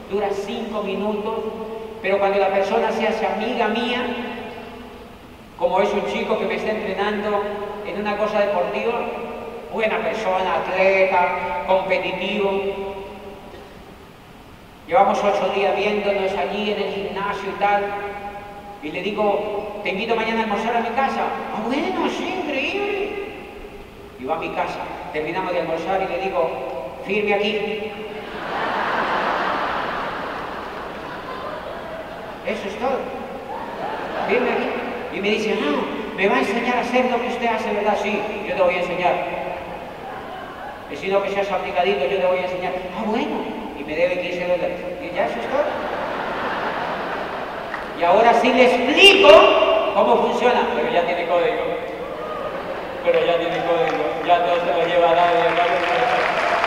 Dura 0.10 0.30
cinco 0.32 0.82
minutos, 0.82 1.36
pero 2.02 2.18
cuando 2.18 2.40
la 2.40 2.50
persona 2.50 2.92
se 2.92 3.08
hace 3.08 3.28
amiga 3.28 3.68
mía, 3.68 4.02
como 5.58 5.82
es 5.82 5.94
un 5.94 6.06
chico 6.12 6.40
que 6.40 6.46
me 6.46 6.56
está 6.56 6.72
entrenando 6.72 7.44
en 7.86 8.00
una 8.00 8.18
cosa 8.18 8.40
deportiva, 8.40 9.02
buena 9.72 10.00
persona, 10.00 10.56
atleta, 10.56 11.64
competitivo. 11.68 12.50
Llevamos 14.88 15.20
ocho 15.24 15.52
días 15.54 15.76
viéndonos 15.76 16.32
allí 16.32 16.72
en 16.72 16.82
el 16.82 16.94
gimnasio 16.94 17.50
y 17.56 17.60
tal. 17.60 17.84
Y 18.82 18.92
le 18.92 19.04
digo, 19.04 19.82
te 19.84 19.90
invito 19.90 20.16
mañana 20.16 20.40
a 20.40 20.44
almorzar 20.44 20.76
a 20.76 20.80
mi 20.80 20.90
casa. 20.90 21.22
Ah, 21.54 21.62
bueno, 21.68 22.10
sí, 22.10 22.42
increíble. 22.44 23.10
Y 24.20 24.26
va 24.26 24.38
a 24.38 24.40
mi 24.40 24.50
casa, 24.50 24.80
terminamos 25.14 25.54
de 25.54 25.60
almorzar 25.60 26.02
y 26.02 26.08
le 26.08 26.20
digo, 26.20 26.50
firme 27.06 27.34
aquí. 27.36 27.92
Eso 32.48 32.68
es 32.68 32.80
todo. 32.80 32.98
Y 35.14 35.20
me 35.20 35.30
dice, 35.30 35.56
no, 35.56 35.84
me 36.16 36.28
va 36.28 36.36
a 36.36 36.40
enseñar 36.40 36.78
a 36.78 36.82
hacer 36.82 37.06
lo 37.06 37.20
que 37.22 37.28
usted 37.28 37.48
hace, 37.48 37.72
¿verdad? 37.74 37.98
Sí, 38.02 38.22
yo 38.48 38.56
te 38.56 38.62
voy 38.62 38.76
a 38.76 38.80
enseñar. 38.80 39.14
Y 40.92 40.96
si 40.96 41.08
no 41.08 41.22
que 41.22 41.30
seas 41.30 41.52
aplicadito, 41.52 42.06
yo 42.06 42.18
te 42.18 42.26
voy 42.26 42.40
a 42.40 42.44
enseñar. 42.44 42.74
Ah, 42.98 43.04
bueno. 43.06 43.42
Y 43.80 43.84
me 43.84 43.96
debe 43.96 44.22
15 44.22 44.48
dólares. 44.48 44.80
Y 45.02 45.16
ya 45.16 45.26
eso 45.26 45.40
es. 45.40 45.46
Y 48.00 48.04
ahora 48.04 48.34
sí 48.42 48.54
le 48.54 48.64
explico 48.64 49.30
cómo 49.94 50.28
funciona, 50.28 50.62
pero 50.76 50.90
ya 50.92 51.06
tiene 51.06 51.28
código. 51.28 51.64
Pero 53.04 53.20
ya 53.26 53.38
tiene 53.38 53.58
código, 53.66 54.04
ya 54.26 54.40
no 54.40 54.56
se 54.56 54.72
lo 54.72 54.88
lleva 54.88 55.16
nadie, 55.16 55.52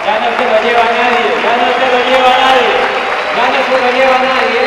ya 0.04 0.18
no 0.20 0.28
se 0.36 0.44
lo 0.44 0.56
lleva 0.60 0.84
nadie, 0.92 1.28
ya 1.40 1.52
no 1.56 1.66
se 1.72 1.86
lo 1.92 1.98
lleva 2.08 2.32
nadie, 2.40 2.72
ya 3.36 3.44
no 3.48 3.60
se 3.64 3.76
lo 3.80 3.88
lleva 3.96 4.18
nadie. 4.18 4.62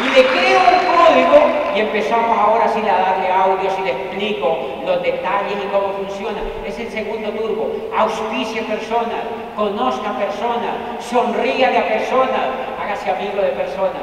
Y 0.00 0.08
le 0.14 0.22
creo 0.26 0.60
un 0.68 0.80
código 0.96 1.47
y 1.78 1.80
empezamos 1.80 2.36
ahora 2.36 2.68
sí 2.68 2.80
a 2.80 2.98
darle 2.98 3.30
audios 3.30 3.72
y 3.78 3.82
le 3.82 3.92
explico 3.92 4.58
los 4.84 5.00
detalles 5.02 5.54
y 5.64 5.68
cómo 5.68 5.92
funciona. 5.92 6.40
Es 6.66 6.78
el 6.78 6.90
segundo 6.90 7.30
turbo. 7.30 7.90
Auspicie 7.96 8.62
personas, 8.62 9.22
conozca 9.54 10.18
personas, 10.18 10.74
sonríale 11.00 11.78
a 11.78 11.88
personas, 11.88 12.40
hágase 12.82 13.10
amigo 13.10 13.40
de 13.40 13.50
personas 13.50 14.02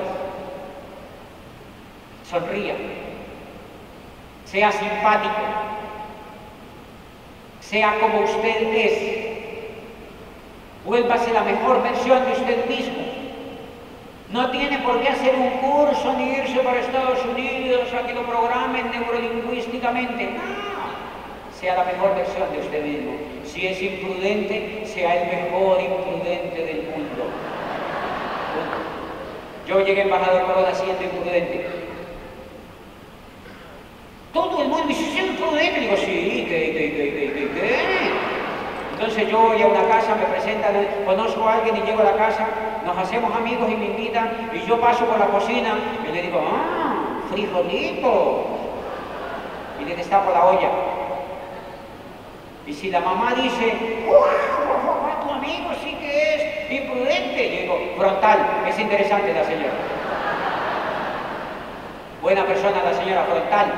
sonría, 2.30 2.76
sea 4.46 4.72
simpático, 4.72 5.42
sea 7.60 8.00
como 8.00 8.22
usted 8.22 8.74
es, 8.74 9.26
vuélvase 10.86 11.32
la 11.34 11.42
mejor 11.42 11.84
versión 11.84 12.26
de 12.26 12.32
usted 12.32 12.66
mismo. 12.68 13.25
No 14.32 14.50
tiene 14.50 14.80
por 14.80 15.02
qué 15.02 15.10
hacer 15.10 15.36
un 15.36 15.50
curso 15.60 16.14
ni 16.14 16.32
irse 16.34 16.60
para 16.60 16.80
Estados 16.80 17.24
Unidos 17.26 17.94
a 17.94 18.08
que 18.08 18.14
lo 18.14 18.24
programen 18.24 18.90
neurolingüísticamente. 18.92 20.32
No, 20.32 21.60
sea 21.60 21.76
la 21.76 21.86
mejor 21.86 22.16
versión 22.16 22.52
de 22.52 22.60
usted 22.60 22.84
mismo. 22.84 23.14
Si 23.46 23.68
es 23.68 23.82
imprudente, 23.82 24.84
sea 24.86 25.22
el 25.22 25.28
mejor 25.28 25.80
imprudente 25.80 26.66
del 26.66 26.84
mundo. 26.84 27.26
Yo 29.68 29.80
llegué 29.86 30.02
embajador 30.02 30.46
Corona 30.46 30.74
siendo 30.74 31.04
imprudente. 31.04 31.66
Todo 34.34 34.62
el 34.62 34.68
mundo 34.68 34.86
me 34.86 34.94
dice, 34.94 35.20
¿es 35.20 35.40
prudente? 35.40 35.80
Digo, 35.80 35.98
sí, 35.98 36.46
¿qué, 36.50 36.72
qué, 36.74 36.94
qué, 36.94 37.34
qué, 37.34 37.50
qué? 37.62 38.15
Entonces 38.98 39.28
yo 39.28 39.40
voy 39.40 39.62
a 39.62 39.68
una 39.68 39.90
casa, 39.90 40.16
me 40.16 40.24
presentan, 40.24 40.74
conozco 41.06 41.44
a 41.50 41.56
alguien 41.56 41.76
y 41.76 41.82
llego 41.82 42.00
a 42.00 42.06
la 42.06 42.16
casa, 42.16 42.48
nos 42.86 42.98
hacemos 42.98 43.36
amigos 43.36 43.70
y 43.70 43.76
me 43.76 43.88
invitan, 43.88 44.50
y 44.54 44.66
yo 44.66 44.80
paso 44.80 45.06
por 45.06 45.20
la 45.20 45.26
cocina 45.26 45.76
y 46.08 46.14
le 46.14 46.22
digo, 46.22 46.42
ah, 46.42 46.96
frijolito. 47.30 48.46
Y 49.82 49.84
le 49.84 49.98
destapo 49.98 50.32
la 50.32 50.46
olla. 50.46 50.70
Y 52.66 52.74
si 52.74 52.90
la 52.90 53.02
mamá 53.02 53.34
dice, 53.36 54.06
¡Wow! 54.08 55.28
tu 55.28 55.30
amigo 55.30 55.72
sí 55.84 55.94
que 56.00 56.36
es 56.36 56.72
imprudente, 56.72 57.50
yo 57.54 57.62
digo, 57.64 57.96
frontal, 57.98 58.40
es 58.66 58.80
interesante 58.80 59.34
la 59.34 59.44
señora. 59.44 59.74
Buena 62.22 62.46
persona 62.46 62.82
la 62.82 62.94
señora, 62.94 63.26
frontal. 63.26 63.74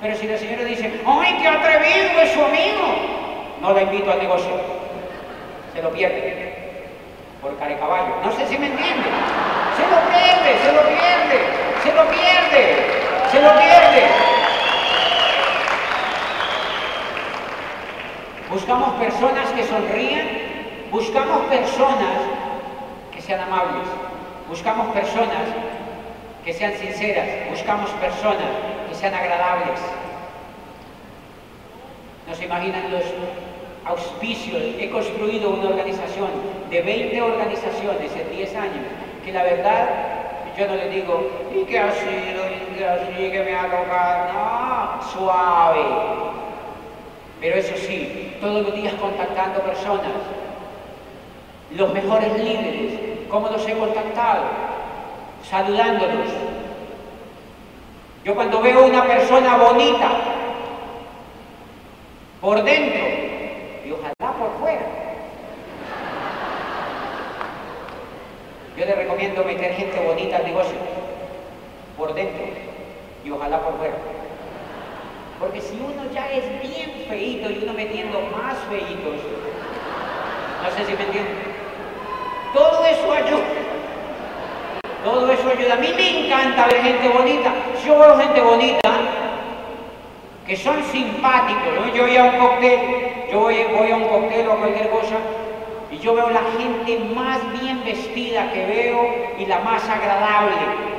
Pero 0.00 0.16
si 0.16 0.28
la 0.28 0.38
señora 0.38 0.62
dice, 0.62 1.00
¡ay, 1.04 1.38
qué 1.42 1.48
atrevido 1.48 2.20
es 2.22 2.30
su 2.30 2.40
amigo! 2.40 3.11
No 3.62 3.72
la 3.72 3.82
invito 3.82 4.10
al 4.10 4.18
negocio. 4.18 4.50
Se 5.72 5.80
lo 5.80 5.90
pierde. 5.90 6.52
Por 7.40 7.56
caballo. 7.56 8.16
No 8.24 8.32
sé 8.32 8.46
si 8.48 8.58
me 8.58 8.66
entiende. 8.66 9.08
Se 9.76 9.82
lo 9.82 9.98
pierde, 10.10 10.58
se 10.62 10.72
lo 10.72 10.82
pierde, 10.82 11.38
se 11.82 11.92
lo 11.92 12.10
pierde, 12.10 12.76
se 13.30 13.40
lo 13.40 13.50
pierde. 13.58 14.02
Buscamos 18.50 18.94
personas 18.94 19.48
que 19.50 19.64
sonríen, 19.64 20.88
buscamos 20.90 21.46
personas 21.46 22.18
que 23.14 23.22
sean 23.22 23.40
amables, 23.40 23.88
buscamos 24.48 24.88
personas 24.92 25.46
que 26.44 26.52
sean 26.52 26.74
sinceras, 26.74 27.48
buscamos 27.50 27.88
personas 27.90 28.50
que 28.88 28.94
sean 28.94 29.14
agradables. 29.14 29.80
No 32.28 32.34
se 32.34 32.44
imaginan 32.44 32.92
los 32.92 33.04
auspicios. 33.84 34.62
He 34.78 34.90
construido 34.90 35.50
una 35.50 35.68
organización 35.68 36.28
de 36.70 36.82
20 36.82 37.22
organizaciones 37.22 38.12
en 38.16 38.36
10 38.36 38.56
años, 38.56 38.86
que 39.24 39.32
la 39.32 39.42
verdad 39.42 39.88
yo 40.58 40.66
no 40.66 40.74
le 40.74 40.88
digo, 40.90 41.30
¿y 41.54 41.64
qué 41.64 41.78
ha 41.78 41.92
sido? 41.92 42.44
¿Y 42.46 42.76
qué 42.76 42.86
así? 42.86 43.30
¿Que 43.30 43.42
me 43.42 43.54
ha 43.54 43.64
tocado? 43.64 44.32
No, 44.32 45.02
suave. 45.10 45.80
Pero 47.40 47.56
eso 47.56 47.74
sí, 47.76 48.36
todos 48.40 48.66
los 48.66 48.74
días 48.74 48.94
contactando 48.94 49.60
personas, 49.60 50.12
los 51.70 51.92
mejores 51.94 52.38
líderes, 52.38 52.92
¿cómo 53.28 53.48
los 53.48 53.66
he 53.66 53.72
contactado? 53.72 54.44
Saludándolos. 55.48 56.28
Yo 58.24 58.34
cuando 58.34 58.60
veo 58.60 58.86
una 58.86 59.04
persona 59.04 59.56
bonita, 59.56 60.10
por 62.40 62.62
dentro, 62.62 63.21
y 63.84 63.90
ojalá 63.90 64.38
por 64.38 64.58
fuera, 64.60 64.82
yo 68.76 68.84
le 68.84 68.94
recomiendo 68.94 69.44
meter 69.44 69.74
gente 69.74 70.00
bonita 70.00 70.36
al 70.36 70.44
negocio, 70.44 70.76
por 71.96 72.14
dentro, 72.14 72.44
y 73.24 73.30
ojalá 73.30 73.60
por 73.60 73.76
fuera. 73.78 73.94
Porque 75.38 75.60
si 75.60 75.74
uno 75.74 76.10
ya 76.12 76.30
es 76.30 76.44
bien 76.62 77.04
feito 77.08 77.50
y 77.50 77.64
uno 77.64 77.72
metiendo 77.72 78.20
más 78.36 78.56
feitos, 78.70 79.20
no 80.62 80.70
sé 80.70 80.86
si 80.86 80.96
me 80.96 81.04
entienden, 81.04 81.52
todo 82.54 82.84
eso 82.84 83.12
ayuda. 83.12 83.44
Todo 85.04 85.32
eso 85.32 85.48
ayuda. 85.48 85.74
A 85.74 85.78
mí 85.78 85.92
me 85.96 86.26
encanta 86.26 86.66
ver 86.66 86.82
gente 86.82 87.08
bonita. 87.08 87.52
Yo 87.84 87.98
veo 87.98 88.18
gente 88.18 88.40
bonita 88.40 88.90
que 90.46 90.56
son 90.56 90.82
simpáticos. 90.84 91.92
Yo 91.94 92.02
voy 92.02 92.16
a 92.16 92.24
un 92.24 92.38
cóctel, 92.38 93.11
yo 93.32 93.40
voy, 93.40 93.90
a 93.90 93.96
un 93.96 94.08
cóctel 94.08 94.46
o 94.46 94.52
a 94.52 94.56
cualquier 94.58 94.90
cosa 94.90 95.16
y 95.90 95.98
yo 95.98 96.14
veo 96.14 96.28
la 96.28 96.42
gente 96.58 96.98
más 97.14 97.40
bien 97.58 97.82
vestida 97.82 98.52
que 98.52 98.66
veo 98.66 99.32
y 99.38 99.46
la 99.46 99.60
más 99.60 99.88
agradable. 99.88 100.92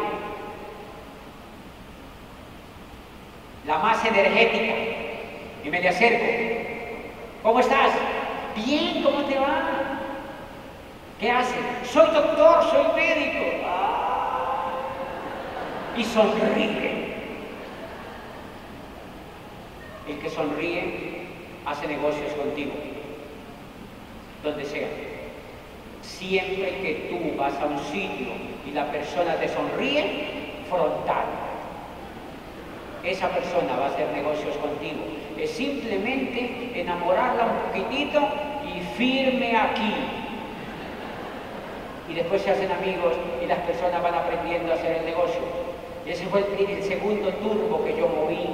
la 3.66 3.78
más 3.78 4.04
energética, 4.04 4.74
y 5.64 5.70
me 5.70 5.80
le 5.80 5.88
acerco. 5.88 6.26
¿Cómo 7.44 7.62
estás? 7.62 7.94
Bien, 8.58 9.02
¿cómo 9.02 9.24
te 9.24 9.40
va? 9.40 10.00
¿Qué 11.18 11.32
haces? 11.32 11.56
Soy 11.90 12.06
doctor, 12.12 12.64
soy 12.70 12.86
médico. 12.94 13.64
Ah. 13.66 14.66
Y 15.96 16.04
sonríe. 16.04 17.14
El 20.10 20.20
que 20.20 20.30
sonríe 20.30 21.23
hace 21.66 21.88
negocios 21.88 22.32
contigo, 22.34 22.74
donde 24.44 24.66
sea. 24.66 24.88
Siempre 26.02 26.82
que 26.82 27.08
tú 27.10 27.38
vas 27.38 27.54
a 27.60 27.66
un 27.66 27.80
sitio 27.80 28.28
y 28.68 28.72
la 28.72 28.92
persona 28.92 29.36
te 29.36 29.48
sonríe, 29.48 30.28
frontal 30.70 31.44
esa 33.04 33.28
persona 33.30 33.76
va 33.78 33.86
a 33.86 33.90
hacer 33.90 34.08
negocios 34.12 34.56
contigo. 34.58 35.04
Es 35.38 35.52
simplemente 35.52 36.72
enamorarla 36.74 37.46
un 37.46 37.84
poquitito 37.84 38.20
y 38.66 38.80
firme 38.96 39.58
aquí. 39.58 39.94
Y 42.10 42.14
después 42.14 42.42
se 42.42 42.52
hacen 42.52 42.72
amigos 42.72 43.14
y 43.44 43.46
las 43.48 43.60
personas 43.60 44.02
van 44.02 44.14
aprendiendo 44.14 44.72
a 44.72 44.76
hacer 44.76 44.98
el 44.98 45.06
negocio. 45.06 45.42
Ese 46.06 46.26
fue 46.28 46.46
el, 46.58 46.84
segundo 46.84 47.30
turbo 47.34 47.84
que 47.84 47.98
yo 47.98 48.08
moví. 48.08 48.46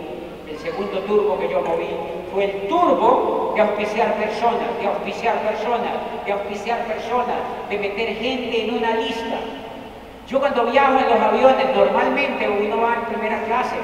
El 0.49 0.57
segundo 0.57 0.99
turbo 1.01 1.39
que 1.39 1.49
yo 1.49 1.62
moví 1.62 1.88
fue 2.34 2.46
el 2.46 2.68
turbo 2.68 3.54
de 3.56 3.62
auspiciar 3.62 4.14
personas, 4.14 4.68
de 4.80 4.88
auspiciar 4.88 5.36
personas, 5.40 5.92
de 6.26 6.32
auspiciar 6.32 6.80
personas, 6.86 7.38
de 7.70 7.78
meter 7.78 8.16
gente 8.16 8.66
en 8.66 8.78
una 8.78 8.92
lista. 8.96 9.38
Yo 10.28 10.40
cuando 10.40 10.66
viajo 10.66 11.00
en 11.00 11.10
los 11.10 11.20
aviones, 11.20 11.66
normalmente 11.76 12.48
uno 12.48 12.82
va 12.82 12.96
en 12.96 13.14
primera 13.14 13.44
clase, 13.44 13.76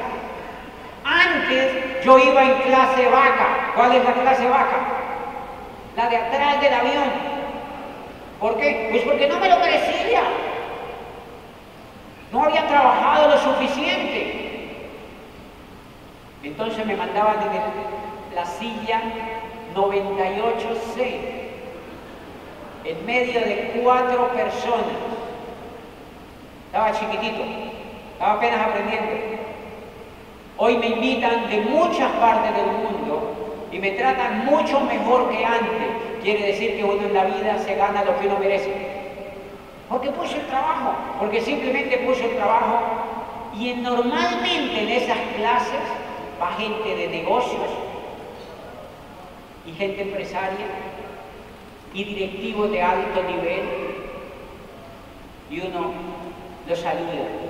antes 1.06 2.04
yo 2.04 2.18
iba 2.18 2.44
en 2.44 2.62
clase 2.64 3.08
vaca. 3.10 3.72
¿Cuál 3.76 3.94
es 3.94 4.04
la 4.04 4.14
clase 4.14 4.50
vaca? 4.50 4.78
La 5.96 6.10
de 6.10 6.18
atrás 6.18 6.62
del 6.62 6.74
avión. 6.74 7.10
¿Por 8.40 8.58
qué? 8.58 8.88
Pues 8.92 9.04
porque 9.04 9.28
no 9.28 9.40
me 9.40 9.50
lo 9.50 9.58
merecía. 9.60 10.24
No 12.32 12.44
había 12.44 12.68
trabajado 12.68 13.30
lo 13.30 13.38
suficiente. 13.38 14.46
Entonces 16.44 16.86
me 16.86 16.96
mandaban 16.96 17.36
en 17.42 17.50
la 18.36 18.46
silla 18.46 19.02
98C, 19.74 21.20
en 22.84 23.06
medio 23.06 23.40
de 23.40 23.82
cuatro 23.82 24.28
personas. 24.34 24.98
Estaba 26.66 26.92
chiquitito, 26.92 27.44
estaba 28.12 28.34
apenas 28.34 28.68
aprendiendo. 28.68 29.12
Hoy 30.58 30.78
me 30.78 30.88
invitan 30.88 31.50
de 31.50 31.62
muchas 31.62 32.12
partes 32.14 32.54
del 32.56 32.68
mundo 32.68 33.68
y 33.72 33.80
me 33.80 33.92
tratan 33.92 34.46
mucho 34.46 34.82
mejor 34.82 35.30
que 35.30 35.46
antes. 35.46 35.88
Quiere 36.22 36.48
decir 36.48 36.76
que 36.76 36.84
uno 36.84 37.08
en 37.08 37.14
la 37.14 37.26
vida 37.26 37.58
se 37.60 37.76
gana 37.76 38.04
lo 38.04 38.20
que 38.20 38.28
uno 38.28 38.38
merece. 38.40 38.74
Porque 39.88 40.10
puso 40.10 40.36
el 40.36 40.48
trabajo, 40.48 40.94
porque 41.20 41.40
simplemente 41.40 41.98
puso 42.00 42.26
el 42.26 42.36
trabajo. 42.36 42.80
Y 43.58 43.74
normalmente 43.76 44.82
en 44.82 44.90
esas 44.90 45.18
clases 45.38 45.80
va 46.42 46.52
gente 46.58 46.96
de 46.96 47.08
negocios 47.08 47.85
y 49.66 49.72
gente 49.74 50.02
empresaria 50.02 50.68
y 51.94 52.04
directivos 52.04 52.72
de 52.72 52.82
alto 52.82 53.24
nivel 53.24 53.64
y 55.50 55.60
uno 55.62 55.94
los 56.68 56.80
saluda 56.80 57.46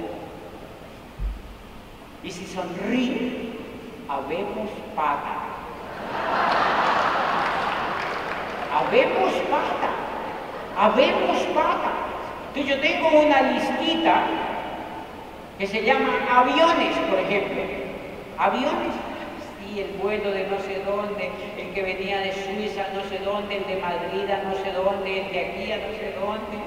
y 2.26 2.32
si 2.32 2.44
sonríe, 2.48 3.52
habemos 4.10 4.68
pata. 4.96 5.36
Habemos 8.74 9.34
pata. 9.52 9.90
Habemos 10.76 11.38
pata. 11.54 11.92
Entonces 12.48 12.76
yo 12.76 12.82
tengo 12.82 13.10
una 13.22 13.42
listita 13.44 14.24
que 15.60 15.68
se 15.68 15.84
llama 15.84 16.10
aviones, 16.32 16.98
por 17.08 17.20
ejemplo. 17.20 17.62
Aviones. 18.40 19.05
El 19.76 19.92
vuelo 20.02 20.32
de 20.32 20.48
no 20.48 20.58
sé 20.60 20.82
dónde, 20.86 21.30
el 21.58 21.74
que 21.74 21.82
venía 21.82 22.20
de 22.20 22.32
Suiza, 22.32 22.86
no 22.94 23.04
sé 23.10 23.20
dónde, 23.26 23.58
el 23.58 23.68
de 23.68 23.76
Madrid, 23.76 24.24
no 24.24 24.56
sé 24.56 24.72
dónde, 24.72 25.20
el 25.20 25.32
de 25.34 25.40
aquí, 25.40 25.68
no 25.68 25.92
sé 26.00 26.16
dónde, 26.18 26.64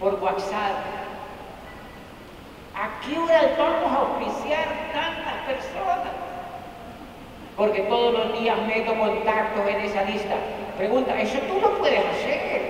por 0.00 0.14
WhatsApp. 0.22 0.76
¿A 2.74 3.00
qué 3.04 3.18
hora 3.18 3.42
vamos 3.58 3.92
a 3.92 3.96
auspiciar 4.00 4.64
tantas 4.94 5.34
personas? 5.46 6.12
Porque 7.54 7.80
todos 7.82 8.14
los 8.14 8.40
días 8.40 8.56
meto 8.66 8.94
contactos 8.98 9.68
en 9.68 9.80
esa 9.82 10.04
lista. 10.04 10.36
Pregunta, 10.78 11.20
¿eso 11.20 11.38
tú 11.40 11.60
lo 11.60 11.78
puedes 11.78 12.00
hacer? 12.00 12.66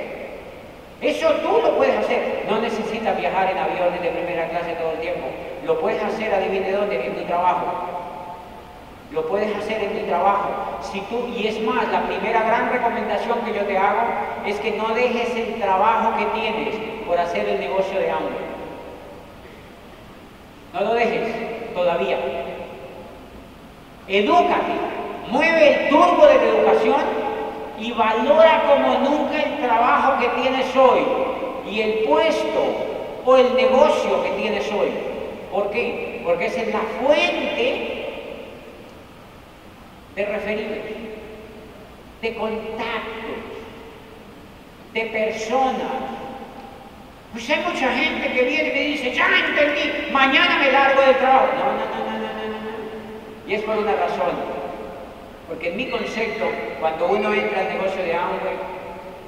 Eso 1.01 1.31
tú 1.35 1.61
lo 1.63 1.77
puedes 1.77 1.97
hacer. 1.99 2.47
No 2.49 2.61
necesitas 2.61 3.17
viajar 3.17 3.53
en 3.53 3.59
aviones 3.59 4.03
de 4.03 4.09
primera 4.09 4.49
clase 4.49 4.73
todo 4.73 4.91
el 4.91 4.99
tiempo. 4.99 5.29
Lo 5.65 5.81
puedes 5.81 6.03
hacer, 6.03 6.35
adivine 6.35 6.73
dónde, 6.73 7.07
en 7.07 7.15
tu 7.15 7.23
trabajo. 7.27 7.96
Lo 9.13 9.27
puedes 9.29 9.57
hacer 9.57 9.83
en 9.83 10.01
tu 10.01 10.07
trabajo. 10.07 10.49
Si 10.83 11.01
tú, 11.03 11.29
y 11.37 11.47
es 11.47 11.61
más, 11.63 11.89
la 11.93 12.03
primera 12.03 12.43
gran 12.43 12.71
recomendación 12.71 13.41
que 13.41 13.55
yo 13.55 13.65
te 13.65 13.79
hago 13.79 14.03
es 14.45 14.59
que 14.59 14.73
no 14.73 14.89
dejes 14.95 15.35
el 15.37 15.61
trabajo 15.61 16.17
que 16.19 16.41
tienes 16.41 16.75
por 17.07 17.19
hacer 17.19 17.49
el 17.49 17.61
negocio 17.61 17.99
de 17.99 18.11
hambre. 18.11 18.37
No 20.75 20.81
lo 20.81 20.95
dejes 20.95 21.73
todavía. 21.73 22.19
Edúcate, 24.09 24.73
mueve 25.31 25.85
el 25.85 25.89
turbo 25.89 26.27
de 26.27 26.37
la 26.37 26.43
educación 26.43 27.01
y 27.79 27.93
valora 27.93 28.63
como 28.67 28.99
nunca 28.99 29.43
el 29.43 29.59
trabajo 29.59 30.19
que 30.21 30.29
tienes 30.41 30.77
hoy 30.77 31.07
y 31.71 31.81
el 31.81 32.05
puesto 32.05 32.63
o 33.25 33.37
el 33.37 33.55
negocio 33.55 34.23
que 34.23 34.31
tienes 34.31 34.71
hoy. 34.73 34.91
¿Por 35.53 35.71
qué? 35.71 36.23
Porque 36.25 36.47
esa 36.47 36.61
es 36.61 36.73
la 36.73 36.81
fuente 37.03 37.96
de 40.17 40.25
referidos, 40.25 40.79
de 42.23 42.35
contactos, 42.35 43.37
de 44.93 45.03
personas 45.03 46.17
pues 47.37 47.51
hay 47.51 47.63
mucha 47.71 47.93
gente 47.93 48.33
que 48.33 48.45
viene 48.45 48.69
y 48.71 48.73
me 48.73 48.81
dice, 48.81 49.13
ya 49.13 49.29
entendí, 49.29 50.11
mañana 50.11 50.59
me 50.59 50.73
largo 50.73 51.03
del 51.03 51.17
trabajo. 51.17 51.49
No, 51.53 51.65
no, 51.65 51.85
no, 51.85 52.11
no, 52.11 52.19
no, 52.19 52.49
no. 52.49 53.47
Y 53.47 53.53
es 53.53 53.63
por 53.63 53.77
una 53.77 53.93
razón. 53.93 54.33
Porque 55.47 55.69
en 55.69 55.77
mi 55.77 55.91
concepto, 55.91 56.47
cuando 56.81 57.09
uno 57.09 57.35
entra 57.35 57.61
al 57.61 57.69
negocio 57.69 58.03
de 58.03 58.15
Amway, 58.15 58.57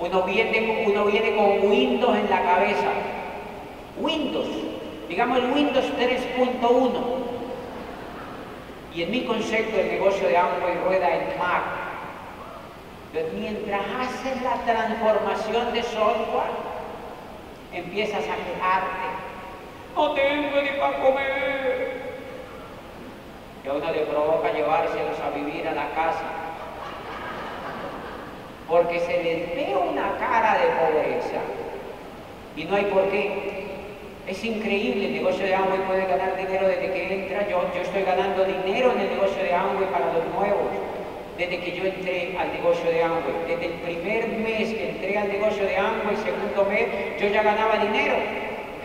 uno 0.01 0.23
viene, 0.23 0.85
uno 0.87 1.05
viene 1.05 1.37
con 1.37 1.71
Windows 1.71 2.17
en 2.17 2.31
la 2.31 2.43
cabeza. 2.43 2.89
Windows, 3.99 4.49
digamos 5.07 5.39
el 5.41 5.53
Windows 5.53 5.85
3.1. 6.01 7.28
Y 8.95 9.03
en 9.03 9.11
mi 9.11 9.25
concepto 9.25 9.79
el 9.79 9.89
negocio 9.89 10.29
de 10.29 10.37
Amway 10.37 10.79
rueda 10.85 11.15
en. 11.15 11.29
Entonces, 13.13 13.33
mientras 13.35 13.81
haces 14.01 14.43
la 14.43 14.55
transformación 14.65 15.73
de 15.73 15.83
software, 15.83 16.51
empiezas 17.73 18.25
a 18.25 18.37
quejarte. 18.37 19.09
No 19.97 20.13
tengo 20.13 20.63
ni 20.63 20.71
para 20.79 20.99
comer. 20.99 22.03
Y 23.65 23.69
a 23.69 23.73
uno 23.73 23.91
le 23.93 24.01
provoca 24.01 24.53
llevárselos 24.53 25.19
a 25.21 25.31
vivir 25.31 25.67
a 25.69 25.73
la 25.73 25.91
casa. 25.91 26.25
porque 28.69 29.01
se 29.01 29.23
les 29.23 29.57
ve 29.57 29.75
una 29.75 30.19
cara 30.19 30.59
de 30.59 30.67
pobreza 30.77 31.41
y 32.55 32.65
no 32.65 32.77
hay 32.77 32.85
por 32.85 33.09
qué. 33.09 33.58
Es 34.29 34.45
increíble, 34.45 35.07
el 35.07 35.13
negocio 35.15 35.43
de 35.47 35.55
Amway 35.55 35.81
puede 35.89 36.05
ganar 36.05 36.37
dinero 36.37 36.69
desde 36.69 36.93
que 36.93 37.15
entra. 37.15 37.49
Yo, 37.49 37.63
yo 37.75 37.81
estoy 37.81 38.03
ganando 38.03 38.45
dinero 38.45 38.93
en 38.93 39.01
el 39.01 39.09
negocio 39.09 39.43
de 39.43 39.55
Amway 39.55 39.89
para 39.91 40.13
los 40.13 40.23
nuevos, 40.37 40.69
desde 41.39 41.59
que 41.59 41.73
yo 41.73 41.85
entré 41.87 42.37
al 42.39 42.53
negocio 42.53 42.91
de 42.91 43.03
Amway. 43.03 43.49
Desde 43.49 43.67
el 43.67 43.73
primer 43.81 44.29
mes 44.29 44.69
que 44.75 44.91
entré 44.91 45.17
al 45.17 45.29
negocio 45.29 45.65
de 45.65 45.79
Amway, 45.79 46.15
segundo 46.17 46.69
mes, 46.69 46.89
yo 47.19 47.29
ya 47.29 47.43
ganaba 47.43 47.79
dinero. 47.79 48.17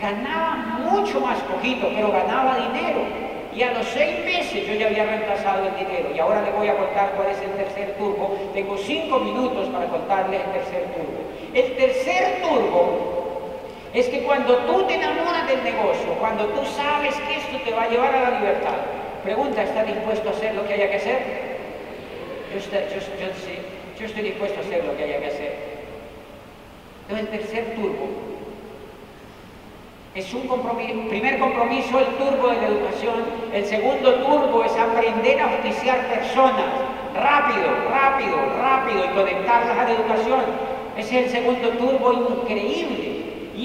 Ganaba 0.00 0.56
mucho 0.80 1.20
más 1.20 1.38
poquito, 1.40 1.90
pero 1.94 2.10
ganaba 2.10 2.56
dinero. 2.56 3.00
Y 3.54 3.62
a 3.64 3.72
los 3.72 3.86
seis 3.88 4.24
meses 4.24 4.66
yo 4.66 4.74
ya 4.76 4.86
había 4.86 5.04
reemplazado 5.04 5.68
el 5.68 5.76
dinero. 5.76 6.08
Y 6.16 6.18
ahora 6.20 6.40
le 6.40 6.52
voy 6.52 6.68
a 6.68 6.76
contar 6.76 7.12
cuál 7.16 7.28
es 7.28 7.38
el 7.42 7.50
tercer 7.50 7.94
turbo. 7.98 8.34
Tengo 8.54 8.78
cinco 8.78 9.20
minutos 9.20 9.68
para 9.68 9.88
contarles 9.88 10.40
el 10.40 10.52
tercer 10.52 10.84
turbo. 10.96 11.20
El 11.52 11.76
tercer 11.76 12.40
turbo 12.40 13.13
es 13.94 14.08
que 14.08 14.24
cuando 14.24 14.56
tú 14.58 14.82
te 14.88 14.94
enamoras 14.94 15.46
del 15.46 15.62
negocio, 15.62 16.14
cuando 16.18 16.46
tú 16.46 16.64
sabes 16.66 17.14
que 17.14 17.36
esto 17.36 17.58
te 17.64 17.70
va 17.70 17.84
a 17.84 17.88
llevar 17.88 18.12
a 18.12 18.30
la 18.30 18.40
libertad, 18.40 18.74
pregunta, 19.22 19.62
¿estás 19.62 19.86
dispuesto 19.86 20.28
a 20.28 20.32
hacer 20.32 20.54
lo 20.56 20.66
que 20.66 20.74
haya 20.74 20.90
que 20.90 20.96
hacer? 20.96 21.18
Yo, 22.52 22.58
estoy, 24.06 24.22
dispuesto 24.22 24.58
a 24.58 24.62
hacer 24.64 24.84
lo 24.84 24.96
que 24.96 25.04
haya 25.04 25.20
que 25.20 25.26
hacer. 25.26 25.54
Entonces 27.02 27.28
el 27.32 27.38
tercer 27.38 27.74
turbo 27.76 28.08
es 30.16 30.34
un 30.34 30.48
compromiso, 30.48 31.08
primer 31.08 31.38
compromiso 31.38 32.00
el 32.00 32.06
turbo 32.16 32.48
de 32.48 32.56
la 32.56 32.66
educación, 32.66 33.14
el 33.52 33.64
segundo 33.64 34.14
turbo 34.14 34.64
es 34.64 34.72
aprender 34.72 35.40
a 35.40 35.52
auspiciar 35.52 36.08
personas, 36.08 36.66
rápido, 37.14 37.68
rápido, 37.90 38.36
rápido 38.60 39.04
y 39.04 39.08
conectarlas 39.08 39.78
a 39.78 39.84
la 39.84 39.90
educación. 39.90 40.40
Ese 40.96 41.20
es 41.20 41.26
el 41.26 41.30
segundo 41.30 41.68
turbo 41.70 42.12
increíble. 42.12 43.13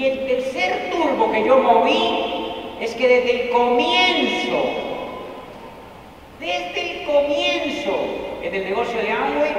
Y 0.00 0.06
el 0.06 0.26
tercer 0.26 0.90
turbo 0.92 1.30
que 1.30 1.44
yo 1.44 1.58
moví 1.58 2.54
es 2.80 2.94
que 2.94 3.06
desde 3.06 3.42
el 3.42 3.50
comienzo, 3.50 4.62
desde 6.38 7.02
el 7.02 7.06
comienzo 7.06 7.98
en 8.40 8.54
el 8.54 8.64
negocio 8.64 8.98
de 8.98 9.10
Amway, 9.10 9.52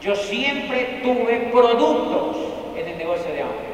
yo 0.00 0.14
siempre 0.14 1.00
tuve 1.02 1.50
productos 1.50 2.36
en 2.76 2.88
el 2.90 2.96
negocio 2.96 3.32
de 3.32 3.42
Amway. 3.42 3.70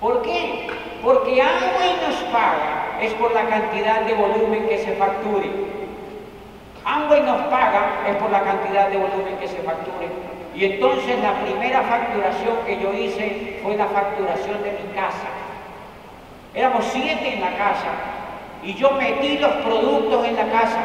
¿Por 0.00 0.22
qué? 0.22 0.68
Porque 1.02 1.42
Amway 1.42 1.96
nos 2.06 2.14
paga 2.32 3.00
es 3.02 3.12
por 3.14 3.34
la 3.34 3.48
cantidad 3.48 4.02
de 4.02 4.14
volumen 4.14 4.68
que 4.68 4.78
se 4.78 4.92
facture. 4.92 5.50
Amway 6.84 7.22
nos 7.22 7.40
paga 7.48 8.04
es 8.08 8.14
por 8.14 8.30
la 8.30 8.42
cantidad 8.44 8.90
de 8.90 8.96
volumen 8.96 9.38
que 9.40 9.48
se 9.48 9.56
facture. 9.56 10.27
Y 10.58 10.64
entonces 10.64 11.16
la 11.22 11.34
primera 11.40 11.82
facturación 11.82 12.56
que 12.66 12.80
yo 12.80 12.92
hice 12.92 13.60
fue 13.62 13.76
la 13.76 13.86
facturación 13.86 14.60
de 14.64 14.72
mi 14.72 14.92
casa. 14.92 15.28
Éramos 16.52 16.84
siete 16.90 17.34
en 17.34 17.40
la 17.40 17.56
casa 17.56 17.92
y 18.64 18.74
yo 18.74 18.90
metí 18.90 19.38
los 19.38 19.52
productos 19.52 20.26
en 20.26 20.34
la 20.34 20.50
casa. 20.50 20.80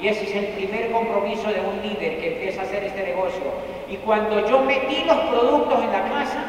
Y 0.00 0.06
ese 0.06 0.24
es 0.24 0.34
el 0.36 0.46
primer 0.54 0.92
compromiso 0.92 1.48
de 1.48 1.60
un 1.60 1.82
líder 1.82 2.20
que 2.20 2.34
empieza 2.34 2.60
a 2.60 2.64
hacer 2.64 2.84
este 2.84 3.02
negocio. 3.02 3.42
Y 3.90 3.96
cuando 3.96 4.48
yo 4.48 4.60
metí 4.60 5.02
los 5.04 5.18
productos 5.18 5.82
en 5.82 5.90
la 5.90 6.02
casa, 6.04 6.44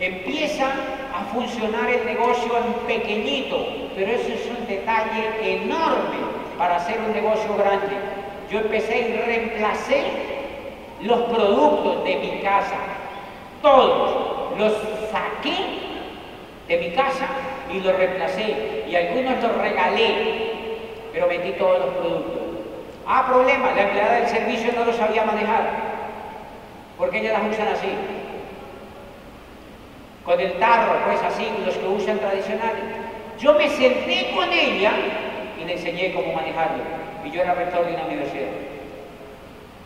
empieza 0.00 0.66
a 0.66 1.24
funcionar 1.32 1.90
el 1.90 2.06
negocio 2.06 2.52
en 2.56 2.72
pequeñito, 2.88 3.56
pero 3.94 4.10
eso 4.10 4.32
es 4.32 4.50
un 4.58 4.66
detalle 4.66 5.62
enorme 5.62 6.18
para 6.58 6.76
hacer 6.76 6.98
un 7.06 7.12
negocio 7.12 7.56
grande. 7.56 7.94
Yo 8.50 8.58
empecé 8.60 9.10
y 9.10 9.26
reemplacé 9.26 10.33
los 11.02 11.20
productos 11.22 12.04
de 12.04 12.16
mi 12.16 12.40
casa, 12.40 12.76
todos 13.62 14.58
los 14.58 14.72
saqué 15.10 15.56
de 16.68 16.78
mi 16.78 16.90
casa 16.90 17.26
y 17.72 17.80
los 17.80 17.96
reemplacé 17.96 18.84
y 18.88 18.94
algunos 18.94 19.42
los 19.42 19.56
regalé, 19.56 20.52
pero 21.12 21.26
metí 21.26 21.52
todos 21.52 21.78
los 21.78 21.94
productos. 21.94 22.40
Ah, 23.06 23.26
problema, 23.26 23.72
la 23.72 23.82
empleada 23.82 24.14
del 24.20 24.28
servicio 24.28 24.72
no 24.72 24.84
lo 24.84 24.92
sabía 24.92 25.24
manejar, 25.24 25.68
porque 26.96 27.20
ellas 27.20 27.34
las 27.34 27.52
usan 27.52 27.68
así. 27.68 27.88
Con 30.24 30.40
el 30.40 30.54
tarro, 30.54 30.94
pues 31.04 31.22
así, 31.22 31.46
los 31.66 31.74
que 31.76 31.86
usan 31.86 32.18
tradicionales. 32.18 32.82
Yo 33.38 33.52
me 33.54 33.68
senté 33.68 34.32
con 34.34 34.50
ella 34.50 34.92
y 35.60 35.64
le 35.64 35.74
enseñé 35.74 36.14
cómo 36.14 36.32
manejarlo. 36.32 36.82
Y 37.24 37.30
yo 37.30 37.42
era 37.42 37.54
rector 37.54 37.84
de 37.84 37.94
una 37.94 38.06
universidad. 38.06 38.73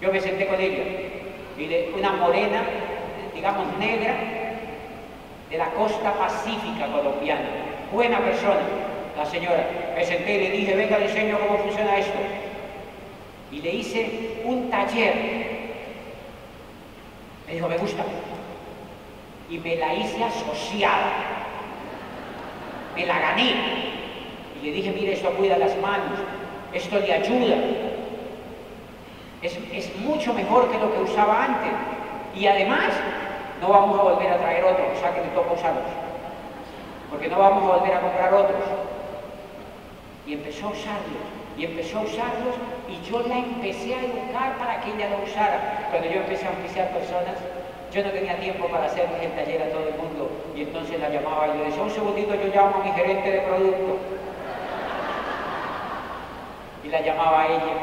Yo 0.00 0.12
me 0.12 0.20
senté 0.20 0.46
con 0.46 0.60
ella 0.60 0.84
y 1.58 1.98
una 1.98 2.12
morena, 2.12 2.62
digamos 3.34 3.66
negra, 3.78 4.14
de 5.50 5.58
la 5.58 5.70
costa 5.70 6.12
pacífica 6.14 6.86
colombiana. 6.92 7.48
Buena 7.92 8.20
persona, 8.20 8.60
la 9.16 9.26
señora. 9.26 9.66
Me 9.96 10.04
senté 10.04 10.34
y 10.34 10.38
le 10.38 10.50
dije, 10.50 10.76
venga, 10.76 10.98
le 10.98 11.06
enseño 11.06 11.38
cómo 11.40 11.58
funciona 11.58 11.98
esto. 11.98 12.18
Y 13.50 13.60
le 13.60 13.74
hice 13.74 14.40
un 14.44 14.70
taller. 14.70 15.14
Me 17.46 17.54
dijo, 17.54 17.68
me 17.68 17.78
gusta. 17.78 18.04
Y 19.50 19.58
me 19.58 19.76
la 19.76 19.94
hice 19.94 20.22
asociada. 20.22 21.12
Me 22.94 23.06
la 23.06 23.18
gané. 23.18 23.54
Y 24.62 24.66
le 24.66 24.72
dije, 24.72 24.92
mire, 24.92 25.14
esto 25.14 25.30
cuida 25.30 25.56
las 25.56 25.76
manos, 25.78 26.18
esto 26.72 26.98
le 26.98 27.12
ayuda, 27.12 27.56
es, 29.42 29.96
mucho 30.00 30.34
mejor 30.34 30.70
que 30.70 30.78
lo 30.78 30.92
que 30.92 31.00
usaba 31.00 31.44
antes. 31.44 31.72
Y 32.34 32.46
además, 32.46 32.90
no 33.60 33.68
vamos 33.68 33.98
a 33.98 34.02
volver 34.02 34.32
a 34.32 34.38
traer 34.38 34.64
otros, 34.64 34.86
o 34.96 35.00
sea 35.00 35.14
que 35.14 35.20
le 35.20 35.28
toca 35.28 35.52
usarlos. 35.52 35.90
Porque 37.10 37.28
no 37.28 37.38
vamos 37.38 37.64
a 37.64 37.76
volver 37.76 37.96
a 37.96 38.00
comprar 38.00 38.34
otros. 38.34 38.62
Y 40.26 40.34
empezó 40.34 40.66
a 40.66 40.70
usarlos, 40.70 41.24
y 41.56 41.64
empezó 41.64 41.98
a 41.98 42.02
usarlos, 42.02 42.54
y 42.88 43.10
yo 43.10 43.20
la 43.26 43.38
empecé 43.38 43.94
a 43.94 44.00
educar 44.00 44.58
para 44.58 44.80
que 44.80 44.92
ella 44.92 45.08
lo 45.10 45.24
usara. 45.24 45.88
Cuando 45.90 46.08
yo 46.08 46.20
empecé 46.20 46.46
a 46.46 46.50
oficiar 46.50 46.90
personas, 46.90 47.36
yo 47.92 48.04
no 48.04 48.10
tenía 48.10 48.36
tiempo 48.38 48.68
para 48.68 48.84
hacerles 48.84 49.22
el 49.22 49.32
taller 49.32 49.62
a 49.62 49.70
todo 49.70 49.88
el 49.88 49.94
mundo, 49.94 50.30
y 50.54 50.62
entonces 50.62 51.00
la 51.00 51.08
llamaba 51.08 51.48
y 51.48 51.58
le 51.58 51.64
decía, 51.64 51.82
un 51.82 51.90
segundito, 51.90 52.34
yo 52.34 52.54
llamo 52.54 52.76
a 52.76 52.84
mi 52.84 52.92
gerente 52.92 53.30
de 53.30 53.40
producto. 53.40 53.96
Y 56.84 56.88
la 56.88 57.00
llamaba 57.00 57.42
a 57.42 57.46
ella, 57.46 57.74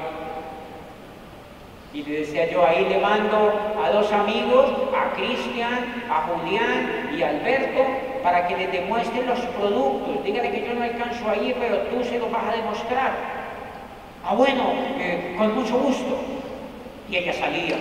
y 1.95 2.03
le 2.03 2.19
decía 2.19 2.51
yo, 2.51 2.65
ahí 2.65 2.85
le 2.89 2.99
mando 2.99 3.53
a 3.81 3.89
dos 3.89 4.11
amigos, 4.11 4.65
a 4.93 5.15
Cristian, 5.15 6.03
a 6.11 6.27
Julián 6.27 7.15
y 7.17 7.23
a 7.23 7.29
Alberto, 7.29 7.85
para 8.21 8.45
que 8.47 8.57
le 8.57 8.67
demuestren 8.67 9.25
los 9.25 9.39
productos. 9.39 10.21
Dígale 10.25 10.51
que 10.51 10.67
yo 10.67 10.73
no 10.73 10.83
alcanzo 10.83 11.29
ahí, 11.29 11.55
pero 11.57 11.77
tú 11.83 12.03
se 12.03 12.19
lo 12.19 12.29
vas 12.29 12.43
a 12.49 12.57
demostrar. 12.57 13.11
Ah, 14.25 14.35
bueno, 14.35 14.73
eh, 14.99 15.35
con 15.37 15.55
mucho 15.55 15.77
gusto. 15.77 16.19
Y 17.09 17.15
ella 17.15 17.31
salía, 17.31 17.77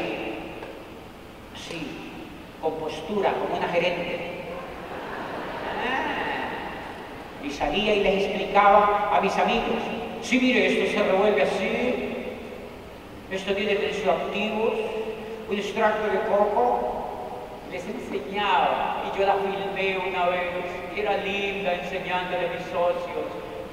así, 1.52 1.84
con 2.62 2.74
postura, 2.74 3.32
como 3.32 3.56
una 3.56 3.66
gerente. 3.66 4.30
Ah. 5.86 7.44
y 7.44 7.50
salía 7.50 7.94
y 7.96 8.02
les 8.04 8.24
explicaba 8.26 9.10
a 9.12 9.20
mis 9.20 9.36
amigos, 9.36 9.82
sí, 10.22 10.38
mire, 10.38 10.66
esto 10.66 10.98
se 10.98 11.04
revuelve 11.04 11.42
así, 11.42 11.93
esto 13.34 13.54
tiene 13.54 13.74
tensioactivos, 13.74 14.74
un 15.50 15.58
extracto 15.58 16.06
de 16.06 16.20
coco. 16.30 17.02
Les 17.70 17.82
enseñaba 17.84 19.02
y 19.06 19.18
yo 19.18 19.26
la 19.26 19.34
filmé 19.34 19.98
una 20.08 20.28
vez 20.28 20.54
era 20.96 21.16
linda 21.18 21.74
enseñándole 21.74 22.46
a 22.46 22.52
mis 22.54 22.62
socios 22.70 23.26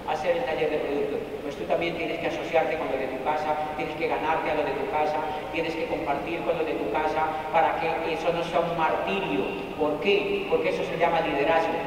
a 0.07 0.13
hacer 0.13 0.37
el 0.37 0.45
taller 0.45 0.71
de 0.71 0.77
productos. 0.77 1.19
Pues 1.43 1.55
tú 1.55 1.63
también 1.65 1.95
tienes 1.95 2.17
que 2.19 2.27
asociarte 2.27 2.77
con 2.77 2.87
lo 2.89 2.97
de 2.97 3.05
tu 3.07 3.23
casa, 3.23 3.53
tienes 3.77 3.95
que 3.95 4.07
ganarte 4.07 4.49
a 4.49 4.55
lo 4.55 4.63
de 4.63 4.71
tu 4.71 4.89
casa, 4.89 5.17
tienes 5.53 5.75
que 5.75 5.85
compartir 5.85 6.41
con 6.41 6.57
lo 6.57 6.65
de 6.65 6.73
tu 6.73 6.91
casa 6.91 7.29
para 7.53 7.79
que 7.79 8.13
eso 8.13 8.33
no 8.33 8.43
sea 8.43 8.61
un 8.61 8.75
martirio. 8.75 9.45
¿Por 9.77 9.99
qué? 10.01 10.47
Porque 10.49 10.69
eso 10.69 10.83
se 10.83 10.97
llama 10.97 11.21
liderazgo. 11.21 11.77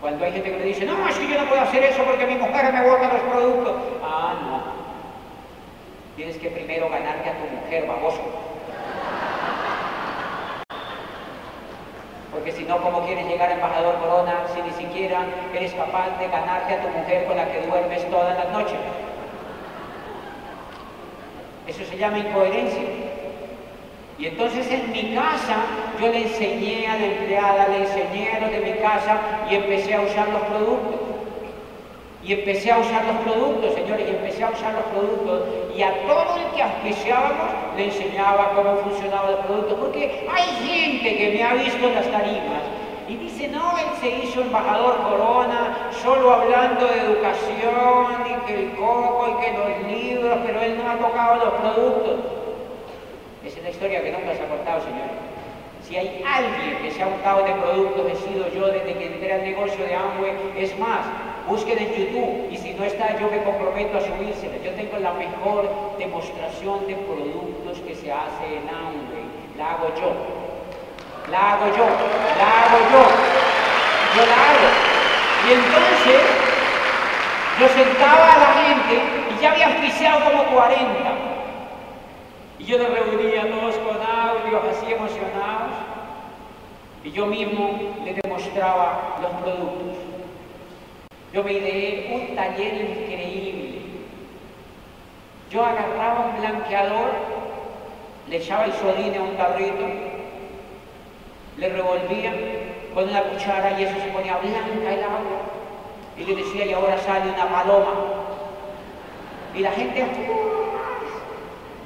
Cuando 0.00 0.24
hay 0.24 0.32
gente 0.32 0.50
que 0.50 0.56
me 0.58 0.64
dice, 0.64 0.84
no, 0.84 1.08
es 1.08 1.16
que 1.16 1.28
yo 1.28 1.40
no 1.40 1.48
puedo 1.48 1.62
hacer 1.62 1.84
eso 1.84 2.02
porque 2.02 2.26
mi 2.26 2.34
mujer 2.34 2.72
me 2.72 2.82
bota 2.82 3.12
los 3.12 3.22
productos. 3.22 3.74
Ah, 4.02 4.34
no. 4.42 4.75
Tienes 6.16 6.38
que 6.38 6.48
primero 6.48 6.88
ganarte 6.88 7.28
a 7.28 7.34
tu 7.34 7.44
mujer, 7.54 7.86
baboso. 7.86 8.22
Porque 12.32 12.52
si 12.52 12.64
no, 12.64 12.78
¿cómo 12.78 13.04
quieres 13.04 13.26
llegar 13.26 13.52
embajador 13.52 13.98
Corona 13.98 14.46
si 14.54 14.62
ni 14.62 14.70
siquiera 14.70 15.26
eres 15.54 15.74
capaz 15.74 16.18
de 16.18 16.28
ganarte 16.28 16.72
a 16.72 16.82
tu 16.82 16.88
mujer 16.88 17.26
con 17.26 17.36
la 17.36 17.52
que 17.52 17.66
duermes 17.66 18.10
todas 18.10 18.34
las 18.38 18.50
noches? 18.50 18.78
Eso 21.66 21.84
se 21.84 21.98
llama 21.98 22.18
incoherencia. 22.18 22.82
Y 24.18 24.26
entonces 24.26 24.70
en 24.70 24.92
mi 24.92 25.14
casa 25.14 25.56
yo 26.00 26.08
le 26.08 26.22
enseñé 26.22 26.86
a 26.86 26.96
la 26.96 27.04
empleada, 27.04 27.68
le 27.68 27.82
enseñé 27.82 28.32
a 28.32 28.40
los 28.40 28.50
de 28.50 28.60
mi 28.60 28.72
casa 28.78 29.20
y 29.50 29.56
empecé 29.56 29.94
a 29.94 30.00
usar 30.00 30.28
los 30.30 30.42
productos. 30.42 30.95
Y 32.26 32.32
empecé 32.32 32.72
a 32.72 32.78
usar 32.78 33.04
los 33.04 33.16
productos, 33.18 33.72
señores, 33.74 34.08
y 34.08 34.10
empecé 34.10 34.42
a 34.42 34.50
usar 34.50 34.74
los 34.74 34.82
productos 34.86 35.42
y 35.76 35.82
a 35.82 35.92
todo 36.08 36.36
el 36.36 36.56
que 36.56 36.62
auspiciábamos 36.62 37.46
le 37.76 37.84
enseñaba 37.84 38.50
cómo 38.56 38.76
funcionaba 38.78 39.30
el 39.30 39.36
producto, 39.46 39.76
porque 39.76 40.26
hay 40.28 40.66
gente 40.66 41.16
que 41.16 41.30
me 41.30 41.42
ha 41.44 41.54
visto 41.54 41.86
en 41.86 41.94
las 41.94 42.10
tarimas 42.10 42.62
y 43.08 43.16
dice, 43.16 43.46
no, 43.46 43.78
él 43.78 43.86
se 44.00 44.08
hizo 44.08 44.40
embajador 44.40 44.96
corona 45.02 45.90
solo 46.02 46.32
hablando 46.32 46.86
de 46.86 46.98
educación 46.98 48.26
y 48.26 48.46
que 48.46 48.54
el 48.54 48.70
coco 48.72 49.38
y 49.38 49.44
que 49.44 49.52
los 49.52 49.92
libros, 49.92 50.38
pero 50.44 50.60
él 50.62 50.78
no 50.82 50.90
ha 50.90 50.96
tocado 50.96 51.36
los 51.36 51.54
productos. 51.54 52.16
Es 53.44 53.62
la 53.62 53.70
historia 53.70 54.02
que 54.02 54.10
nunca 54.10 54.34
se 54.34 54.42
ha 54.42 54.48
contado, 54.48 54.80
señores. 54.80 55.12
Si 55.86 55.96
hay 55.96 56.24
alguien 56.26 56.82
que 56.82 56.90
se 56.90 57.00
ha 57.00 57.06
untado 57.06 57.44
de 57.44 57.52
productos, 57.52 58.10
he 58.10 58.16
sido 58.16 58.48
yo 58.52 58.66
desde 58.66 58.94
que 58.94 59.06
entré 59.06 59.32
al 59.32 59.42
negocio 59.42 59.84
de 59.84 59.94
Amway. 59.94 60.32
Es 60.58 60.76
más, 60.80 61.06
busquen 61.48 61.78
en 61.78 61.88
YouTube 61.94 62.48
y 62.50 62.56
si 62.56 62.74
no 62.74 62.84
está, 62.84 63.18
yo 63.18 63.30
me 63.30 63.42
comprometo 63.42 63.98
a 63.98 64.00
subírsela. 64.00 64.56
Yo 64.64 64.72
tengo 64.72 64.98
la 64.98 65.12
mejor 65.12 65.70
demostración 65.98 66.86
de 66.86 66.94
productos 66.94 67.78
que 67.86 67.94
se 67.94 68.12
hace 68.12 68.44
en 68.46 68.68
Amway. 68.68 69.26
La 69.56 69.72
hago 69.72 69.88
yo. 69.94 70.12
La 71.30 71.54
hago 71.54 71.66
yo. 71.76 71.86
La 72.38 72.48
hago 72.62 72.78
yo. 72.92 73.02
Yo 74.16 74.26
la 74.26 74.36
hago. 74.50 74.96
Y 75.46 75.52
entonces, 75.52 76.20
yo 77.60 77.68
sentaba 77.68 78.32
a 78.32 78.38
la 78.38 78.52
gente 78.64 79.02
y 79.30 79.42
ya 79.42 79.52
había 79.52 79.66
auspiciado 79.66 80.24
como 80.24 80.44
40. 80.44 80.76
Y 82.58 82.64
yo 82.64 82.78
los 82.78 82.88
reunía 82.88 83.42
todos 83.50 83.76
con 83.76 83.96
audios 83.96 84.62
así 84.70 84.92
emocionados 84.92 85.72
y 87.04 87.12
yo 87.12 87.26
mismo 87.26 87.78
les 88.04 88.16
demostraba 88.16 89.18
los 89.22 89.30
productos. 89.42 90.15
Yo 91.36 91.44
me 91.44 91.52
ideé 91.52 92.14
un 92.14 92.34
taller 92.34 92.80
increíble. 92.80 93.82
Yo 95.50 95.62
agarraba 95.62 96.30
un 96.32 96.40
blanqueador, 96.40 97.10
le 98.30 98.36
echaba 98.38 98.64
el 98.64 98.72
sodine 98.72 99.18
a 99.18 99.22
un 99.22 99.36
tarrito, 99.36 99.86
le 101.58 101.68
revolvía 101.68 102.32
con 102.94 103.10
una 103.10 103.22
cuchara 103.24 103.78
y 103.78 103.84
eso 103.84 104.00
se 104.00 104.08
ponía 104.12 104.38
blanca 104.38 104.94
el 104.94 105.02
agua. 105.02 105.42
Y 106.16 106.24
le 106.24 106.36
decía, 106.36 106.64
y 106.64 106.72
ahora 106.72 106.96
sale 106.96 107.30
una 107.30 107.50
paloma. 107.50 107.92
Y 109.54 109.58
la 109.58 109.72
gente 109.72 110.06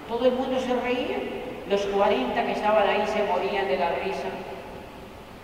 todo 0.08 0.26
el 0.26 0.32
mundo 0.32 0.60
se 0.60 0.76
reía. 0.76 1.18
Los 1.68 1.86
40 1.86 2.40
que 2.40 2.52
estaban 2.52 2.88
ahí 2.88 3.04
se 3.04 3.24
morían 3.24 3.66
de 3.66 3.78
la 3.78 3.90
risa. 3.96 4.28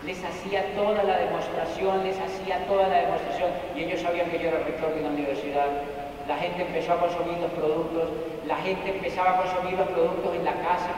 Les 0.05 0.23
hacía 0.23 0.75
toda 0.75 1.03
la 1.03 1.17
demostración, 1.17 2.03
les 2.03 2.17
hacía 2.19 2.65
toda 2.67 2.87
la 2.87 3.01
demostración. 3.01 3.51
Y 3.75 3.83
ellos 3.83 4.01
sabían 4.01 4.29
que 4.29 4.39
yo 4.39 4.49
era 4.49 4.59
rector 4.59 4.93
de 4.93 5.01
una 5.01 5.09
universidad. 5.09 5.67
La 6.27 6.37
gente 6.37 6.61
empezó 6.61 6.93
a 6.93 6.99
consumir 6.99 7.37
los 7.39 7.51
productos, 7.51 8.09
la 8.45 8.57
gente 8.57 8.89
empezaba 8.89 9.31
a 9.31 9.37
consumir 9.43 9.77
los 9.77 9.87
productos 9.87 10.35
en 10.35 10.45
la 10.45 10.53
casa. 10.53 10.93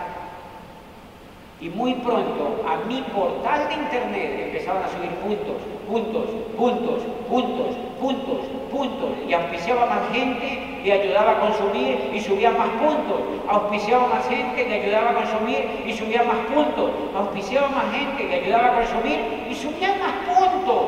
Y 1.62 1.70
muy 1.70 1.94
pronto 1.96 2.64
a 2.68 2.86
mi 2.88 3.02
portal 3.14 3.68
de 3.68 3.74
internet 3.76 4.46
empezaban 4.48 4.84
a 4.84 4.88
subir 4.90 5.12
puntos, 5.16 5.58
puntos, 5.88 6.30
puntos, 6.58 7.02
puntos, 7.30 7.76
puntos, 8.00 8.59
puntos. 8.72 9.10
Y 9.28 9.34
auspiciaba 9.34 9.86
más 9.86 10.12
gente 10.12 10.82
que 10.84 10.94
ayudaba 10.94 11.32
a 11.32 11.40
consumir 11.40 12.12
y 12.14 12.20
subía 12.20 12.52
más 12.52 12.70
puntos. 12.70 13.22
Auspiciaba 13.48 14.08
más 14.08 14.28
gente 14.28 14.66
que 14.66 14.74
ayudaba 14.74 15.12
a 15.12 15.16
consumir 15.16 15.84
y 15.86 15.94
subía 15.94 16.24
más 16.24 16.38
puntos. 16.54 16.92
Auspiciaba 17.16 17.70
más 17.70 17.92
gente 17.92 18.28
que 18.28 18.36
ayudaba 18.36 18.68
a 18.68 18.76
consumir 18.76 19.20
y 19.50 19.56
subía 19.56 19.96
más 19.96 20.14
puntos. 20.28 20.86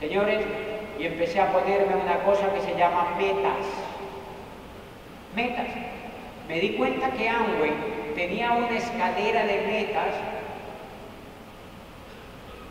Señores, 0.00 0.44
y 0.98 1.06
empecé 1.06 1.40
a 1.40 1.52
ponerme 1.52 1.96
una 1.96 2.18
cosa 2.24 2.52
que 2.52 2.60
se 2.60 2.78
llama 2.78 3.14
metas. 3.18 3.66
Metas. 5.34 5.66
Me 6.48 6.60
di 6.60 6.70
cuenta 6.70 7.10
que 7.10 7.28
Amway 7.28 7.72
tenía 8.14 8.52
una 8.52 8.76
escalera 8.76 9.44
de 9.46 9.62
metas 9.66 10.14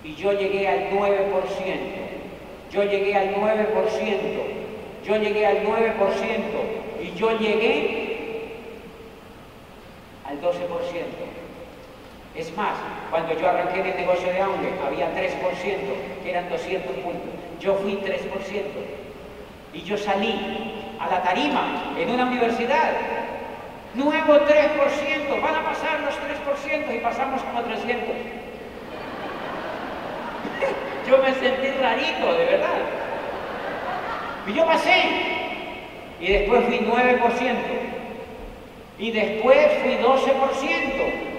y 0.04 0.16
yo 0.16 0.34
llegué 0.34 0.68
al 0.68 0.90
9%, 0.92 2.13
yo 2.74 2.84
llegué 2.84 3.16
al 3.16 3.36
9%, 3.36 3.68
yo 5.06 5.16
llegué 5.18 5.46
al 5.46 5.64
9% 5.64 5.94
y 7.04 7.14
yo 7.18 7.38
llegué 7.38 8.50
al 10.26 10.42
12%. 10.42 10.54
Es 12.36 12.58
más, 12.58 12.74
cuando 13.12 13.40
yo 13.40 13.48
arranqué 13.48 13.82
en 13.82 13.86
el 13.86 13.98
negocio 13.98 14.28
de 14.28 14.42
hambre, 14.42 14.70
había 14.84 15.14
3%, 15.14 16.24
que 16.24 16.30
eran 16.30 16.50
200 16.50 16.96
puntos. 16.96 17.30
Yo 17.60 17.76
fui 17.76 17.94
3%. 17.94 18.10
Y 19.74 19.82
yo 19.84 19.96
salí 19.96 20.96
a 21.00 21.08
la 21.08 21.22
tarima 21.22 21.94
en 21.98 22.10
una 22.10 22.26
universidad 22.26 22.94
Nuevo 23.94 24.34
3%, 24.34 25.42
van 25.44 25.56
a 25.56 25.64
pasar 25.64 26.00
los 26.00 26.16
3% 26.16 26.96
y 26.96 26.98
pasamos 26.98 27.44
como 27.44 27.62
300. 27.62 28.43
Yo 31.10 31.18
me 31.18 31.34
sentí 31.34 31.68
rarito, 31.80 32.34
de 32.34 32.46
verdad. 32.46 33.04
Y 34.48 34.54
yo 34.54 34.66
pasé. 34.66 35.04
Y 36.20 36.28
después 36.28 36.66
fui 36.66 36.80
9%. 36.80 37.56
Y 39.00 39.12
después 39.12 39.68
fui 39.82 39.92
12%. 39.96 41.34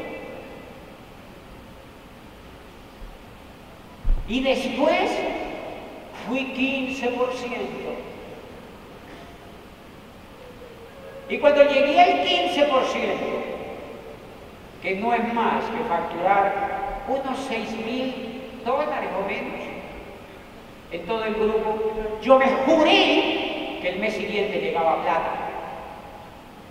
Y 4.29 4.41
después 4.43 5.11
fui 6.27 6.41
15%. 6.41 7.25
Y 11.29 11.39
cuando 11.39 11.62
llegué 11.62 12.01
al 12.01 12.27
15%, 12.27 12.68
que 14.83 14.95
no 14.97 15.14
es 15.14 15.35
más 15.35 15.64
que 15.64 15.85
facturar 15.89 17.03
unos 17.09 17.39
6 17.49 17.70
mil 17.85 18.34
o 18.73 19.27
menos 19.27 19.75
en 20.91 21.07
todo 21.07 21.25
el 21.25 21.35
grupo, 21.35 22.21
yo 22.23 22.39
me 22.39 22.47
juré 22.47 23.79
que 23.83 23.89
el 23.89 23.99
mes 23.99 24.15
siguiente 24.15 24.61
llegaba 24.61 25.03
plata. 25.03 25.33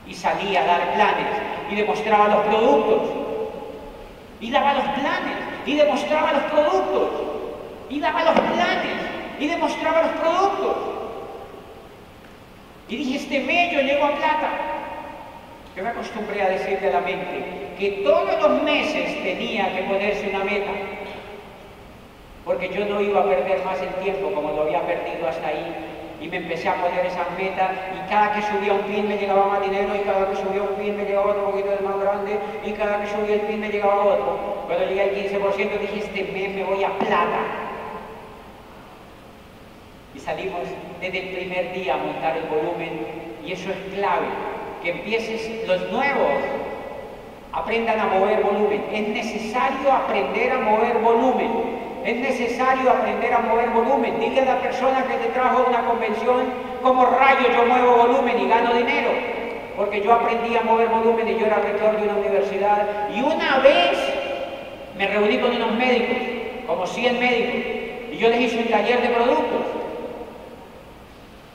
Y 0.08 0.14
salía 0.14 0.64
a 0.64 0.66
dar 0.66 0.94
planes 0.94 1.28
y 1.70 1.76
demostraba 1.76 2.28
los 2.28 2.46
productos. 2.46 3.02
Y 4.40 4.52
daba 4.52 4.74
los 4.74 4.84
planes 4.84 5.38
y 5.66 5.76
demostraba 5.76 6.34
los 6.34 6.44
productos. 6.44 7.10
Y 7.90 8.00
daba 8.00 8.24
los 8.24 8.34
planes 8.34 8.98
y 9.40 9.48
demostraba 9.48 10.04
los 10.04 10.12
productos. 10.14 10.78
Y 12.90 12.96
dije, 12.98 13.18
este 13.18 13.40
mes 13.42 13.74
yo 13.74 13.82
llego 13.82 14.06
a 14.06 14.16
plata. 14.16 14.50
Yo 15.76 15.84
me 15.84 15.90
acostumbré 15.90 16.42
a 16.42 16.50
decirle 16.50 16.90
a 16.90 16.94
la 16.94 17.02
mente 17.02 17.74
que 17.80 18.04
todos 18.04 18.42
los 18.42 18.64
meses 18.64 19.24
tenía 19.24 19.76
que 19.76 19.84
ponerse 19.84 20.30
una 20.30 20.44
meta, 20.44 20.72
porque 22.46 22.70
yo 22.70 22.86
no 22.86 23.00
iba 23.02 23.22
a 23.22 23.26
perder 23.26 23.64
más 23.64 23.82
el 23.82 23.94
tiempo 24.04 24.32
como 24.34 24.52
lo 24.52 24.64
había 24.64 24.82
perdido 24.86 25.28
hasta 25.28 25.48
ahí. 25.48 25.76
Y 26.22 26.28
me 26.28 26.38
empecé 26.38 26.70
a 26.70 26.76
poner 26.76 27.06
esas 27.06 27.28
metas 27.38 27.72
y 27.94 28.10
cada 28.10 28.34
que 28.34 28.42
subía 28.44 28.74
un 28.74 28.82
pin 28.82 29.08
me 29.08 29.18
llegaba 29.18 29.48
más 29.48 29.62
dinero 29.62 29.94
y 29.96 30.00
cada 30.00 30.30
que 30.30 30.36
subía 30.38 30.62
un 30.62 30.76
pin 30.76 30.96
me 30.96 31.04
llegaba 31.04 31.32
otro 31.32 31.52
poquito 31.52 31.70
de 31.70 31.80
más 31.80 32.00
grande 32.00 32.40
y 32.66 32.72
cada 32.72 33.02
que 33.02 33.08
subía 33.08 33.36
el 33.36 33.42
pin 33.42 33.60
me 33.60 33.70
llegaba 33.70 34.06
otro. 34.06 34.64
Cuando 34.68 34.86
llegué 34.86 35.02
al 35.02 35.10
15% 35.12 35.80
dije, 35.80 36.00
este 36.00 36.24
mes 36.32 36.56
me 36.56 36.64
voy 36.64 36.84
a 36.84 36.98
plata 36.98 37.40
y 40.16 40.20
salimos 40.20 40.62
desde 41.02 41.20
el 41.20 41.36
primer 41.36 41.74
día 41.74 41.96
a 41.96 41.98
montar 41.98 42.38
el 42.38 42.44
volumen 42.44 43.06
y 43.46 43.52
eso 43.52 43.70
es 43.72 43.96
clave, 43.96 44.28
que 44.82 44.92
empieces 44.92 45.68
los 45.68 45.92
nuevos 45.92 46.32
aprendan 47.52 48.00
a 48.00 48.06
mover 48.06 48.42
volumen. 48.42 48.84
Es 48.92 49.08
necesario 49.10 49.92
aprender 49.92 50.52
a 50.52 50.60
mover 50.60 50.98
volumen. 51.00 51.83
Es 52.06 52.18
necesario 52.18 52.90
aprender 52.90 53.34
a 53.34 53.40
mover 53.40 53.70
volumen. 53.70 54.20
Dile 54.20 54.42
a 54.42 54.46
la 54.46 54.62
persona 54.62 55.06
que 55.06 55.16
te 55.16 55.30
trajo 55.30 55.66
una 55.70 55.86
convención 55.86 56.52
como 56.82 57.06
rayo 57.06 57.48
yo 57.56 57.66
muevo 57.66 57.96
volumen 57.96 58.40
y 58.40 58.48
gano 58.50 58.74
dinero. 58.74 59.12
Porque 59.78 60.02
yo 60.02 60.14
aprendí 60.14 60.56
a 60.56 60.62
mover 60.62 60.90
volumen 60.90 61.28
y 61.30 61.40
yo 61.40 61.46
era 61.46 61.60
rector 61.60 61.98
de 61.98 62.04
una 62.04 62.18
universidad. 62.18 63.10
Y 63.16 63.22
una 63.22 63.60
vez 63.60 63.98
me 64.98 65.08
reuní 65.08 65.38
con 65.38 65.56
unos 65.56 65.72
médicos, 65.76 66.18
como 66.68 66.86
100 66.86 67.20
médicos, 67.20 67.56
y 68.12 68.18
yo 68.18 68.30
les 68.30 68.42
hice 68.42 68.58
un 68.60 68.68
taller 68.68 69.02
de 69.02 69.10
productos. 69.10 69.62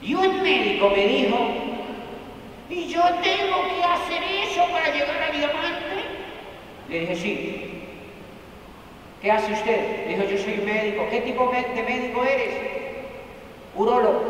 Y 0.01 0.15
un 0.15 0.41
médico 0.41 0.89
me 0.89 1.05
dijo, 1.05 1.37
¿y 2.69 2.87
yo 2.87 3.01
tengo 3.21 3.63
que 3.75 3.83
hacer 3.83 4.23
eso 4.43 4.65
para 4.71 4.93
llegar 4.93 5.29
a 5.29 5.31
diamante? 5.31 5.85
Le 6.89 6.99
dije, 7.01 7.15
sí. 7.15 7.68
¿Qué 9.21 9.29
hace 9.29 9.51
usted? 9.51 10.07
Dijo, 10.07 10.23
yo 10.23 10.37
soy 10.37 10.57
médico. 10.65 11.05
¿Qué 11.09 11.19
tipo 11.21 11.51
de 11.51 11.83
médico 11.83 12.23
eres? 12.23 12.55
Urólogo. 13.75 14.23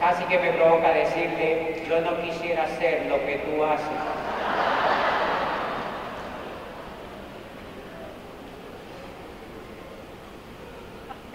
Casi 0.00 0.24
que 0.24 0.38
me 0.40 0.52
provoca 0.54 0.92
decirle, 0.92 1.84
yo 1.88 2.00
no 2.00 2.20
quisiera 2.20 2.64
hacer 2.64 3.06
lo 3.06 3.24
que 3.24 3.38
tú 3.38 3.62
haces. 3.62 4.11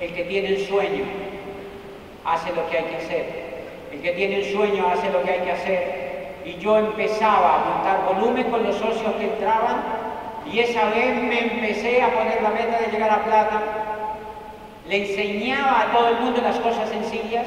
El 0.08 0.14
que 0.14 0.24
tiene 0.24 0.48
el 0.50 0.68
sueño 0.68 1.04
hace 2.24 2.54
lo 2.54 2.70
que 2.70 2.78
hay 2.78 2.86
que 2.86 2.96
hacer. 2.96 3.26
El 3.92 4.02
que 4.02 4.12
tiene 4.14 4.38
el 4.38 4.54
sueño 4.54 4.88
hace 4.88 5.12
lo 5.12 5.22
que 5.24 5.32
hay 5.32 5.42
que 5.42 5.52
hacer. 5.52 6.28
Y 6.46 6.54
yo 6.60 6.78
empezaba 6.78 7.56
a 7.56 7.66
montar 7.66 8.06
volumen 8.14 8.50
con 8.50 8.64
los 8.64 8.78
socios 8.78 9.14
que 9.20 9.26
entraban 9.26 9.84
y 10.52 10.60
esa 10.60 10.90
vez 10.92 11.22
me 11.24 11.40
empecé 11.40 12.02
a 12.02 12.14
poner 12.14 12.42
la 12.42 12.52
meta 12.52 12.80
de 12.80 12.88
llegar 12.92 13.10
a 13.10 13.26
plata. 13.26 13.62
Le 14.88 15.10
enseñaba 15.10 15.82
a 15.82 15.92
todo 15.92 16.08
el 16.08 16.22
mundo 16.22 16.40
las 16.42 16.58
cosas 16.60 16.88
sencillas 16.90 17.46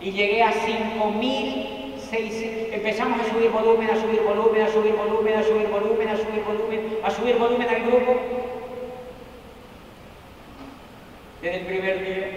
y 0.00 0.10
llegué 0.10 0.42
a 0.42 0.52
5.000, 0.52 2.72
empezamos 2.72 3.20
a 3.20 3.24
subir 3.30 3.50
volumen, 3.50 3.90
a 3.90 4.00
subir 4.00 4.22
volumen, 4.22 4.62
a 4.62 4.68
subir 4.68 4.94
volumen, 4.94 5.34
a 5.34 5.42
subir 5.42 5.68
volumen, 5.68 6.08
a 6.08 6.16
subir 6.16 6.42
volumen, 6.46 6.98
a 7.04 7.10
subir 7.10 7.36
volumen 7.36 7.68
al 7.68 7.82
grupo. 7.82 8.16
Desde 11.42 11.57
el 11.57 11.57
primer 11.68 12.04
día 12.04 12.28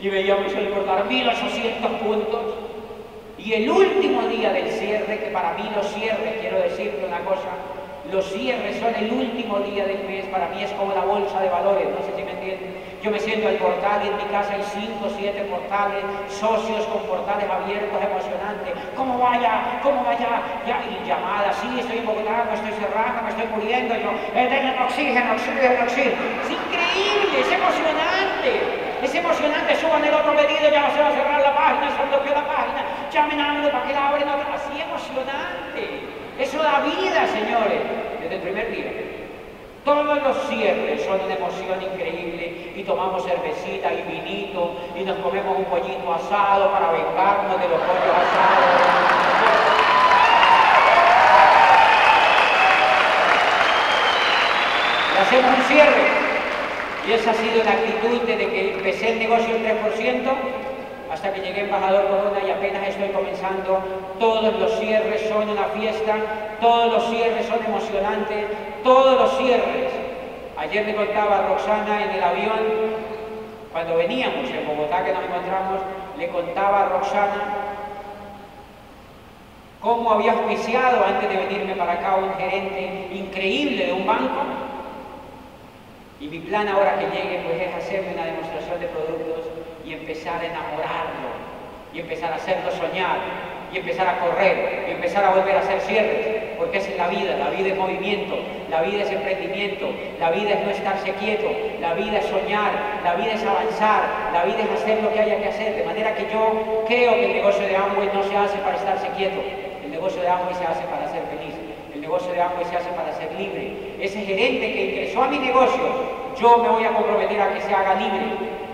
y 0.00 0.08
veíamos 0.08 0.52
el 0.54 0.70
cortar 0.70 1.08
1.800 1.08 1.98
puntos. 1.98 2.54
Y 3.38 3.52
el 3.54 3.70
último 3.70 4.22
día 4.28 4.52
del 4.52 4.70
cierre, 4.70 5.18
que 5.18 5.30
para 5.30 5.54
mí 5.54 5.68
los 5.74 5.86
cierres, 5.92 6.40
quiero 6.40 6.58
decirte 6.60 7.04
una 7.06 7.20
cosa, 7.20 7.50
los 8.12 8.24
cierres 8.32 8.76
son 8.78 8.94
el 8.94 9.10
último 9.12 9.58
día 9.60 9.86
del 9.86 10.04
mes, 10.04 10.24
para 10.26 10.48
mí 10.48 10.62
es 10.62 10.70
como 10.72 10.94
la 10.94 11.04
bolsa 11.04 11.40
de 11.40 11.48
valores, 11.48 11.88
no 11.88 12.06
sé 12.06 12.16
si 12.16 12.22
me 12.22 12.32
entienden 12.32 12.84
yo 13.04 13.10
me 13.10 13.20
siento 13.20 13.48
al 13.48 13.56
portal 13.56 14.00
y 14.02 14.08
en 14.08 14.16
mi 14.16 14.24
casa 14.32 14.54
hay 14.54 14.64
cinco, 14.72 15.12
siete 15.14 15.44
portales, 15.44 16.02
socios 16.30 16.86
con 16.86 17.02
portales 17.04 17.44
abiertos, 17.50 18.00
emocionantes. 18.00 18.72
¿Cómo 18.96 19.18
vaya? 19.18 19.78
¿Cómo 19.82 20.02
vaya? 20.02 20.40
Ya, 20.66 20.80
y 20.88 21.06
llamadas, 21.06 21.54
sí, 21.60 21.68
estoy 21.78 22.00
me 22.00 22.54
estoy 22.54 22.72
cerrando, 22.80 23.22
me 23.22 23.28
estoy 23.28 23.46
muriendo. 23.52 23.94
yo, 23.94 24.08
eh, 24.34 24.76
oxígeno, 24.86 25.32
oxígeno, 25.34 25.84
oxígeno. 25.84 26.16
Es 26.44 26.50
increíble, 26.50 27.40
es 27.40 27.52
emocionante. 27.52 28.73
Es 29.14 29.20
emocionante, 29.20 29.76
suban 29.76 30.04
el 30.04 30.12
otro 30.12 30.34
pedido, 30.34 30.68
ya 30.72 30.90
se 30.90 31.00
va 31.00 31.06
a 31.06 31.12
cerrar 31.12 31.40
la 31.40 31.54
página, 31.54 31.88
se 31.88 32.02
bloqueó 32.02 32.34
la 32.34 32.48
página, 32.48 32.84
llamen 33.12 33.40
a 33.40 33.52
uno 33.52 33.70
para 33.70 33.86
que 33.86 33.92
la 33.92 34.08
abren 34.08 34.28
otra. 34.28 34.54
Así 34.54 34.80
emocionante. 34.80 36.00
Eso 36.36 36.60
da 36.60 36.80
vida, 36.80 37.24
señores, 37.28 37.80
desde 38.20 38.34
el 38.34 38.42
primer 38.42 38.72
día. 38.72 38.90
Todos 39.84 40.20
los 40.20 40.48
cierres 40.48 41.04
son 41.04 41.20
una 41.20 41.34
emoción 41.34 41.80
increíble 41.80 42.72
y 42.74 42.82
tomamos 42.82 43.24
cervecita 43.24 43.92
y 43.92 44.02
vinito 44.02 44.74
y 44.96 45.04
nos 45.04 45.16
comemos 45.18 45.58
un 45.58 45.64
pollito 45.66 46.12
asado 46.12 46.72
para 46.72 46.90
vengarnos 46.90 47.60
de 47.60 47.68
los 47.68 47.78
pollos 47.78 48.16
asados. 48.18 48.82
Hacemos 55.20 55.56
un 55.56 55.64
cierre. 55.66 56.23
Y 57.06 57.12
esa 57.12 57.32
ha 57.32 57.34
sido 57.34 57.62
la 57.62 57.72
actitud 57.72 58.20
desde 58.26 58.48
que 58.48 58.74
empecé 58.74 59.12
el 59.12 59.18
negocio 59.18 59.54
en 59.54 59.64
3% 59.64 60.32
hasta 61.12 61.32
que 61.32 61.40
llegué 61.42 61.60
embajador 61.60 62.08
Corona 62.08 62.40
y 62.46 62.50
apenas 62.50 62.88
estoy 62.88 63.08
comenzando. 63.10 63.78
Todos 64.18 64.58
los 64.58 64.78
cierres 64.80 65.28
son 65.28 65.48
una 65.48 65.64
fiesta, 65.64 66.16
todos 66.60 66.92
los 66.92 67.10
cierres 67.10 67.46
son 67.46 67.58
emocionantes, 67.64 68.46
todos 68.82 69.20
los 69.20 69.36
cierres. 69.36 69.92
Ayer 70.56 70.86
me 70.86 70.94
contaba 70.94 71.46
Roxana 71.48 72.04
en 72.04 72.10
el 72.10 72.22
avión, 72.22 72.60
cuando 73.70 73.96
veníamos 73.96 74.48
en 74.48 74.66
Bogotá 74.66 75.04
que 75.04 75.12
nos 75.12 75.24
encontramos, 75.24 75.80
le 76.16 76.28
contaba 76.28 76.82
a 76.82 76.88
Roxana 76.88 77.42
cómo 79.80 80.12
había 80.12 80.32
auspiciado 80.32 81.04
antes 81.04 81.28
de 81.28 81.36
venirme 81.36 81.74
para 81.74 81.92
acá 81.92 82.16
un 82.16 82.32
gerente 82.34 83.08
increíble 83.12 83.86
de 83.86 83.92
un 83.92 84.06
banco. 84.06 84.63
Y 86.24 86.28
mi 86.28 86.38
plan 86.38 86.66
ahora 86.68 86.98
que 86.98 87.04
llegue 87.04 87.44
pues 87.44 87.60
es 87.60 87.74
hacerme 87.74 88.14
una 88.14 88.24
demostración 88.24 88.80
de 88.80 88.86
productos 88.86 89.44
y 89.84 89.92
empezar 89.92 90.40
a 90.40 90.46
enamorarlo 90.46 91.28
y 91.92 92.00
empezar 92.00 92.32
a 92.32 92.36
hacerlo 92.36 92.70
soñar 92.72 93.18
y 93.70 93.76
empezar 93.76 94.08
a 94.08 94.18
correr 94.20 94.86
y 94.88 94.92
empezar 94.92 95.22
a 95.22 95.34
volver 95.34 95.54
a 95.54 95.60
hacer 95.60 95.80
cierres, 95.82 96.56
porque 96.56 96.78
esa 96.78 96.88
es 96.88 96.96
la 96.96 97.08
vida, 97.08 97.36
la 97.36 97.50
vida 97.50 97.68
es 97.68 97.76
movimiento, 97.76 98.38
la 98.70 98.80
vida 98.80 99.02
es 99.02 99.10
emprendimiento, 99.10 99.90
la 100.18 100.30
vida 100.30 100.50
es 100.52 100.60
no 100.64 100.70
estarse 100.70 101.12
quieto, 101.20 101.50
la 101.82 101.92
vida 101.92 102.16
es 102.16 102.24
soñar, 102.24 102.72
la 103.04 103.16
vida 103.16 103.32
es 103.34 103.44
avanzar, 103.44 104.32
la 104.32 104.44
vida 104.44 104.60
es 104.64 104.80
hacer 104.80 105.02
lo 105.02 105.12
que 105.12 105.20
haya 105.20 105.36
que 105.36 105.48
hacer, 105.48 105.76
de 105.76 105.84
manera 105.84 106.14
que 106.14 106.22
yo 106.32 106.84
creo 106.86 107.12
que 107.12 107.26
el 107.26 107.32
negocio 107.34 107.66
de 107.66 107.76
Amway 107.76 108.08
no 108.14 108.22
se 108.22 108.34
hace 108.34 108.56
para 108.64 108.76
estarse 108.76 109.08
quieto, 109.08 109.42
el 109.84 109.90
negocio 109.90 110.22
de 110.22 110.28
Amway 110.28 110.54
se 110.54 110.64
hace 110.64 110.84
para 110.84 111.06
ser 111.12 111.20
feliz, 111.36 111.52
el 111.52 111.53
negocio 112.04 112.32
de 112.32 112.42
Amway 112.42 112.64
se 112.66 112.76
hace 112.76 112.90
para 112.90 113.12
ser 113.14 113.32
libre. 113.32 113.96
Ese 113.98 114.20
gerente 114.20 114.72
que 114.72 114.84
ingresó 114.90 115.22
a 115.22 115.28
mi 115.28 115.38
negocio, 115.38 115.82
yo 116.38 116.58
me 116.58 116.68
voy 116.68 116.84
a 116.84 116.92
comprometer 116.92 117.40
a 117.40 117.54
que 117.54 117.60
se 117.62 117.74
haga 117.74 117.94
libre, 117.94 118.26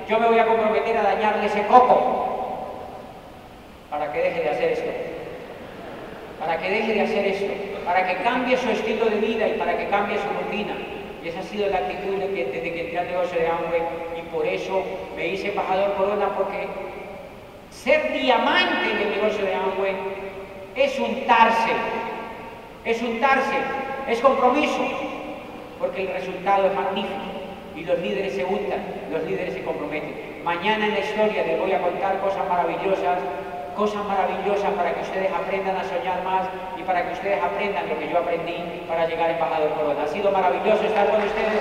yo 0.08 0.18
me 0.18 0.26
voy 0.26 0.38
a 0.38 0.46
comprometer 0.46 0.96
a 0.96 1.02
dañarle 1.02 1.46
ese 1.46 1.64
coco 1.66 2.20
para 3.88 4.12
que 4.12 4.20
deje 4.20 4.42
de 4.42 4.50
hacer 4.50 4.72
esto. 4.72 4.90
Para 6.40 6.58
que 6.58 6.70
deje 6.70 6.94
de 6.94 7.00
hacer 7.02 7.26
esto. 7.26 7.52
Para 7.84 8.06
que 8.06 8.22
cambie 8.22 8.56
su 8.56 8.68
estilo 8.70 9.06
de 9.06 9.16
vida 9.16 9.46
y 9.46 9.52
para 9.52 9.76
que 9.76 9.86
cambie 9.88 10.18
su 10.18 10.28
rutina. 10.44 10.74
Y 11.22 11.28
esa 11.28 11.40
ha 11.40 11.42
sido 11.42 11.68
la 11.68 11.78
actitud 11.78 12.16
desde 12.16 12.72
que 12.72 12.80
entré 12.80 12.98
al 12.98 13.06
negocio 13.06 13.38
de 13.38 13.46
Amway 13.46 13.82
y 14.18 14.22
por 14.34 14.46
eso 14.46 14.82
me 15.14 15.28
hice 15.28 15.48
embajador 15.48 15.94
Corona 15.94 16.28
porque 16.36 16.66
ser 17.70 18.12
diamante 18.12 18.90
en 18.90 18.98
el 18.98 19.10
negocio 19.10 19.44
de 19.44 19.54
Amway 19.54 19.94
es 20.74 20.98
untarse, 20.98 21.72
es 22.84 23.02
untarse, 23.02 23.56
es 24.08 24.20
compromiso, 24.20 24.80
porque 25.78 26.02
el 26.02 26.12
resultado 26.12 26.66
es 26.66 26.74
magnífico 26.74 27.40
y 27.76 27.84
los 27.84 27.98
líderes 28.00 28.34
se 28.34 28.44
untan, 28.44 28.82
los 29.10 29.22
líderes 29.24 29.54
se 29.54 29.62
comprometen. 29.62 30.40
Mañana 30.44 30.86
en 30.86 30.92
la 30.92 31.00
historia 31.00 31.44
les 31.44 31.60
voy 31.60 31.72
a 31.72 31.80
contar 31.80 32.18
cosas 32.20 32.48
maravillosas, 32.48 33.18
cosas 33.76 34.04
maravillosas 34.06 34.72
para 34.72 34.94
que 34.94 35.02
ustedes 35.02 35.30
aprendan 35.32 35.76
a 35.76 35.84
soñar 35.84 36.22
más 36.24 36.48
y 36.78 36.82
para 36.82 37.06
que 37.06 37.12
ustedes 37.12 37.42
aprendan 37.42 37.88
lo 37.88 37.98
que 37.98 38.08
yo 38.08 38.18
aprendí 38.18 38.56
para 38.88 39.06
llegar 39.06 39.30
a 39.30 39.32
embajador 39.32 39.70
Corona. 39.70 40.02
Ha 40.04 40.08
sido 40.08 40.30
maravilloso 40.30 40.84
estar 40.84 41.10
con 41.10 41.22
ustedes. 41.22 41.60